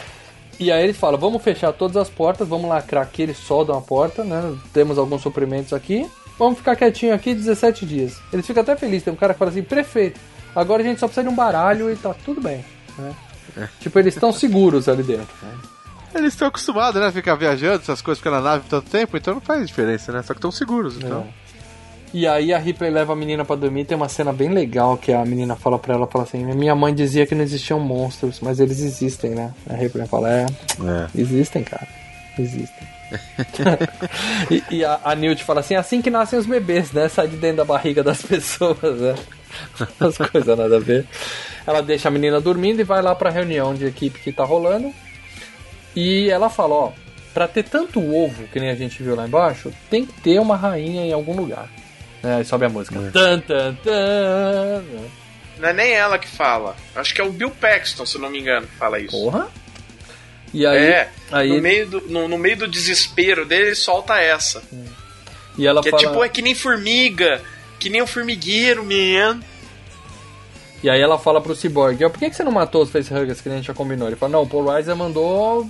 [0.59, 3.81] E aí eles falam, vamos fechar todas as portas, vamos lacrar aqui, eles soldam a
[3.81, 4.55] porta, né?
[4.73, 6.09] Temos alguns suprimentos aqui.
[6.37, 8.19] Vamos ficar quietinho aqui 17 dias.
[8.31, 9.03] Eles ficam até felizes.
[9.03, 10.19] Tem um cara que fala assim, prefeito,
[10.55, 12.63] agora a gente só precisa de um baralho e tá tudo bem.
[12.97, 13.15] Né?
[13.79, 15.33] Tipo, eles estão seguros ali dentro.
[15.41, 15.51] Né?
[16.15, 17.07] Eles estão acostumados, né?
[17.07, 20.21] a Ficar viajando, essas coisas pela nave por tanto tempo, então não faz diferença, né?
[20.23, 21.27] Só que estão seguros, então.
[22.13, 23.85] E aí a Ripley leva a menina pra dormir.
[23.85, 26.93] Tem uma cena bem legal que a menina fala pra ela, fala assim, minha mãe
[26.93, 29.53] dizia que não existiam monstros, mas eles existem, né?
[29.69, 30.45] A Ripley fala, é,
[31.15, 31.87] existem, cara.
[32.39, 32.87] Existem.
[34.51, 37.07] e e a, a Newt fala assim, é assim que nascem os bebês, né?
[37.07, 39.15] Sai de dentro da barriga das pessoas, né?
[39.99, 41.05] As coisas nada a ver.
[41.65, 44.93] Ela deixa a menina dormindo e vai lá pra reunião de equipe que tá rolando.
[45.95, 46.91] E ela fala, ó,
[47.33, 50.55] pra ter tanto ovo que nem a gente viu lá embaixo, tem que ter uma
[50.55, 51.67] rainha em algum lugar.
[52.23, 52.99] É, aí sobe a música.
[53.11, 54.83] Tan, tan, tan.
[55.59, 56.75] Não é nem ela que fala.
[56.95, 59.11] Acho que é o Bill Paxton, se eu não me engano, que fala isso.
[59.11, 59.47] Porra.
[60.53, 64.19] E aí, é, aí no, meio do, no, no meio do desespero dele, ele solta
[64.19, 64.63] essa.
[65.57, 67.41] e ela que fala, é tipo, é que nem formiga,
[67.79, 69.41] que nem um formigueiro, man.
[70.81, 73.41] E aí ela fala pro Cyborg, ó, por que, que você não matou os facehuggers
[73.41, 74.07] que a gente já combinou?
[74.07, 75.67] Ele fala, não, o Paul Reiser mandou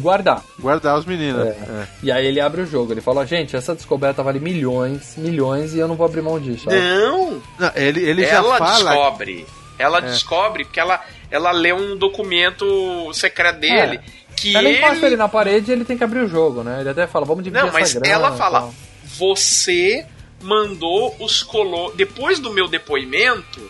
[0.00, 0.42] guardar.
[0.58, 1.46] Guardar os meninos.
[1.46, 1.88] É.
[2.02, 5.78] E aí ele abre o jogo, ele fala, gente, essa descoberta vale milhões, milhões e
[5.78, 6.64] eu não vou abrir mão disso.
[6.64, 6.76] sabe?
[6.80, 7.42] Não!
[7.58, 8.90] Não, ele, ele já ela fala.
[8.92, 9.46] descobre.
[9.78, 10.02] Ela É.
[10.02, 11.00] descobre porque ela,
[11.30, 14.00] ela lê um documento secreto dele.
[14.36, 14.78] Que ela ele...
[14.78, 16.80] encosta ele na parede e ele tem que abrir o jogo, né?
[16.80, 18.74] Ele até fala, vamos dividir Não, essa mas grana ela fala: tal.
[19.04, 20.06] você
[20.40, 21.94] mandou os colonos.
[21.96, 23.60] Depois do meu depoimento,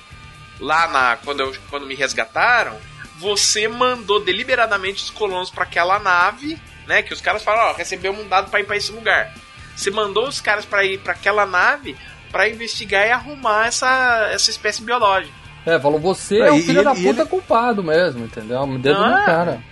[0.60, 1.16] lá na.
[1.24, 2.74] Quando, eu, quando me resgataram,
[3.18, 7.02] você mandou deliberadamente os colonos para aquela nave, né?
[7.02, 9.32] Que os caras falam, ó, recebeu um dado para ir para esse lugar.
[9.76, 11.96] Você mandou os caras para ir para aquela nave
[12.30, 15.32] para investigar e arrumar essa, essa espécie biológica.
[15.66, 18.60] É, falou, você Não, é o filho e da ele- puta ele- culpado mesmo, entendeu?
[18.62, 19.18] Um dedo Ah.
[19.20, 19.62] no cara.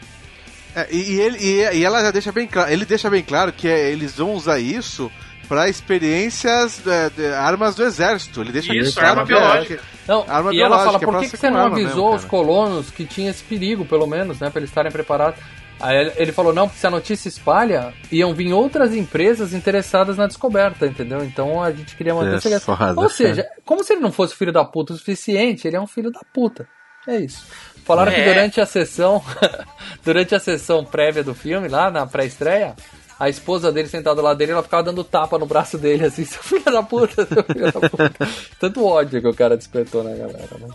[0.74, 3.52] É, e, e ele, e, e ela já deixa bem claro, ele deixa bem claro
[3.52, 5.10] que é, eles vão usar isso
[5.48, 8.40] para experiências é, de armas do exército.
[8.40, 9.76] Ele deixa Isso, arma que é- biológica.
[9.76, 12.10] que- Não, arma e ela fala, é por que, ser que você não avisou mesmo,
[12.14, 14.50] os cara?" colonos que tinha esse perigo, pelo menos, né?
[14.50, 15.40] Pra eles estarem preparados.
[15.78, 20.26] Aí ele- falou, não, porque se a notícia espalha, iam vir outras empresas interessadas na
[20.26, 21.22] descoberta, entendeu?
[21.22, 23.00] Então a gente queria manter É o segredo.
[23.00, 25.86] Ou seja, como se ele não fosse filho da puta o suficiente, ele é um
[25.86, 26.66] filho da puta.
[27.06, 27.46] É isso.
[27.84, 28.24] Falaram que É.
[28.32, 29.22] durante a sessão,
[30.02, 32.74] durante a sessão prévia do filme, lá na pré-estreia,
[33.18, 36.42] a esposa dele sentada lá dele, ela ficava dando tapa no braço dele, assim, seu
[36.42, 38.28] filho da puta, seu filho da puta.
[38.60, 40.68] Tanto ódio que o cara despertou na galera, né?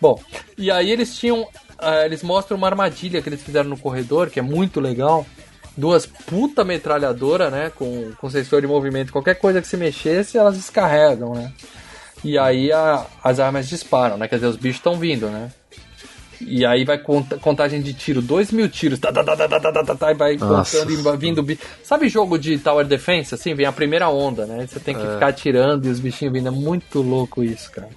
[0.00, 0.20] Bom,
[0.58, 1.46] e aí eles tinham.
[1.78, 5.24] ah, eles mostram uma armadilha que eles fizeram no corredor, que é muito legal.
[5.76, 7.70] Duas puta metralhadora, né?
[7.74, 9.12] Com, com sensor de movimento.
[9.12, 11.52] Qualquer coisa que se mexesse, elas descarregam, né?
[12.22, 14.28] E aí a- as armas disparam, né?
[14.28, 15.50] Quer dizer, os bichos estão vindo, né?
[16.46, 19.60] E aí vai conta- contagem de tiro, dois mil tiros, tá, tá, tá, tá, tá,
[19.60, 20.78] tá, tá, tá, e vai Nossa.
[20.78, 21.60] contando e vai vindo bicho.
[21.82, 23.54] Sabe jogo de Tower Defense, assim?
[23.54, 24.66] Vem a primeira onda, né?
[24.66, 25.14] Você tem que É.
[25.14, 26.48] ficar atirando e os bichinhos vindo.
[26.48, 27.88] É muito louco isso, cara.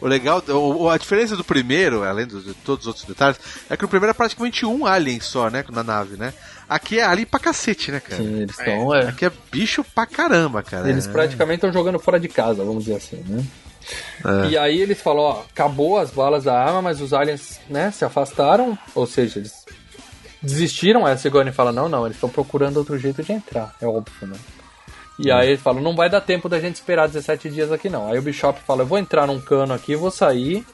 [0.00, 3.38] O legal, o- a diferença do primeiro, além de todos os outros detalhes,
[3.70, 5.64] é que o primeiro é praticamente um alien só, né?
[5.70, 6.34] Na nave, né?
[6.68, 8.20] Aqui é alien pra cacete, né, cara?
[8.20, 8.92] Sim, eles estão.
[8.92, 9.08] É.
[9.08, 10.88] Aqui é bicho pra caramba, cara.
[10.90, 11.12] Eles É.
[11.12, 13.44] praticamente estão jogando fora de casa, vamos dizer assim, né?
[14.24, 14.48] É.
[14.50, 18.04] E aí eles falam, ó, acabou as balas da arma, mas os aliens, né, se
[18.04, 19.64] afastaram, ou seja, eles
[20.42, 21.06] desistiram.
[21.06, 24.26] Aí a Sigourney fala, não, não, eles estão procurando outro jeito de entrar, é óbvio,
[24.28, 24.36] né?
[25.18, 28.10] E aí ele fala, não vai dar tempo da gente esperar 17 dias aqui não.
[28.10, 30.64] Aí o Bishop fala, eu vou entrar num cano aqui, vou sair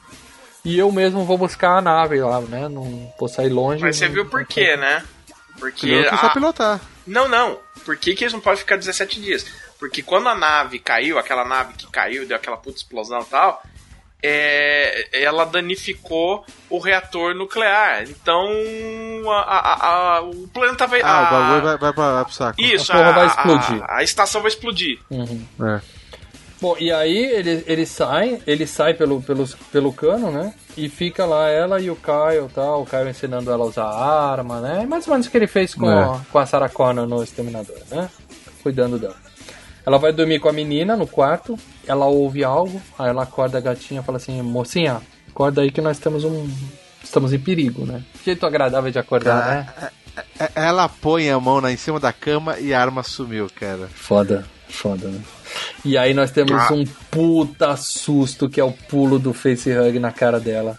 [0.63, 2.67] e eu mesmo vou buscar a nave lá, né?
[2.69, 3.81] Não vou sair longe.
[3.83, 5.03] Mas você não- viu por quê, né?
[5.59, 5.87] Porque.
[5.87, 6.79] Piloto a- só pilotar.
[7.05, 7.59] Não, não.
[7.85, 9.45] Por que, que eles não podem ficar 17 dias?
[9.79, 13.63] Porque quando a nave caiu, aquela nave que caiu, deu aquela puta explosão e tal,
[14.21, 18.03] é, ela danificou o reator nuclear.
[18.03, 18.45] Então
[19.31, 19.87] a- a-
[20.17, 21.01] a- o planeta vai.
[21.01, 22.61] Ah, o bagulho vai, vai, pra- vai pro saco.
[22.61, 23.83] Isso, A porra a, vai explodir.
[23.89, 24.99] A, estação vai explodir.
[25.09, 25.45] Uhum.
[25.61, 25.81] É.
[26.61, 30.53] Bom, e aí ele, ele sai, ele sai pelo, pelo, pelo cano, né?
[30.75, 34.31] E fica lá ela e o Kyle tal, o Kyle ensinando ela a usar a
[34.33, 34.85] arma, né?
[34.85, 36.03] Mais ou menos o que ele fez com, É.
[36.03, 38.09] a, com a Sarah Connor no Exterminador, né?
[38.61, 39.15] Cuidando dela.
[39.89, 41.57] Ela vai dormir com a menina no quarto,
[41.87, 45.81] ela ouve algo, aí ela acorda a gatinha e fala assim, mocinha, acorda aí que
[45.81, 46.47] nós temos um.
[47.03, 48.03] Estamos em perigo, né?
[48.23, 49.89] Jeito agradável de acordar, né?
[50.39, 53.89] É- Ela põe a mão na, em cima da cama e a arma sumiu, cara.
[53.91, 55.21] Foda, foda, né?
[55.83, 56.71] E aí nós temos Ah.
[56.71, 60.77] um puta susto que é o pulo do facehug na cara dela.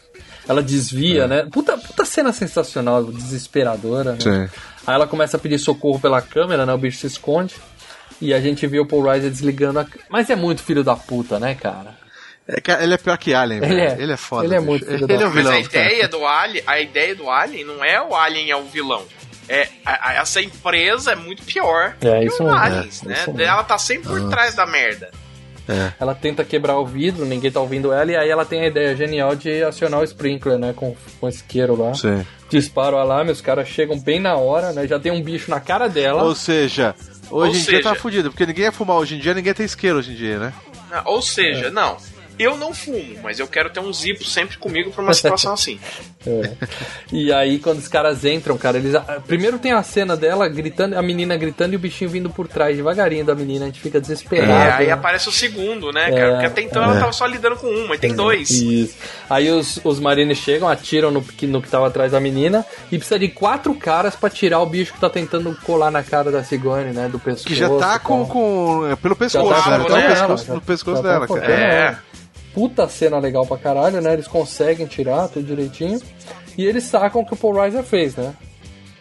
[0.48, 1.48] Ela desvia, né?
[1.50, 4.18] Puta, puta cena sensacional, desesperadora, né?
[4.20, 4.48] Sim.
[4.86, 6.72] Aí ela começa a pedir socorro pela câmera, né?
[6.72, 7.56] O bicho se esconde.
[8.20, 9.86] E a gente vê o Paul Reiser desligando a...
[10.08, 11.98] Mas é muito filho da puta, né, cara?
[12.46, 13.80] É, cara, ele é pior que Alien, Ele velho.
[13.98, 14.02] é.
[14.02, 14.44] Ele é foda.
[14.44, 15.42] Ele é muito filho da Ele é o puta.
[15.42, 15.54] vilão.
[15.54, 18.64] Mas a ideia do Alien, a ideia do Alien não é o Alien é o
[18.64, 19.04] vilão.
[19.48, 22.56] É, a- a- essa empresa é muito pior É, que isso mesmo.
[22.58, 23.14] aliens, É, né?
[23.14, 23.40] isso mesmo.
[23.42, 24.28] Ela tá sempre por Ah.
[24.28, 25.10] trás da merda.
[26.00, 28.96] Ela tenta quebrar o vidro, ninguém tá ouvindo ela, e aí ela tem a ideia
[28.96, 30.72] genial de acionar o sprinkler, né?
[30.74, 31.94] Com, com o isqueiro lá.
[31.94, 32.26] Sim.
[32.48, 34.84] Dispara o alarme, os caras chegam bem na hora, né?
[34.88, 36.24] Já tem um bicho na cara dela.
[36.24, 36.92] Ou seja,
[37.30, 39.54] hoje Ou em dia seja- tá fudido, porque ninguém ia fumar hoje em dia, ninguém
[39.54, 40.52] tem isqueiro hoje em dia, né?
[40.90, 41.70] Ah, Ou seja, É.
[41.70, 41.96] não,
[42.42, 45.78] eu não fumo, mas eu quero ter um zipo sempre comigo pra uma situação assim.
[46.26, 46.50] É.
[47.10, 48.92] E aí, quando os caras entram, cara, eles.
[49.26, 52.76] Primeiro tem a cena dela gritando, a menina gritando e o bichinho vindo por trás,
[52.76, 54.52] devagarinho da menina, a gente fica desesperado.
[54.52, 54.92] É, aí né?
[54.92, 56.30] aparece o segundo, né, É, cara?
[56.32, 56.84] Porque até então é.
[56.84, 58.50] ela tava só lidando com uma, e tem dois.
[58.50, 58.96] Isso.
[59.30, 62.98] Aí os, os marines chegam, atiram no, que- no que tava atrás da menina e
[62.98, 66.44] precisa de quatro caras pra tirar o bicho que tá tentando colar na cara da
[66.44, 67.08] Sigourney, né?
[67.08, 67.46] Do pescoço.
[67.46, 68.86] Que já tá com, com.
[68.86, 69.84] é, Pelo pescoço, Já tá né?
[69.86, 71.46] Tá no pescoço, no pescoço já tá dela, cara.
[71.50, 72.09] ela.
[72.54, 74.12] Puta cena legal pra caralho, né?
[74.12, 76.00] Eles conseguem tirar tudo direitinho.
[76.58, 78.34] E eles sacam o que o Paul Reiser fez, né?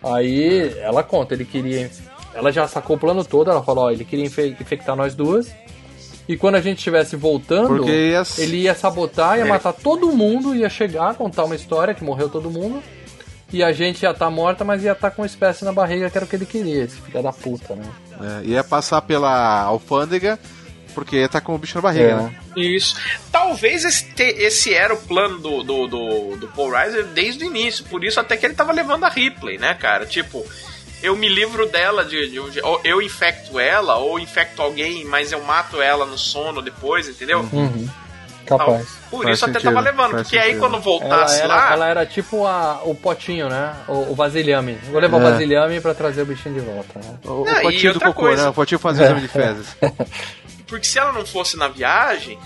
[0.03, 1.89] Aí ela conta, ele queria.
[2.33, 5.47] Ela já sacou o plano todo, ela falou, ó, ele queria infe- infectar nós duas.
[6.27, 10.53] E quando a gente estivesse voltando, ia- ele ia sabotar, ia Ele- matar todo mundo,
[10.55, 12.81] ia chegar, contar uma história que morreu todo mundo.
[13.51, 16.15] E a gente ia estar morta, mas ia estar com uma espécie na barriga, que
[16.15, 17.83] era o que ele queria, esse filho da puta, né?
[18.43, 20.37] É, ia passar pela alfândega,
[20.93, 22.15] porque tá com o bicho na barriga, É.
[22.15, 22.35] né?
[22.55, 22.95] Isso.
[23.31, 27.47] Talvez esse, te- esse era o plano do, do, do, do Paul Reiser desde o
[27.47, 27.85] início.
[27.85, 30.05] Por isso até que ele tava levando a Ripley, né, cara?
[30.05, 30.45] Tipo,
[31.01, 32.49] eu me livro dela de, de um
[32.83, 37.47] eu infecto ela, ou infecto alguém, mas eu mato ela no sono depois, entendeu?
[37.53, 37.87] Uhum.
[38.45, 38.87] Capaz.
[39.11, 41.71] Por isso até tava levando, porque aí quando voltasse ela era, lá.
[41.73, 43.75] ela era tipo a- o potinho, né?
[43.87, 44.73] O, o vasilhame.
[44.91, 45.31] Vou levar o É.
[45.31, 46.99] vasilhame pra trazer o bichinho de volta.
[46.99, 47.15] Né?
[47.25, 48.43] O, o Não, e potinho do cocô, coisa.
[48.43, 48.49] né?
[48.49, 49.77] O potinho fazia o exame de fezes.
[50.69, 52.39] Porque se ela não fosse na viagem,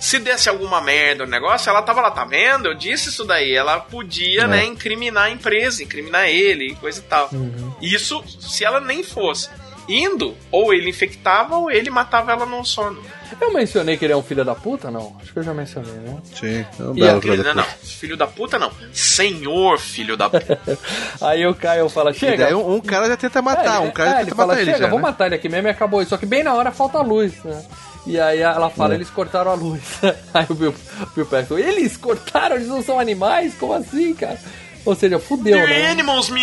[0.00, 2.66] se desse alguma merda o negócio, ela tava lá, tá vendo?
[2.68, 3.52] Eu disse isso daí.
[3.54, 4.46] Ela podia, É.
[4.46, 7.28] né, incriminar a empresa, incriminar ele e coisa e tal.
[7.32, 7.74] Uhum.
[7.80, 9.48] Isso se ela nem fosse.
[9.88, 13.02] Indo, ou ele infectava ou ele matava ela no sono.
[13.40, 15.16] Eu mencionei que ele é um filho da puta, não?
[15.22, 16.16] Acho que eu já mencionei, né?
[16.34, 17.76] Sim, é um E belo aquele, filho da não, puta.
[17.82, 18.72] não, filho da puta não.
[18.92, 20.58] Senhor filho da puta.
[21.20, 22.44] Aí o Caio fala, E chega.
[22.44, 24.48] daí um, um cara já tenta matar, É, um cara é, já ele tenta fala,
[24.48, 25.02] matar ele chega, já, vou né?
[25.02, 26.04] matar ele aqui mesmo e acabou.
[26.04, 27.64] Só que bem na hora falta a luz, né?
[28.06, 28.96] E aí ela fala, É.
[28.96, 29.82] eles cortaram a luz.
[30.32, 30.74] Aí o Bill,
[31.14, 32.56] Bill Paxton, eles cortaram?
[32.56, 33.54] Eles não são animais?
[33.54, 34.38] Como assim, cara?
[34.86, 35.90] Ou seja, fudeu, The né?
[35.90, 36.38] animals, man!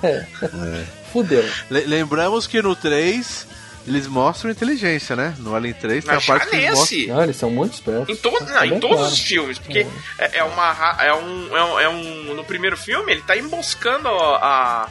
[1.22, 1.44] Fudeu.
[1.70, 3.46] Le- lembramos que no 3
[3.86, 5.34] eles mostram inteligência, né?
[5.38, 6.96] No Alien 3 tem a parte que eles nesse.
[7.06, 7.16] mostram...
[7.16, 8.08] Não, eles são muito espertos.
[8.10, 9.12] Em, to não, Tá em bem todos claro.
[9.12, 9.86] os filmes, porque
[10.18, 14.08] é, é uma é um, é um é um no primeiro filme ele tá emboscando
[14.08, 14.88] a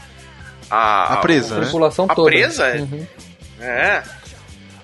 [0.70, 1.64] a, A presa, A né?
[1.64, 2.30] tripulação a toda.
[2.30, 2.74] presa.
[2.76, 3.06] Uhum.
[3.62, 4.04] É.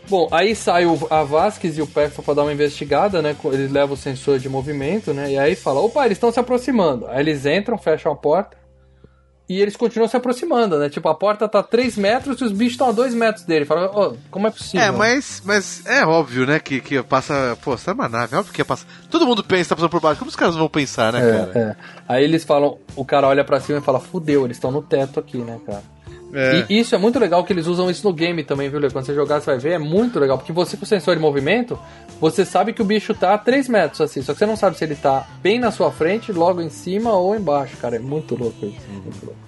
[0.07, 3.36] Bom, aí sai o, a Vasquez e o Paxton pra dar uma investigada, né?
[3.45, 5.32] Eles levam o sensor de movimento, né?
[5.32, 7.07] E aí fala, opa, eles estão se aproximando.
[7.07, 8.56] Aí eles entram, fecham a porta.
[9.48, 10.90] E eles continuam se aproximando, né?
[10.90, 13.65] Tipo, a porta tá a 3 metros e os bichos estão a 2 metros dele.
[13.65, 14.86] Fala, ô, como é possível?
[14.86, 17.57] É, mas, mas é óbvio, né, que, que passa...
[17.61, 18.88] Pô, você é uma nave, é óbvio que ia passar...
[19.10, 21.52] Todo mundo pensa tá passando por baixo, como os caras vão pensar, né, cara?
[21.53, 21.76] É, é.
[22.07, 25.20] Aí eles falam, o cara olha pra cima e fala, fudeu, eles estão no teto
[25.20, 25.93] aqui, né, cara?
[26.34, 26.65] É.
[26.69, 28.89] E isso é muito legal que eles usam isso no game também, viu, Lê?
[28.89, 30.38] Quando você jogar, você vai ver, é muito legal.
[30.38, 31.77] Porque você com o sensor de movimento,
[32.19, 34.22] você sabe que o bicho tá a 3 metros, assim.
[34.22, 37.14] Só que você não sabe se ele tá bem na sua frente, logo em cima
[37.14, 37.97] ou embaixo, cara.
[37.97, 38.77] É muito louco isso.
[38.91, 39.39] Muito louco.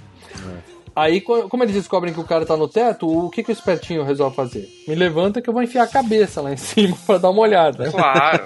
[0.95, 3.53] Aí, co- como eles descobrem que o cara tá no teto, o que, que o
[3.53, 4.70] espertinho resolve fazer?
[4.88, 7.91] Me levanta que eu vou enfiar a cabeça lá em cima pra dar uma olhada.
[7.91, 8.44] Claro.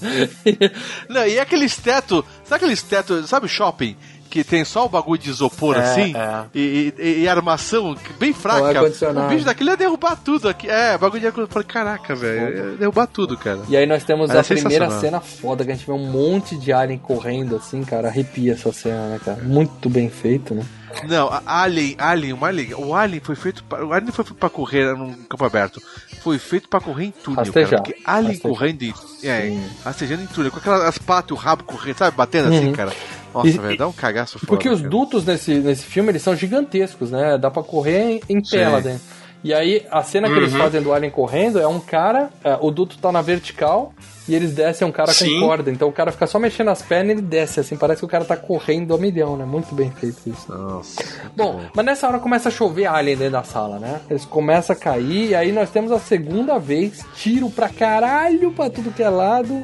[1.08, 3.96] Não, e aqueles teto, sabe aqueles teto, sabe shopping?
[4.30, 6.44] Que tem só o bagulho de isopor É, assim é.
[6.54, 8.80] E, e- e armação bem fraca.
[8.80, 10.68] O bicho daquele ia derrubar tudo aqui.
[10.68, 11.26] É, bagulho de.
[11.40, 13.60] Eu Falei, caraca, velho, ia derrubar tudo, cara.
[13.68, 16.06] E aí nós temos Mas a é primeira cena foda, que a gente vê um
[16.10, 18.06] monte de alien correndo assim, cara.
[18.08, 19.42] Arrepia essa cena, né, cara?
[19.42, 20.64] Muito bem feito, né?
[21.08, 24.50] Não, Alien, Alien, o Alien, o Alien foi feito pra, o Alien foi feito pra
[24.50, 25.80] correr num campo aberto.
[26.20, 27.70] Foi feito pra correr em túnel, Rastejar.
[27.70, 27.82] cara.
[27.82, 28.50] Porque Alien Rastejar.
[28.52, 32.16] correndo em, é, rastejando em túnel, com aquelas as patas e o rabo correndo, sabe,
[32.16, 32.72] batendo assim, Uhum.
[32.72, 32.92] cara.
[33.34, 34.46] Nossa, E- velho, dá um cagaço foda.
[34.48, 34.90] Porque os cara.
[34.90, 37.38] dutos nesse, nesse filme, eles são gigantescos, né?
[37.38, 39.02] Dá pra correr em, em pé lá dentro.
[39.42, 40.58] E aí, a cena que eles Uhum.
[40.58, 43.94] fazem do alien correndo é um cara, é, o duto tá na vertical
[44.28, 45.40] e eles descem um cara Sim.
[45.40, 45.70] com corda.
[45.70, 48.08] Então o cara fica só mexendo as pernas e ele desce, assim, parece que o
[48.08, 49.46] cara tá correndo a milhão, né?
[49.46, 50.52] Muito bem feito isso.
[50.52, 51.02] Nossa.
[51.34, 54.02] Bom, mas nessa hora começa a chover alien dentro da sala, né?
[54.10, 58.68] Eles começam a cair, e aí nós temos a segunda vez, tiro pra caralho pra
[58.68, 59.62] tudo que é lado,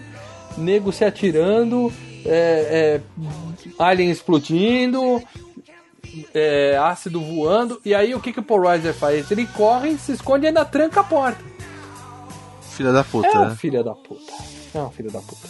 [0.56, 1.92] nego se atirando,
[2.24, 3.00] é, é,
[3.78, 5.22] alien explodindo,
[6.34, 9.30] é, ácido voando, e aí o que, que o Paul Reiser faz?
[9.30, 11.44] Ele corre, se esconde e ainda tranca a porta.
[12.70, 13.56] Filha da puta, é um né?
[13.56, 14.32] filho da puta.
[14.74, 15.48] É um filho da puta.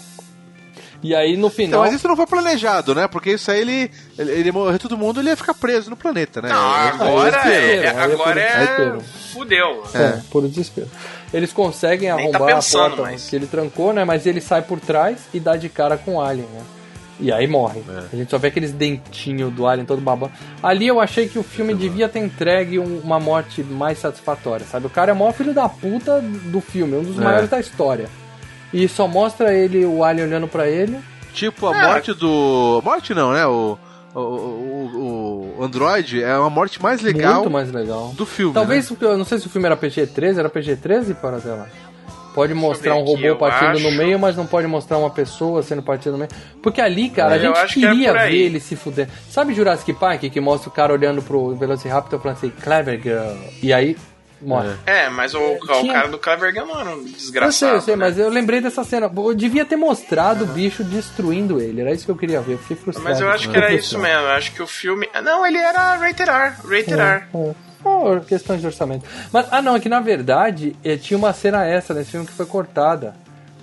[1.02, 1.80] E aí no Então, final.
[1.82, 3.06] mas isso não foi planejado, né?
[3.06, 6.40] Porque isso aí ele, ele, ele morrer todo mundo, ele ia ficar preso no planeta,
[6.40, 6.48] né?
[6.48, 9.01] Não, agora é é, desespero, aí é agora é, desespero.
[9.32, 9.82] fudeu.
[9.94, 10.88] É, por desespero.
[11.34, 13.28] Eles conseguem Nem tá arrombar pensando a porta mais.
[13.28, 14.05] que ele trancou, né?
[14.05, 16.62] Mas ele sai por trás e dá de cara com o Alien, né?
[17.18, 17.82] E aí morre.
[17.88, 18.05] É.
[18.12, 20.32] A gente só vê aqueles dentinhos do Alien todo babando.
[20.62, 24.86] Ali eu achei que o filme devia ter entregue um- uma morte mais satisfatória, sabe?
[24.86, 27.24] O cara é o maior filho da puta do filme, um dos É.
[27.24, 28.09] maiores da história.
[28.72, 30.98] E só mostra ele, o Alien olhando pra ele.
[31.32, 31.86] Tipo, a É.
[31.88, 32.82] morte do.
[32.84, 33.47] Morte não, né?
[33.47, 33.78] O,
[34.14, 38.12] o, o, o Android é uma morte mais legal Muito mais legal.
[38.16, 38.55] do filme.
[38.55, 38.97] Talvez, né?
[39.01, 41.68] eu não sei se o filme era PG-13, era PG-13 para dela.
[42.36, 43.96] Pode mostrar um robô partindo no acho.
[43.98, 46.30] meio, mas não pode mostrar uma pessoa sendo partida no meio.
[46.62, 48.30] Porque ali, cara, É, eu a gente que é queria por aí.
[48.30, 49.08] ver ele se fuder.
[49.28, 53.72] Sabe Jurassic Park, que mostra o cara olhando pro Velociraptor falando assim, Clever Girl, e
[53.72, 53.96] aí
[54.40, 54.68] morre.
[54.84, 57.74] É, mas o, o Tinha- cara do Clever Gun não era um Eu sei, desgraçado.
[57.76, 58.04] eu sei, né?
[58.06, 59.10] mas eu lembrei dessa cena.
[59.16, 61.80] Eu devia ter mostrado o bicho destruindo ele.
[61.80, 62.52] Era isso que eu queria ver.
[62.52, 63.08] Eu fiquei frustrado.
[63.08, 64.20] Mas eu acho que era isso mesmo.
[64.24, 65.08] Eu acho que o filme.
[65.14, 66.52] Ah, Não, ele era rated R.
[66.64, 67.00] Rated R.
[67.34, 67.54] É,
[67.85, 67.89] é.
[67.89, 69.05] Oh, questões de orçamento.
[69.32, 72.32] Mas, ah, não, é que na verdade eh, tinha uma cena extra nesse filme que
[72.32, 73.15] foi cortada.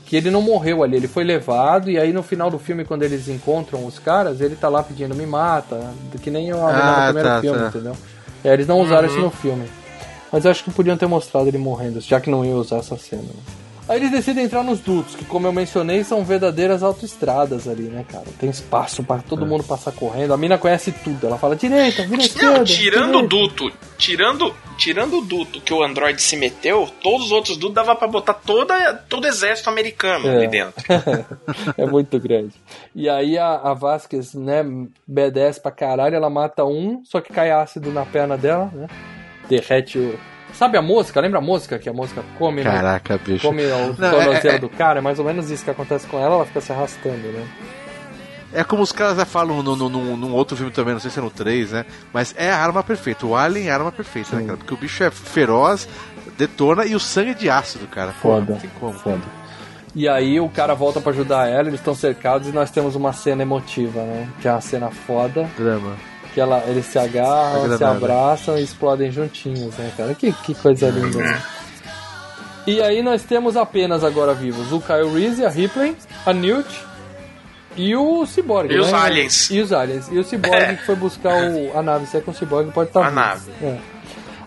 [0.06, 3.02] Que ele não morreu ali, ele foi levado, e aí no final do filme, quando
[3.03, 5.80] eles encontram os caras, ele tá lá pedindo me mata,
[6.22, 7.68] que nem eu havia Ah, no primeiro tá, filme, tá.
[7.69, 7.98] entendeu?
[8.44, 9.14] É, eles não usaram Uhum.
[9.14, 9.65] isso no filme.
[10.31, 12.98] Mas eu acho que podiam ter mostrado ele morrendo, já que não ia usar essa
[12.98, 13.23] cena.
[13.23, 13.30] né?
[13.88, 18.05] Aí eles decidem entrar nos dutos, que como eu mencionei, são verdadeiras autoestradas ali, né,
[18.10, 18.23] cara?
[18.39, 19.23] Tem espaço para É.
[19.27, 20.34] todo mundo passar correndo.
[20.34, 21.27] A mina conhece tudo.
[21.27, 22.60] Ela fala direita, vira esquerda.
[22.60, 23.27] Não, tirando o direita.
[23.27, 27.93] duto, tirando, tirando o duto que o Android se meteu, todos os outros dutos dava
[27.93, 30.38] pra botar toda, todo o exército americano É.
[30.38, 30.81] ali dentro.
[31.77, 32.53] é muito grande.
[32.95, 34.64] E aí a, a Vasquez, né,
[35.11, 38.88] B10 pra caralho, ela mata um, só que cai ácido na perna dela, né?
[39.49, 40.18] Derrete o.
[40.53, 41.19] Sabe a mosca?
[41.19, 42.63] Lembra a mosca que a mosca come?
[42.63, 42.71] né?
[42.71, 43.47] Caraca, bicho.
[43.47, 46.05] Come o Não, tornozelo é- é- do cara, é mais ou menos isso que acontece
[46.07, 47.45] com ela, ela fica se arrastando, né?
[48.55, 51.09] É como os caras já falam num, num, num- num outro filme também, não sei
[51.09, 51.85] se é no 3, né?
[52.13, 53.25] Mas é a arma perfeita.
[53.25, 54.57] O Alien é a arma perfeita, né, cara?
[54.57, 55.89] Porque o bicho é feroz,
[56.38, 58.11] detona e o sangue é de ácido, cara.
[58.21, 58.53] Pô, Foda.
[58.53, 58.93] Não tem como.
[58.93, 59.21] Foda.
[59.95, 63.11] E aí o cara volta pra ajudar ela, eles estão cercados e nós temos uma
[63.11, 64.27] cena emotiva, né?
[64.39, 65.49] Que é uma cena foda.
[65.57, 65.93] Drama.
[66.34, 70.15] Que ela, eles se agarram, se abraçam e explodem juntinhos, né, cara?
[70.15, 71.41] Que, que coisa linda, né?
[72.65, 75.95] E aí nós temos apenas agora vivos o Kyle Reese, a Ripley,
[76.26, 76.68] a Newt
[77.76, 78.72] e o Cyborg.
[78.72, 78.97] E os né?
[78.97, 79.49] aliens.
[79.49, 80.07] E os aliens.
[80.11, 80.76] E o Cyborg É.
[80.76, 82.05] que foi buscar o, a nave.
[82.05, 83.51] Se é com o Cyborg, pode estar A nave.
[83.61, 83.77] É.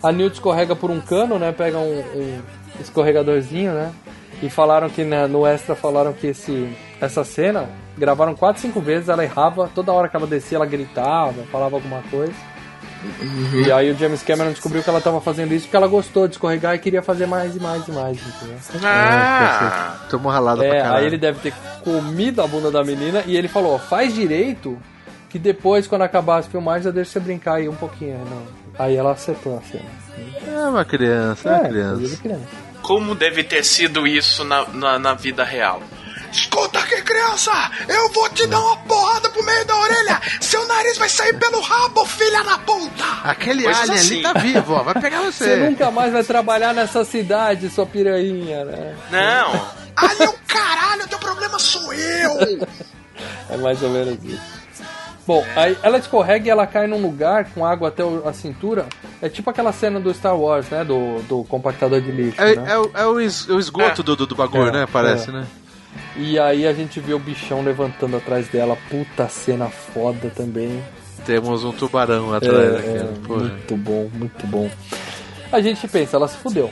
[0.03, 1.53] A Newt escorrega por um cano, né?
[1.53, 2.41] Pega um, um
[2.81, 3.93] escorregadorzinho, né?
[4.43, 6.69] E falaram que né, no extra falaram que esse,
[7.01, 11.43] essa cena gravaram 4, 5 vezes, ela errava, toda hora que ela descia ela gritava,
[11.51, 12.35] falava alguma coisa.
[13.67, 16.35] E aí o James Cameron descobriu que ela tava fazendo isso porque ela gostou de
[16.35, 18.57] escorregar e queria fazer mais e mais e mais, entendeu?
[18.85, 19.97] Ah!
[20.11, 20.97] Tomou ralada pra É, caralho.
[20.99, 21.55] aí ele deve ter
[21.85, 24.77] comido a bunda da menina e ele falou, faz direito
[25.31, 28.19] que depois, quando acabar as filmagens, eu deixo você brincar aí um pouquinho.
[28.29, 28.43] Não.
[28.79, 29.85] Aí ela acertou a cena.
[30.47, 31.97] É uma criança, é uma É, criança.
[31.99, 32.66] coisa de criança.
[32.87, 35.83] Como deve ter sido isso na, na, na vida real?
[36.31, 37.51] Escuta aqui, criança!
[37.89, 40.21] Eu vou te dar uma porrada pro meio da orelha!
[40.41, 43.05] Seu nariz vai sair pelo rabo, filha da puta!
[43.25, 44.15] Aquele Coisas alien assim.
[44.15, 44.83] ali tá vivo, ó.
[44.85, 45.45] Vai pegar você.
[45.45, 48.97] Você nunca mais vai trabalhar nessa cidade, sua piranha, né?
[49.11, 49.69] Não.
[49.97, 52.39] Ali é o caralho, teu problema sou eu!
[53.51, 54.66] É mais ou menos isso.
[55.27, 58.86] Bom, aí ela escorrega e ela cai num lugar com água até a cintura.
[59.20, 60.85] É tipo aquela cena do Star Wars, né?
[60.85, 62.40] Do, do compactador de lixo.
[62.40, 62.65] É, né?
[62.73, 64.86] é o, é o es- o esgoto do, do, do bagulho, É, né?
[64.90, 65.32] Parece, é.
[65.32, 65.47] né?
[66.16, 68.77] E aí a gente vê o bichão levantando atrás dela.
[68.89, 70.82] Puta cena foda também.
[71.24, 72.89] Temos um tubarão atrás É, aqui.
[72.89, 73.15] é, né?
[73.27, 73.40] Porra.
[73.40, 74.70] muito bom, muito bom.
[75.51, 76.70] A gente pensa, ela se fudeu.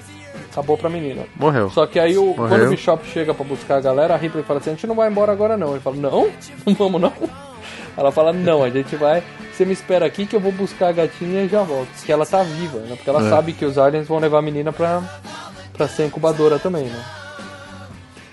[0.53, 1.25] Acabou pra menina.
[1.35, 1.69] Morreu.
[1.71, 2.49] Só que aí, o, Morreu.
[2.49, 4.95] quando o Bishop chega pra buscar a galera, a Ripley fala assim: a gente não
[4.95, 5.73] vai embora agora não.
[5.73, 6.31] Ele fala: não,
[6.65, 7.13] não vamos não.
[7.97, 9.23] Ela fala: não, a gente vai.
[9.53, 11.89] Você me espera aqui que eu vou buscar a gatinha e já volto.
[12.05, 12.97] Que ela tá viva, né?
[12.97, 13.31] Porque ela É.
[13.31, 15.01] sabe que os aliens vão levar a menina pra,
[15.73, 17.05] pra ser incubadora também, né?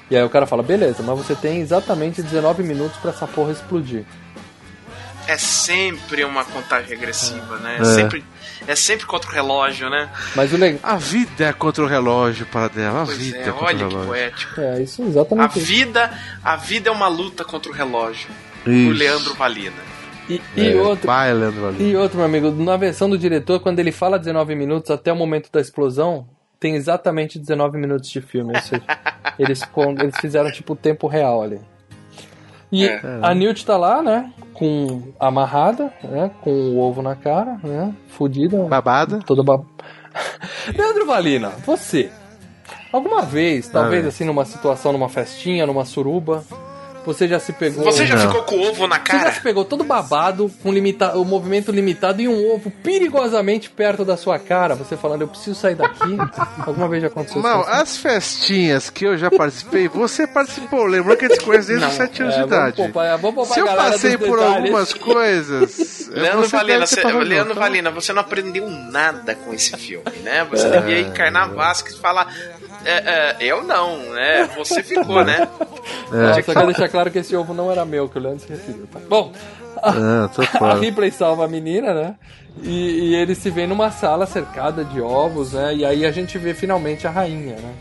[0.10, 3.52] E aí o cara fala: beleza, mas você tem exatamente 19 minutos pra essa porra
[3.52, 4.04] explodir.
[5.28, 7.78] É sempre uma contagem regressiva, né?
[7.78, 7.86] É, É.
[7.86, 8.26] sempre,
[8.68, 10.10] é sempre contra o relógio, né?
[10.36, 10.80] Mas o legal.
[10.82, 13.04] A vida é contra o relógio para dela.
[13.04, 14.60] A Pois vida é, é, contra olha o que poético.
[14.60, 15.60] É, isso A exatamente.
[15.60, 15.68] isso.
[15.68, 16.12] vida,
[16.44, 18.30] a vida é uma luta contra o relógio.
[18.66, 18.98] Isso.
[18.98, 19.92] Leandro Valina.
[20.30, 21.08] E, e É, outro.
[21.08, 21.84] vai, Leandro Valina.
[21.90, 25.16] E outro, meu amigo, na versão do diretor, quando ele fala 19 minutos até o
[25.16, 26.28] momento da explosão,
[26.60, 28.54] tem exatamente 19 minutos de filme.
[28.56, 28.84] Ou seja,
[29.40, 29.62] eles,
[30.00, 31.60] eles fizeram tipo o tempo real ali.
[32.72, 33.02] E É.
[33.22, 34.32] a Newt tá lá, né?
[34.54, 36.32] Com amarrada, né?
[36.42, 37.94] Com o ovo na cara, né?
[38.10, 38.64] Fudida.
[38.66, 39.20] Babada.
[39.26, 39.66] Toda bab...
[40.78, 42.10] Leandro Valina, você.
[42.94, 44.10] Alguma vez, talvez Ah, é.
[44.10, 46.44] assim, numa situação, numa festinha, numa suruba,
[47.06, 47.84] você já se pegou.
[47.84, 48.28] Você já Não.
[48.28, 49.32] ficou com o ovo na Você já cara?
[49.32, 54.16] se pegou todo babado, com limita o movimento limitado e um ovo perigosamente perto da
[54.18, 56.00] sua cara, você falando, eu preciso sair daqui?
[56.66, 57.70] Alguma vez já aconteceu Não, isso?
[57.70, 57.82] assim?
[57.82, 60.86] as festinhas que eu já participei, você participou.
[60.86, 62.76] Lembrou que a gente se conhece desde os 7 anos É, de idade.
[62.78, 64.56] poupar- poupar Se eu passei por detalhes.
[64.66, 66.10] algumas coisas.
[66.14, 67.56] Leandro você Valina, você- Leandro.
[67.56, 70.46] Valina, você não aprendeu nada com esse filme, né?
[70.50, 70.70] Você É.
[70.72, 72.28] devia encarnar Vasquez e falar.
[72.84, 74.50] é, é, eu não, né?
[74.58, 75.48] Você ficou, né?
[76.14, 76.34] É.
[76.44, 78.86] Só quero deixar claro que esse ovo não era meu, que o Leandro se referiu.
[78.88, 79.00] Tá?
[79.10, 79.32] Bom,
[80.36, 80.80] tô a fora.
[80.80, 82.16] Ripley salva a menina, né?
[82.62, 85.74] E, e ele se vê numa sala cercada de ovos, né?
[85.74, 87.74] E aí a gente vê finalmente a rainha, né?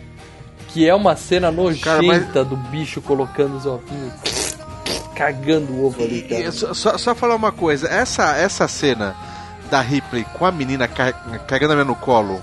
[0.69, 4.13] Que é uma cena nojenta Cara, mas- do bicho colocando os ovinhos,
[5.17, 6.43] cagando o ovo ali, cara.
[6.43, 9.15] E só, só, só falar uma coisa, essa, essa cena
[9.71, 11.13] da Ripley com a menina ca-
[11.47, 12.41] cagando a menina no colo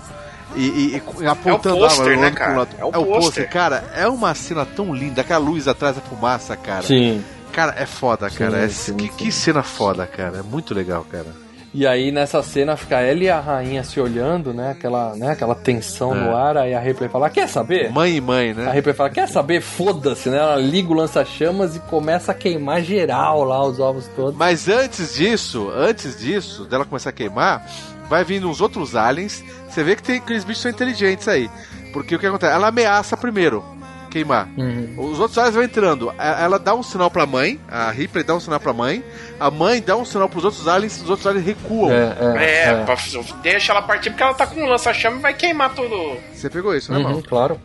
[0.57, 2.57] e, e- e apontando É o pôster, a arma né, cara?
[2.57, 2.69] lado.
[2.79, 3.49] É o É o pôster.
[3.49, 6.81] cara, é uma cena tão linda, aquela luz atrás da fumaça, cara.
[6.83, 7.23] Sim.
[7.51, 8.51] Cara, é foda, cara.
[8.59, 9.11] Sim, É- sim, que, sim.
[9.17, 10.39] que cena foda, cara.
[10.39, 11.47] É muito legal, cara.
[11.73, 14.71] E aí nessa cena fica ela e a rainha se olhando, né?
[14.71, 15.31] Aquela, né?
[15.31, 16.19] Aquela tensão É.
[16.19, 17.91] no ar, aí a Ripley fala, quer saber?
[17.91, 18.71] Mãe e mãe, A né?
[18.71, 19.61] Ripley fala, quer saber?
[19.61, 20.37] Foda-se, né?
[20.37, 24.35] Ela liga o lança-chamas e começa a queimar geral lá os ovos todos.
[24.35, 27.63] Mas antes disso, antes disso, dela começar a queimar,
[28.09, 29.43] vai vindo uns outros aliens.
[29.69, 31.49] Você vê que tem aqueles bichos são inteligentes aí.
[31.93, 32.53] Porque o que acontece?
[32.53, 33.63] Ela ameaça primeiro
[34.09, 34.47] queimar.
[34.57, 34.93] Uhum.
[34.97, 36.13] Os outros aliens vão entrando.
[36.17, 39.03] A- Ela dá um sinal pra mãe, a Ripley dá um sinal pra mãe,
[39.39, 41.91] a mãe dá um sinal pros outros aliens, os outros aliens recuam.
[41.91, 42.95] É, pra-
[43.43, 46.17] deixa ela partir porque ela tá com um lança-chama e vai queimar tudo.
[46.33, 47.23] Você pegou isso, né, Uhum, mal?
[47.27, 47.59] claro.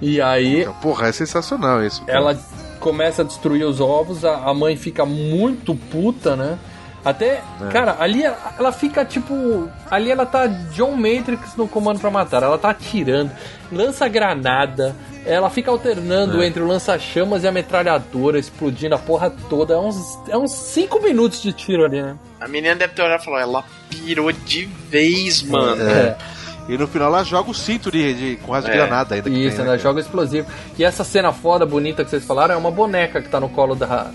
[0.00, 2.02] E aí Porra, é sensacional isso.
[2.06, 2.38] ela
[2.78, 6.58] começa a destruir os ovos, a, a mãe fica muito puta, né?
[7.06, 7.68] Até, É.
[7.70, 9.70] cara, ali ela, ela fica tipo.
[9.88, 12.42] Ali ela tá John Matrix no comando pra matar.
[12.42, 13.30] Ela tá atirando,
[13.70, 14.92] lança granada,
[15.24, 16.46] ela fica alternando É.
[16.48, 19.74] entre o lança-chamas e a metralhadora, explodindo a porra toda.
[19.74, 22.16] É uns 5 é uns cinco minutos de tiro ali, né?
[22.40, 25.80] A menina deve ter olhado e falou, ela pirou de vez, mano.
[25.88, 26.16] É.
[26.68, 28.72] E no final ela joga o cinto de, de com de É.
[28.72, 29.30] granada ainda.
[29.30, 29.70] que Isso, tem, né?
[29.74, 29.78] né?
[29.78, 30.48] Joga explosivo.
[30.76, 33.76] E essa cena foda, bonita que vocês falaram, é uma boneca que tá no colo
[33.76, 34.10] da,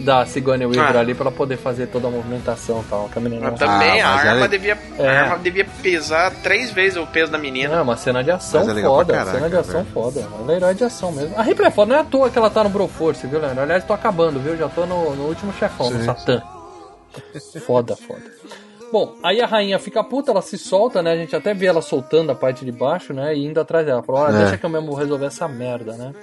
[0.00, 1.00] da Sigourney Weaver Ah.
[1.00, 3.08] ali pra ela poder fazer toda a movimentação e tal.
[3.08, 5.08] Que a menina Mas também Ah, a mas arma, ela- devia, É.
[5.08, 7.74] a arma devia pesar três vezes o peso da menina.
[7.76, 9.12] É uma cena de ação é foda.
[9.14, 9.92] caraca, cena de ação velho.
[9.92, 10.20] foda.
[10.40, 11.34] Ela é herói de ação mesmo.
[11.36, 13.60] A Ripley é foda, não é à toa que ela tá no Broforce, viu, Leandro?
[13.62, 14.56] Aliás, tô acabando, viu?
[14.56, 16.04] Já tô no, no último chefão, no.
[16.04, 16.42] Satã.
[17.66, 18.22] Foda, foda.
[18.92, 21.12] Bom, aí a rainha fica puta, ela se solta, né?
[21.12, 23.34] A gente até vê ela soltando a parte de baixo, né?
[23.34, 24.02] E indo atrás dela.
[24.06, 24.38] Olha, É.
[24.38, 26.14] deixa que eu mesmo vou resolver essa merda, né?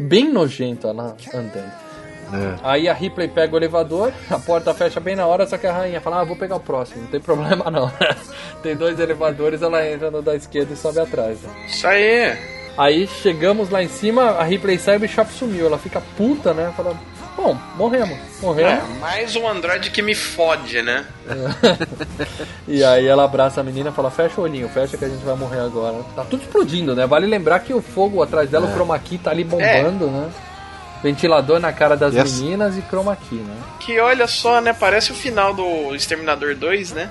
[0.00, 1.87] Bem nojento ela andando.
[2.32, 2.54] É.
[2.62, 5.72] Aí a Ripley pega o elevador, a porta fecha bem na hora, só que a
[5.72, 7.90] rainha fala, ah, vou pegar o próximo, não tem problema não.
[8.62, 11.40] tem dois elevadores, ela entra no da esquerda e sobe atrás.
[11.42, 11.50] né?
[11.66, 12.36] Isso aí.
[12.76, 15.66] Aí chegamos lá em cima, a Ripley sai e o Bishop sumiu.
[15.66, 16.72] Ela fica puta, né?
[16.76, 16.94] Fala,
[17.36, 18.98] bom, morremos, É, morremos.
[19.00, 21.04] mais um Android que me fode, né?
[22.68, 25.24] E aí ela abraça a menina e fala, fecha o olhinho, fecha que a gente
[25.24, 26.04] vai morrer agora.
[26.14, 27.06] Tá tudo explodindo, né?
[27.06, 30.28] Vale lembrar que o fogo atrás dela, o chroma key tá ali bombando, né?
[31.02, 32.40] Ventilador na cara das Yes.
[32.40, 33.54] meninas e chroma key, né?
[33.80, 34.72] Que olha só, né?
[34.72, 37.10] Parece o final do Exterminador 2, né?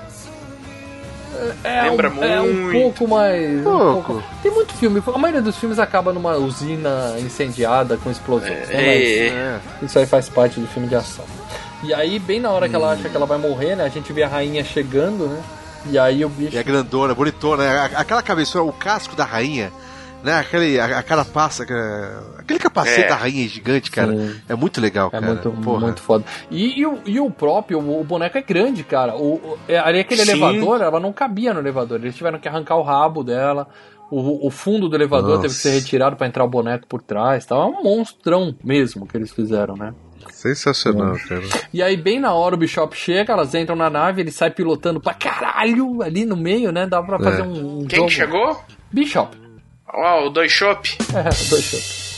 [1.62, 2.80] É Lembra um, É um muito.
[2.80, 3.60] pouco mais.
[3.60, 4.02] um Pouco.
[4.14, 5.02] pouco- Tem muito filme.
[5.06, 8.68] A maioria dos filmes acaba numa usina incendiada com explosões.
[8.68, 9.26] né?
[9.28, 11.24] É, Mas, Isso aí faz parte do filme de ação.
[11.84, 13.84] E aí, bem na hora que ela acha que ela vai morrer, né?
[13.84, 15.40] A gente vê a rainha chegando, né?
[15.90, 16.56] E aí o bicho.
[16.56, 17.90] E é grandona, bonitona, né?
[17.94, 19.70] A- Aquela cabeçona, o casco da rainha,
[20.22, 20.34] né?
[20.38, 21.72] Aquele, a, a carapaça, que-
[22.38, 23.08] aquele capacete É.
[23.08, 24.12] da rainha gigante, cara.
[24.16, 24.40] Sim.
[24.48, 25.26] É muito legal, É cara.
[25.26, 25.80] muito, Porra.
[25.80, 26.24] muito foda.
[26.50, 29.14] E, e o, e o próprio, o, o boneco é grande, cara.
[29.16, 30.30] O, o- é, ali aquele Sim.
[30.32, 32.00] elevador, ela não cabia no elevador.
[32.00, 33.68] Eles tiveram que arrancar o rabo dela.
[34.10, 35.42] O, o fundo do elevador Nossa.
[35.42, 37.44] teve que ser retirado pra entrar o boneco por trás.
[37.44, 37.56] Tá?
[37.56, 39.92] É um monstrão mesmo que eles fizeram, né?
[40.30, 41.42] Sensacional, cara.
[41.72, 45.00] E aí, bem na hora, o Bishop chega, elas entram na nave, ele sai pilotando
[45.00, 46.86] pra caralho ali no meio, né?
[46.86, 47.44] Dá pra fazer É.
[47.44, 48.08] um, um Quem jogo.
[48.08, 48.60] que chegou?
[48.90, 49.36] Bishop.
[49.94, 50.96] Ó, o Dois Shop.
[51.14, 52.08] É, dois shows.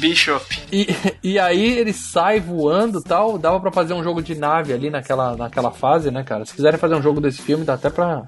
[0.00, 0.58] Bishop.
[0.72, 0.88] E,
[1.22, 3.36] e aí ele sai voando e tal.
[3.38, 6.44] Dava pra fazer um jogo de nave ali naquela, naquela fase, né, cara?
[6.46, 8.22] Se quiserem fazer um jogo desse filme, dá até pra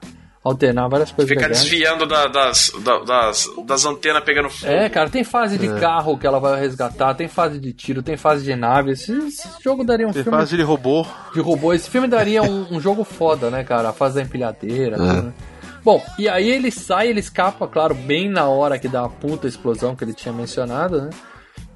[0.45, 1.63] alternar várias coisas Fica legais.
[1.65, 4.71] desviando da- das, da- das, das antenas pegando fogo.
[4.71, 5.81] É, cara, tem fase de É.
[5.81, 8.93] carro que ela vai resgatar, tem fase de tiro, tem fase de nave.
[8.93, 10.39] Esse, esse jogo daria um Tem filme.
[10.39, 11.05] fase de robô.
[11.35, 11.73] de robô.
[11.73, 13.89] Esse filme daria um, um jogo foda, né, cara?
[13.89, 14.95] A fase da empilhadeira.
[14.97, 14.99] É.
[14.99, 15.33] tudo, né?
[15.87, 19.47] Bom, e aí ele sai, ele escapa, claro, bem na hora que dá a puta
[19.47, 21.11] explosão que ele tinha mencionado, né?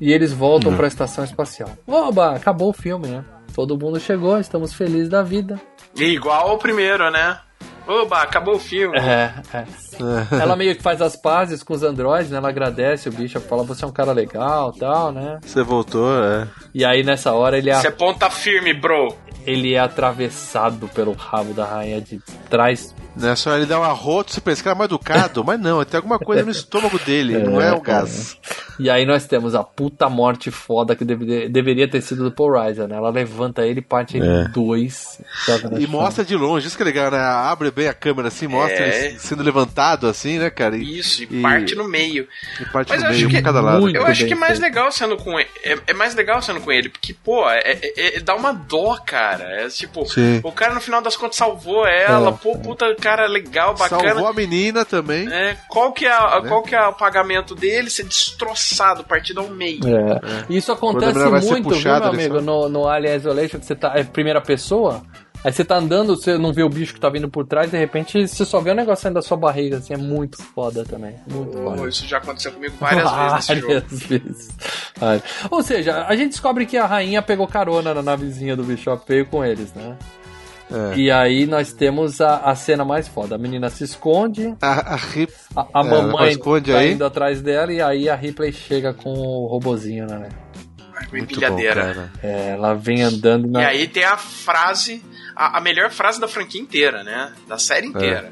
[0.01, 0.77] E eles voltam Uhum.
[0.77, 1.71] pra estação espacial.
[1.87, 3.25] Oba, acabou o filme, né?
[3.55, 5.61] Todo mundo chegou, estamos felizes da vida.
[5.97, 7.39] E igual ao primeiro, né?
[7.87, 8.99] Oba, acabou o filme.
[8.99, 9.65] É, é.
[10.43, 12.39] Ela meio que faz as pazes com os androides, né?
[12.39, 15.39] Ela agradece o bicho, fala, você é um cara legal tal, né?
[15.41, 16.49] Você voltou, é.
[16.75, 19.15] E aí nessa hora ele é, Você ponta firme, bro.
[19.47, 22.19] ele é atravessado pelo rabo da rainha de
[22.49, 25.85] trás Né, só ele dá um arroto, você pensa que era mal educado, mas não,
[25.85, 28.37] tem alguma coisa no estômago dele, não é o gás.
[28.79, 32.53] E aí nós temos a puta morte foda que deve- deveria ter sido do Paul
[32.53, 32.97] Reiser, né?
[32.97, 34.43] Ela levanta ele, parte ele É.
[34.45, 35.21] em dois.
[35.79, 37.19] E mostra de longe, isso que é legal, né?
[37.19, 39.07] Abre bem a câmera assim, mostra É.
[39.07, 40.77] ele sendo levantado assim, né, cara?
[40.77, 42.27] E, Isso, e, parte no meio.
[42.61, 43.91] e parte Mas no eu meio, acho um que, cada lado.
[43.91, 45.49] eu acho que é mais legal sendo com ele.
[45.63, 48.97] É, é mais legal sendo com ele, porque, pô, é, é- é- dá uma dó,
[49.05, 49.45] cara.
[49.65, 50.41] É tipo, Sim.
[50.43, 54.09] o cara no final das contas salvou ela, É, pô, puta cara legal, bacana.
[54.11, 55.27] Salvou a menina também.
[55.33, 56.49] É, qual que é, a- Né?
[56.49, 57.91] qual que é o pagamento dele?
[57.91, 59.81] Ser destroçado, partido ao meio.
[59.87, 60.45] É.
[60.49, 63.93] Isso acontece muito, viu, puxada, meu amigo, no, no Alien Isolation, que você tá.
[63.97, 65.03] É primeira pessoa.
[65.43, 67.79] Aí você tá andando, você não vê o bicho que tá vindo por trás, de
[67.79, 71.15] repente você só vê o negócio saindo da sua barriga, assim, é muito foda também.
[71.27, 71.89] Muito Pô, foda.
[71.89, 73.73] isso já aconteceu comigo várias vezes nesse jogo.
[73.73, 74.49] Várias vezes.
[74.99, 75.23] Várias.
[75.51, 79.25] Ou seja, a gente descobre que a rainha pegou carona na navezinha do Bishop, veio
[79.25, 79.97] com eles, né?
[80.73, 80.97] É.
[80.97, 83.35] E aí nós temos a, a cena mais foda.
[83.35, 86.93] A menina se esconde, A, a, Rip- a, a É, mamãe esconde tá aí.
[86.93, 90.29] indo atrás dela e aí a Ripley chega com o robozinho, né?
[91.11, 91.83] Muito empilhadeira.
[91.87, 92.13] bom, cara.
[92.23, 93.63] É, ela vem andando na.
[93.63, 95.03] E aí tem a frase,
[95.35, 97.33] a, a melhor frase da franquia inteira, né?
[97.49, 98.31] Da série inteira.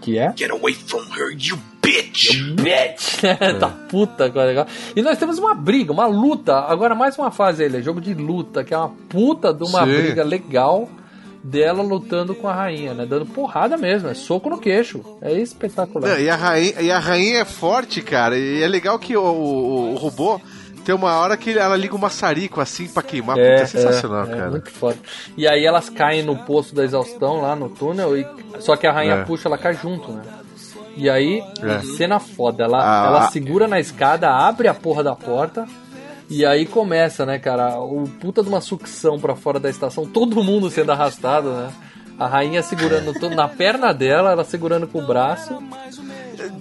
[0.00, 0.32] Que é?
[0.36, 2.34] Get away from her, you bitch!
[2.54, 3.20] Bitch!
[3.60, 4.66] tá puta, que legal.
[4.94, 6.54] E nós temos uma briga, uma luta.
[6.60, 9.84] Agora mais uma fase aí, é jogo de luta, que é uma puta de uma
[9.86, 9.92] Sim.
[9.92, 10.88] briga legal
[11.44, 13.04] dela lutando com a rainha, né?
[13.04, 15.04] Dando porrada mesmo, é soco no queixo.
[15.20, 16.08] É espetacular.
[16.08, 18.36] Não, e, a rainha, e a rainha é forte, cara.
[18.38, 20.40] E é legal que o, o- o robô
[20.86, 23.36] tem uma hora que ela liga um maçarico assim pra queimar.
[23.36, 24.50] Puta, é, sensacional, é, é cara.
[24.50, 24.96] muito foda.
[25.36, 28.26] E aí elas caem no poço da exaustão lá no túnel, e...
[28.60, 29.24] só que a rainha É.
[29.24, 30.22] puxa, ela cai junto, né?
[30.96, 31.80] E aí, É.
[31.96, 35.66] cena foda, ela, Ah, ela segura na escada, abre a porra da porta.
[36.28, 40.42] E aí começa, né, cara, o puta de uma sucção pra fora da estação, todo
[40.42, 41.70] mundo sendo arrastado, né?
[42.18, 45.58] A rainha segurando na perna dela, ela segurando com o braço.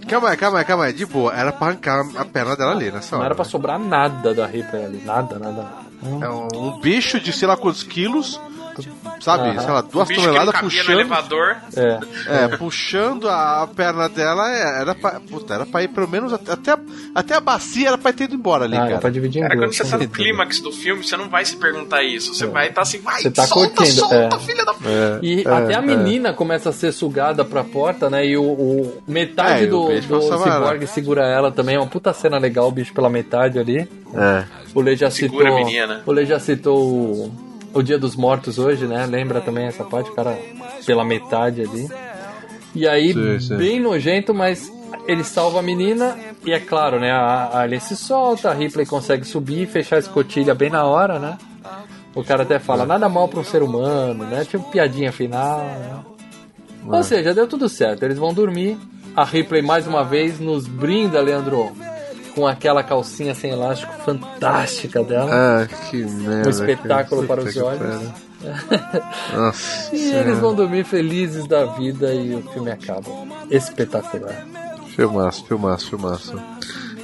[0.08, 0.94] Calma aí, calma aí, calma aí.
[0.94, 3.28] De boa, era pra arrancar a perna dela ali nessa Não hora.
[3.28, 5.64] era pra sobrar nada da Reaper ali, nada, nada.
[6.02, 6.26] nada.
[6.26, 8.40] É um, um bicho de sei lá quantos quilos,
[9.24, 9.50] sabe?
[9.50, 9.60] Aham.
[9.60, 10.90] Sei lá, duas O bicho que não toneladas puxando.
[10.92, 11.56] elevador.
[11.76, 12.00] É.
[12.28, 16.52] É, puxando a perna dela, é, era pra, puta, era pra ir pelo menos até,
[16.54, 16.80] até, a-
[17.16, 19.00] até a bacia, era pra ter ido embora ali, Ah, era cara.
[19.02, 21.56] pra dividir em Cara, quando você tá no clímax do filme, você não vai se
[21.56, 22.34] perguntar isso.
[22.34, 24.40] Você vai estar assim, vai, Você tá solta, curtindo, solta, é.
[24.40, 24.72] filha da...
[24.86, 25.82] É, E é, até a é.
[25.82, 28.26] menina começa a ser sugada pra porta, né?
[28.26, 30.20] E o, o- metade É, e o do,
[30.82, 31.76] do segura ela também.
[31.76, 33.88] É uma puta cena legal, o bicho pela metade ali.
[34.14, 34.44] É.
[34.76, 35.58] O Lê já Segura citou.
[35.62, 36.02] a menina.
[36.06, 39.06] O Lê já citou o, o Dia dos Mortos hoje, né?
[39.06, 40.38] Lembra também essa parte, o cara
[40.86, 41.90] pela metade ali.
[42.76, 43.58] E aí, Sim, sim.
[43.58, 44.72] bem nojento, mas
[45.08, 46.18] ele salva a menina.
[46.46, 47.12] E é claro, né?
[47.12, 51.20] A, Alien se solta, a Ripley consegue subir e fechar a escotilha bem na hora,
[51.20, 51.38] né?
[52.16, 54.46] O cara até fala, nada mal pra um ser humano, né?
[54.46, 56.00] Tipo piadinha final, né?
[56.86, 58.04] Ou seja, deu tudo certo.
[58.04, 58.78] Eles vão dormir.
[59.16, 61.72] A Ripley mais uma vez nos brinda, Leandro,
[62.34, 65.30] com aquela calcinha sem elástico fantástica dela.
[65.32, 66.48] Ah, que merda.
[66.48, 67.42] um espetáculo cara.
[67.42, 68.02] para os que olhos.
[69.34, 69.96] Nossa.
[69.96, 70.28] E Senhora.
[70.28, 73.10] eles vão dormir felizes da vida e o filme acaba.
[73.50, 74.46] Espetacular.
[74.96, 76.42] Filmaço, filmaço, filmaço.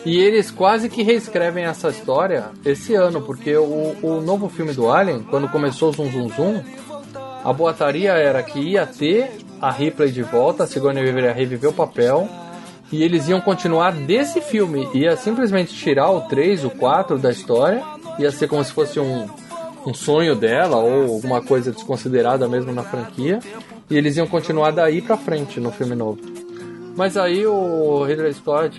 [0.06, 4.92] E eles quase que reescrevem essa história esse ano, porque o, o novo filme do
[4.92, 6.64] Alien, quando começou o Zum Zum Zum,
[7.44, 9.32] a boataria era que ia ter
[9.62, 12.30] a Ripley de volta, a Sigourney Weaver ia reviver o papel,
[12.92, 17.84] e eles iam continuar desse filme, ia simplesmente tirar o 3, o 4 da história,
[18.18, 19.28] ia ser como se fosse um,
[19.86, 23.40] um sonho dela, ou alguma coisa desconsiderada mesmo na franquia,
[23.90, 26.20] e eles iam continuar daí pra frente no filme novo.
[26.96, 28.78] Mas aí o Ridley Scott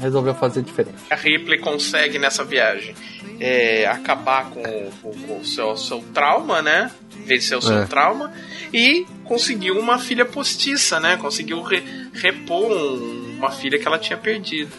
[0.00, 0.96] resolveu fazer diferente.
[1.10, 2.94] A Ripley consegue nessa viagem
[3.38, 4.62] é, acabar com,
[5.02, 6.90] com, com o seu, seu trauma, né?
[7.26, 7.84] Vencer o seu É.
[7.84, 8.32] trauma
[8.72, 11.18] e conseguiu uma filha postiça, né?
[11.18, 11.82] Conseguiu re-
[12.14, 14.70] repor um- uma filha que ela tinha perdido.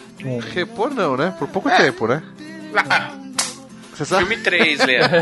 [0.52, 1.34] Repor não, né?
[1.38, 1.76] Por pouco É.
[1.76, 2.22] tempo, né?
[2.88, 3.10] Ah,
[3.94, 4.26] Você sabe?
[4.26, 5.18] filme 3, Leandro.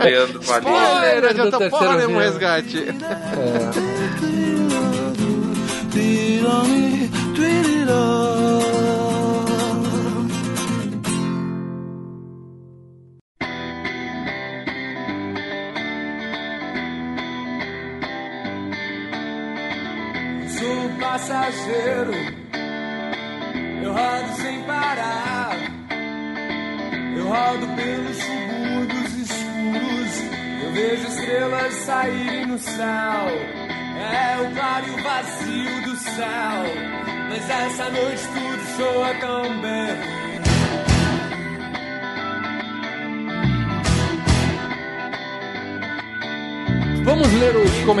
[0.00, 0.70] Ah, Leandro Valente.
[0.70, 2.84] Spoiler, adianta porra nenhum resgate.
[3.74, 3.82] Sou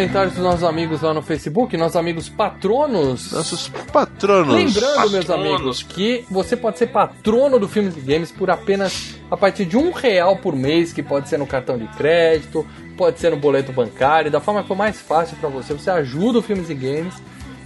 [0.08, 3.30] comentários dos nossos amigos lá no Facebook, nossos amigos patronos.
[3.32, 4.54] Nossos patronos.
[4.54, 5.56] Lembrando, meus Patronos.
[5.56, 9.76] amigos, que você pode ser patrono do Filmes e Games por apenas a partir de
[9.76, 12.66] um real por mês, que pode ser no cartão de crédito,
[12.96, 15.74] pode ser no boleto bancário, da forma que for mais fácil para você.
[15.74, 17.14] Você ajuda o Filmes e Games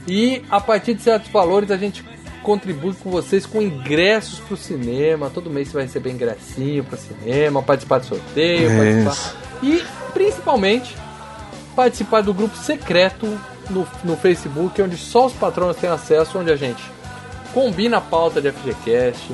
[0.09, 2.05] e a partir de certos valores a gente
[2.43, 5.31] contribui com vocês com ingressos pro cinema.
[5.31, 9.05] Todo mês você vai receber ingressinho pro cinema, participar de sorteio, Isso.
[9.05, 9.43] participar.
[9.62, 10.97] E principalmente
[11.74, 13.26] participar do grupo secreto
[13.70, 16.82] no, no Facebook, onde só os patronos têm acesso, onde a gente
[17.52, 19.32] combina a pauta de FGCast,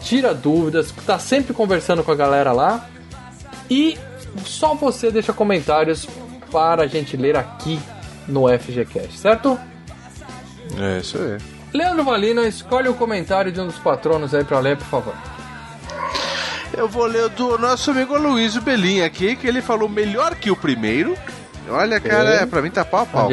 [0.00, 2.88] tira dúvidas, tá sempre conversando com a galera lá.
[3.70, 3.98] E
[4.44, 6.06] só você deixa comentários
[6.50, 7.78] para a gente ler aqui
[8.26, 9.58] no FGCast, certo?
[10.78, 11.38] É, isso aí.
[11.72, 15.14] Leandro Valina, escolhe o comentário de um dos patronos aí para ler, por favor.
[16.72, 20.50] Eu vou ler o do nosso amigo Luiz Belinha aqui, que ele falou melhor que
[20.50, 21.16] o primeiro.
[21.68, 23.22] Olha, cara, é, pra mim tá pau a pau.
[23.22, 23.24] A.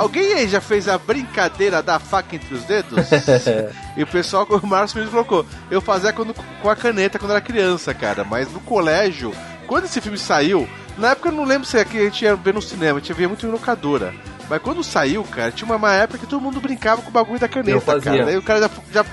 [0.00, 3.08] Alguém aí já fez a brincadeira da faca entre os dedos?
[3.96, 7.40] e o pessoal, o Márcio mesmo colocou, eu fazia quando, com a caneta quando era
[7.40, 9.32] criança, cara, mas no colégio,
[9.66, 10.68] quando esse filme saiu,
[10.98, 13.00] na época eu não lembro se é que a gente ia ver no cinema, a
[13.00, 14.14] gente via muito em locadora.
[14.48, 17.38] Mas quando saiu, cara, tinha uma, uma época que todo mundo brincava com o bagulho
[17.38, 18.24] da caneta, cara.
[18.24, 19.04] Daí o cara já, já,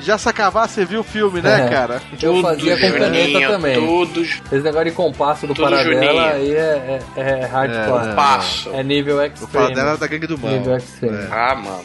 [0.00, 1.68] já sacava, você viu o filme, né, É.
[1.68, 2.02] cara?
[2.22, 3.74] Eu fazia com caneta também.
[3.74, 6.24] Tudo, Esse negócio de compasso do Tudo Paradela Juninho.
[6.24, 8.08] aí é, é, é hardcore.
[8.08, 8.70] É, Passo.
[8.72, 9.52] É nível O extreme.
[9.52, 10.50] Paradela era da gangue do mal.
[10.52, 11.18] Nível extreme.
[11.30, 11.84] Ah, mano.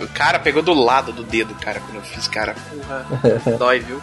[0.00, 2.54] O cara pegou do lado do dedo, cara, quando eu fiz, cara.
[2.54, 3.06] Porra.
[3.58, 4.00] Dói, viu?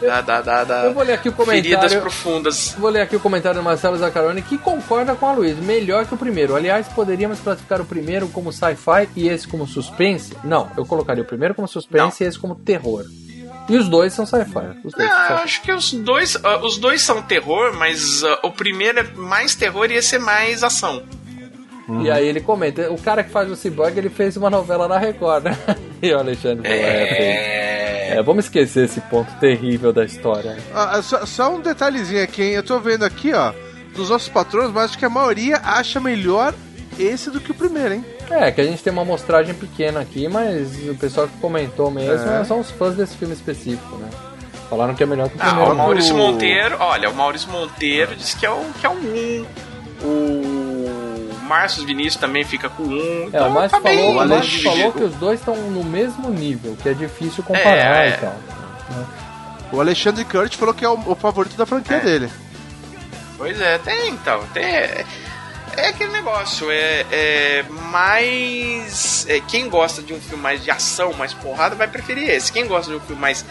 [0.00, 0.84] Dá, dá, dá, dá.
[0.84, 1.78] Eu vou ler aqui o comentário.
[1.78, 2.74] Feridas profundas.
[2.78, 5.58] Vou ler aqui o comentário do Marcelo Zaccaroni que concorda com a Luiz.
[5.58, 6.56] Melhor que o primeiro.
[6.56, 10.36] Aliás, poderíamos classificar o primeiro como sci-fi e esse como suspense?
[10.42, 13.04] Não, eu colocaria o primeiro como suspense e esse como terror.
[13.68, 14.78] E os dois são sci-fi.
[14.82, 15.42] Os dois Não, são eu sci-fi.
[15.44, 19.54] acho que os dois, ah, os dois são terror, mas ah, o primeiro é mais
[19.54, 21.02] terror e esse é mais ação.
[22.02, 24.96] E aí ele comenta, o cara que faz o Cyborg, ele fez uma novela na
[24.96, 25.58] Record, né?
[26.02, 27.79] E o Alexandre falou, é, fez.
[28.10, 30.56] É, vamos esquecer esse ponto terrível da história.
[30.74, 32.50] Ah, ah, só, só um detalhezinho aqui, hein?
[32.52, 33.52] Eu tô vendo aqui, ó,
[33.94, 36.52] dos nossos patronos, mas acho que a maioria acha melhor
[36.98, 38.04] esse do que o primeiro, hein?
[38.30, 42.28] É, que a gente tem uma amostragem pequena aqui, mas o pessoal que comentou mesmo
[42.30, 42.44] É.
[42.44, 44.08] são os fãs desse filme específico, né?
[44.68, 45.72] Falaram que é melhor que o Ah, primeiro.
[45.72, 49.44] o Maurício o- Monteiro, olha, o Maurício Monteiro disse que é o que é um.
[50.02, 50.49] O
[51.50, 53.22] Márcio Vinícius também fica com um.
[53.24, 54.70] É, Então, o Márcio tá bem falou, o Márcio dividido.
[54.76, 58.16] falou que os dois estão no mesmo nível, que é difícil comparar É, e é.
[58.16, 58.36] tal.
[59.72, 62.00] O Alexandre Kurt falou que é o, o favorito da franquia É.
[62.00, 62.30] dele.
[63.36, 64.44] Pois é, tem então.
[64.52, 65.04] Tem, é,
[65.76, 69.26] é aquele negócio, é, é mais.
[69.28, 72.52] é, quem gosta de um filme mais de ação, mais porrada, vai preferir esse.
[72.52, 73.44] Quem gosta de um filme mais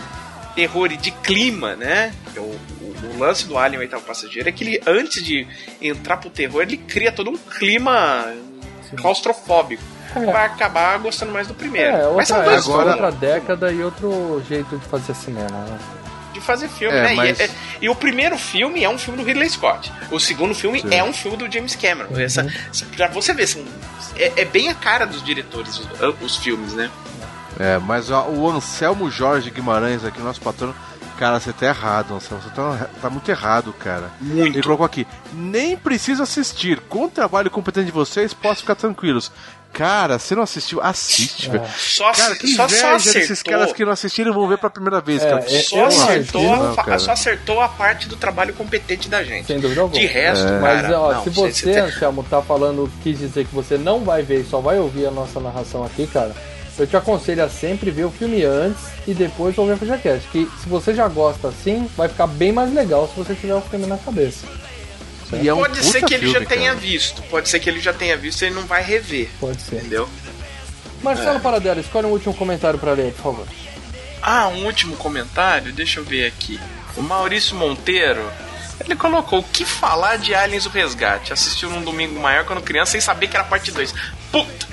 [0.60, 2.12] terror e de clima, né?
[2.34, 5.48] que é O, o- o lance do Alien Oitavo Passageiro é que ele, antes de
[5.82, 8.26] entrar pro terror, ele cria todo um clima
[8.98, 9.82] claustrofóbico.
[10.14, 11.90] Vai acabar gostando mais do primeiro.
[11.96, 15.50] É, Mas outra, são dois filmes outra década e outro jeito de fazer cinema.
[15.50, 15.78] Né?
[16.34, 17.14] de fazer filme, É, né?
[17.14, 17.50] E mas- é-
[17.82, 19.92] e, o primeiro filme é um filme do Ridley Scott.
[20.12, 20.94] O segundo filme Sim.
[20.94, 22.14] é um filme do James Cameron.
[22.14, 22.20] Uhum.
[22.22, 22.46] Essa,
[22.96, 23.64] pra você ver, são,
[24.16, 25.88] é, é bem a cara dos diretores os,
[26.22, 26.90] os filmes, né?
[27.60, 30.74] É, mas ó, o Anselmo Jorge Guimarães aqui, nosso patrono,
[31.18, 32.42] cara, você tá errado, Anselmo.
[32.42, 34.10] Você tá, tá muito errado, cara.
[34.22, 34.56] Muito.
[34.56, 36.80] Ele colocou aqui, nem precisa assistir.
[36.88, 39.30] Com o trabalho competente de vocês, posso ficar tranquilos.
[39.74, 40.82] Cara, você não assistiu?
[40.82, 41.64] Assiste, velho.
[41.78, 43.54] Só, Cara, que só, inveja só desses acertou.
[43.54, 45.44] caras que não assistiram vão ver pela primeira vez, cara.
[45.48, 46.98] Só Eu acertou, fa- cara.
[47.00, 49.46] só acertou a parte do trabalho competente da gente.
[49.46, 50.00] Sem dúvida alguma.
[50.00, 50.60] De resto, É.
[50.60, 54.00] Mas, cara, ó, não, se você- você, Anselmo, tá falando, quis dizer que você não
[54.00, 56.34] vai ver e só vai ouvir a nossa narração aqui, cara,
[56.80, 60.28] eu te aconselho a sempre ver o filme antes e depois ouvir o FGCast.
[60.30, 63.62] Que se você já gosta assim, vai ficar bem mais legal se você tiver o
[63.62, 64.48] filme na cabeça.
[65.34, 66.80] E é um pode ser que ele filme, já tenha cara.
[66.80, 67.22] visto.
[67.24, 69.30] Pode ser que ele já tenha visto e ele não vai rever.
[69.40, 69.76] Pode ser.
[69.76, 70.10] Entendeu?
[71.04, 71.40] Marcelo É.
[71.40, 73.48] Paradela, escolhe um último comentário pra ler, por favor.
[74.22, 76.60] Ah, um último comentário, deixa eu ver aqui.
[76.98, 78.26] O Maurício Monteiro,
[78.84, 81.32] ele colocou o que falar de Aliens o Resgate.
[81.32, 83.94] Assistiu num domingo maior quando criança sem saber que era parte 2.
[84.32, 84.68] Puta!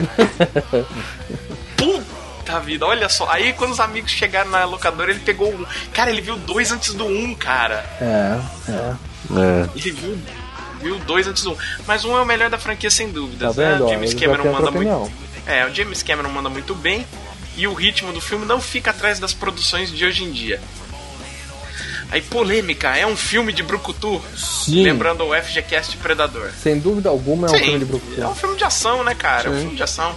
[1.77, 3.29] Puta vida, olha só.
[3.31, 5.65] Aí quando os amigos chegaram na locadora, ele pegou um.
[5.93, 7.85] Cara, ele viu dois antes do um, cara.
[8.01, 8.41] É,
[8.71, 8.95] é.
[9.39, 9.69] É.
[9.75, 10.19] Ele viu.
[10.81, 11.57] Viu dois antes do um.
[11.87, 13.57] Mas um é o melhor da franquia, sem Tá dúvidas.
[13.57, 13.85] vendo?
[13.87, 13.91] né?
[13.93, 15.13] James Cameron manda muito.
[15.47, 17.07] É, o James Cameron manda muito bem
[17.57, 20.61] e o ritmo do filme não fica atrás das produções de hoje em dia.
[22.11, 24.23] Aí, polêmica, é um filme de Brucutu?
[24.37, 24.85] Sim.
[24.85, 26.51] Lembrando o FGCast Predador.
[26.63, 28.21] Sem dúvida alguma é um Sim, filme de Brucutu.
[28.23, 29.49] É um filme de ação, né, cara?
[29.49, 29.61] É um Sim.
[29.63, 30.15] filme de ação.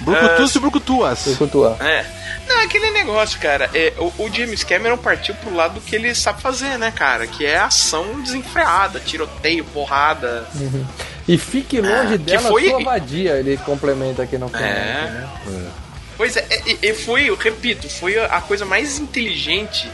[0.00, 1.22] Brucutus e Brucutuas.
[1.24, 1.76] Brucutua.
[1.80, 2.04] É.
[2.48, 3.70] Não, é aquele negócio, cara.
[3.74, 7.26] É, o, o James Cameron partiu pro lado que ele sabe fazer, né, cara?
[7.26, 10.46] Que é ação desenfreada, tiroteio, porrada.
[10.54, 10.84] Uhum.
[11.28, 14.62] E fique longe Ah, que dela foi- sua vadia, ele complementa aqui no final.
[14.64, 15.28] É.
[15.46, 15.70] né?
[16.16, 19.88] Pois é, e, e foi, eu repito, foi a coisa mais inteligente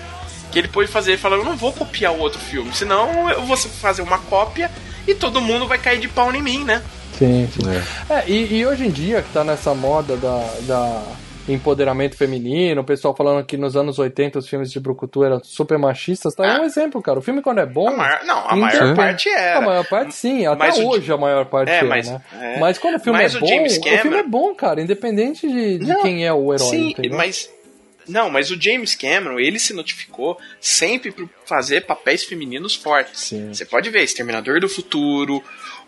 [0.50, 1.12] que ele pôde fazer.
[1.12, 4.70] Ele falou: eu não vou copiar o outro filme, senão eu vou fazer uma cópia
[5.06, 6.82] e todo mundo vai cair de pau em mim, né?
[7.18, 7.62] Sim, sim.
[8.12, 11.02] É, e, e hoje em dia, que tá nessa moda da, da
[11.48, 15.78] empoderamento feminino, o pessoal falando que nos anos 80 os filmes de Brucutu eram super
[15.78, 17.18] machistas, tá aí um exemplo, cara.
[17.18, 17.88] O filme quando é bom.
[17.88, 19.58] A maior- não, a maior parte era.
[19.58, 22.20] A maior parte sim, até Mas o- hoje a maior parte É, é, mas- né?
[22.40, 22.58] é.
[22.58, 24.80] Mas quando o filme Mas é o bom, James o filme Cameron- é bom, cara,
[24.80, 26.68] independente de, de Não, quem é o herói.
[26.68, 27.16] Sim, entendeu?
[27.16, 27.48] mas.
[28.08, 33.32] Não, mas o James Cameron, ele se notificou sempre por fazer papéis femininos fortes.
[33.52, 35.42] Você pode ver, Exterminador do Futuro,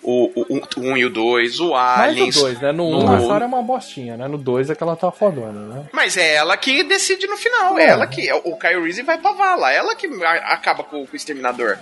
[0.08, 2.36] o 1 o, o um e o 2, o Aliens.
[2.36, 2.72] no 2, né?
[2.72, 4.26] No 1 um, a Sarah é uma bostinha, né?
[4.26, 5.86] No 2 é que ela tá fodona, né?
[5.92, 7.78] Mas é ela que decide no final.
[7.78, 7.88] É.
[7.88, 8.32] Ela que.
[8.32, 9.70] O Kyle Reese vai pra vala.
[9.70, 10.06] Ela que
[10.44, 11.76] acaba com, o Exterminador.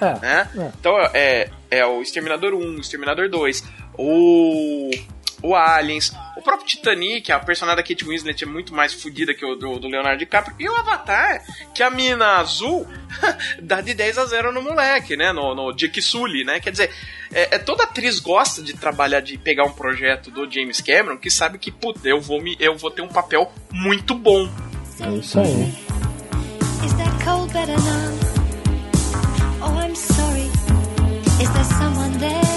[0.00, 0.18] É.
[0.20, 0.48] Né?
[0.80, 3.64] Então é, é o Exterminador 1, o Exterminador 2,
[3.96, 4.90] o.
[5.42, 9.44] O Aliens, o próprio Titanic, a personagem da Kate Winslet é muito mais fodida que
[9.44, 11.42] o do, do Leonardo DiCaprio, e o Avatar,
[11.74, 12.86] que a mina azul
[13.62, 15.32] dá de 10 a 0 no moleque, né?
[15.32, 16.60] No, no Jake Sully, né?
[16.60, 16.90] Quer dizer,
[17.32, 21.30] é, é- toda atriz gosta de trabalhar, de pegar um projeto do James Cameron que
[21.30, 24.46] sabe que, puta, eu vou, me, eu vou ter um papel muito bom.
[25.00, 25.74] É isso aí.
[26.84, 28.18] Is that cold better now?
[29.62, 30.50] Oh, I'm sorry.
[31.40, 32.49] Is there someone there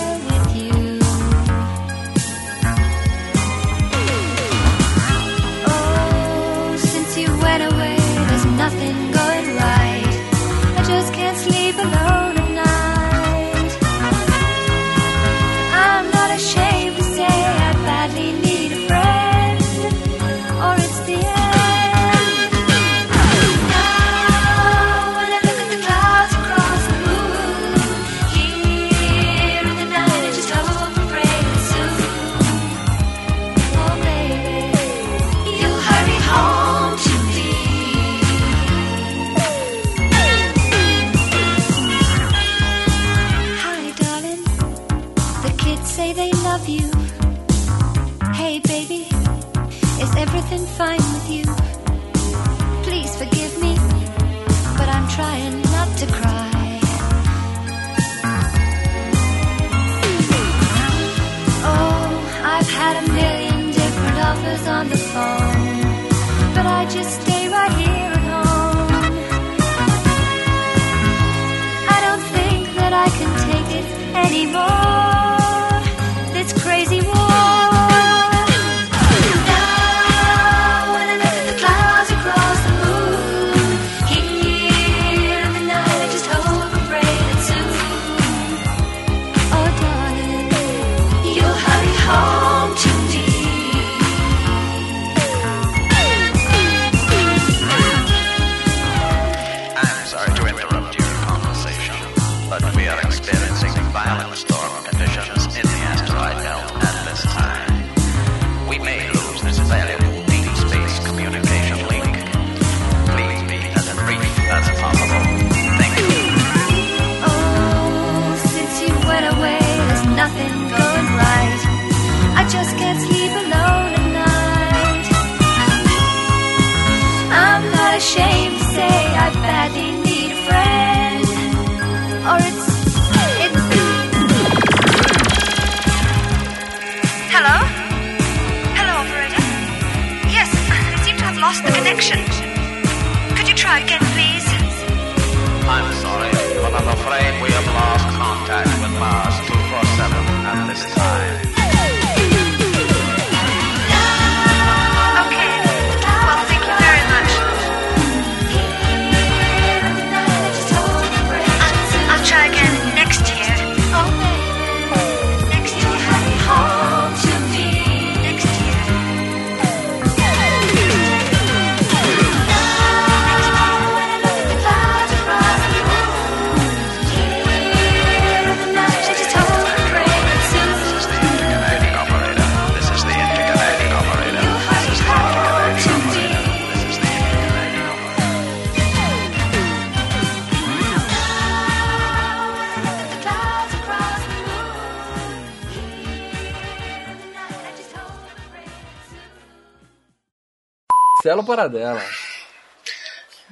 [201.41, 202.01] bela ou dela?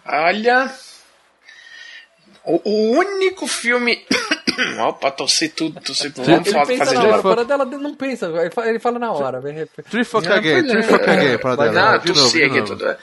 [0.06, 0.72] Olha.
[2.44, 4.06] O, o único filme.
[4.88, 6.26] Opa, torci tudo, torci tudo.
[6.26, 9.42] Vamos ele falar, fazer hora, para dela não pensa, ele fala, ele fala na hora.
[9.90, 11.72] Trifoca gay, trifoca gay, para dela.
[11.72, 12.00] Não, é.
[12.00, 12.98] torci aqui tudo.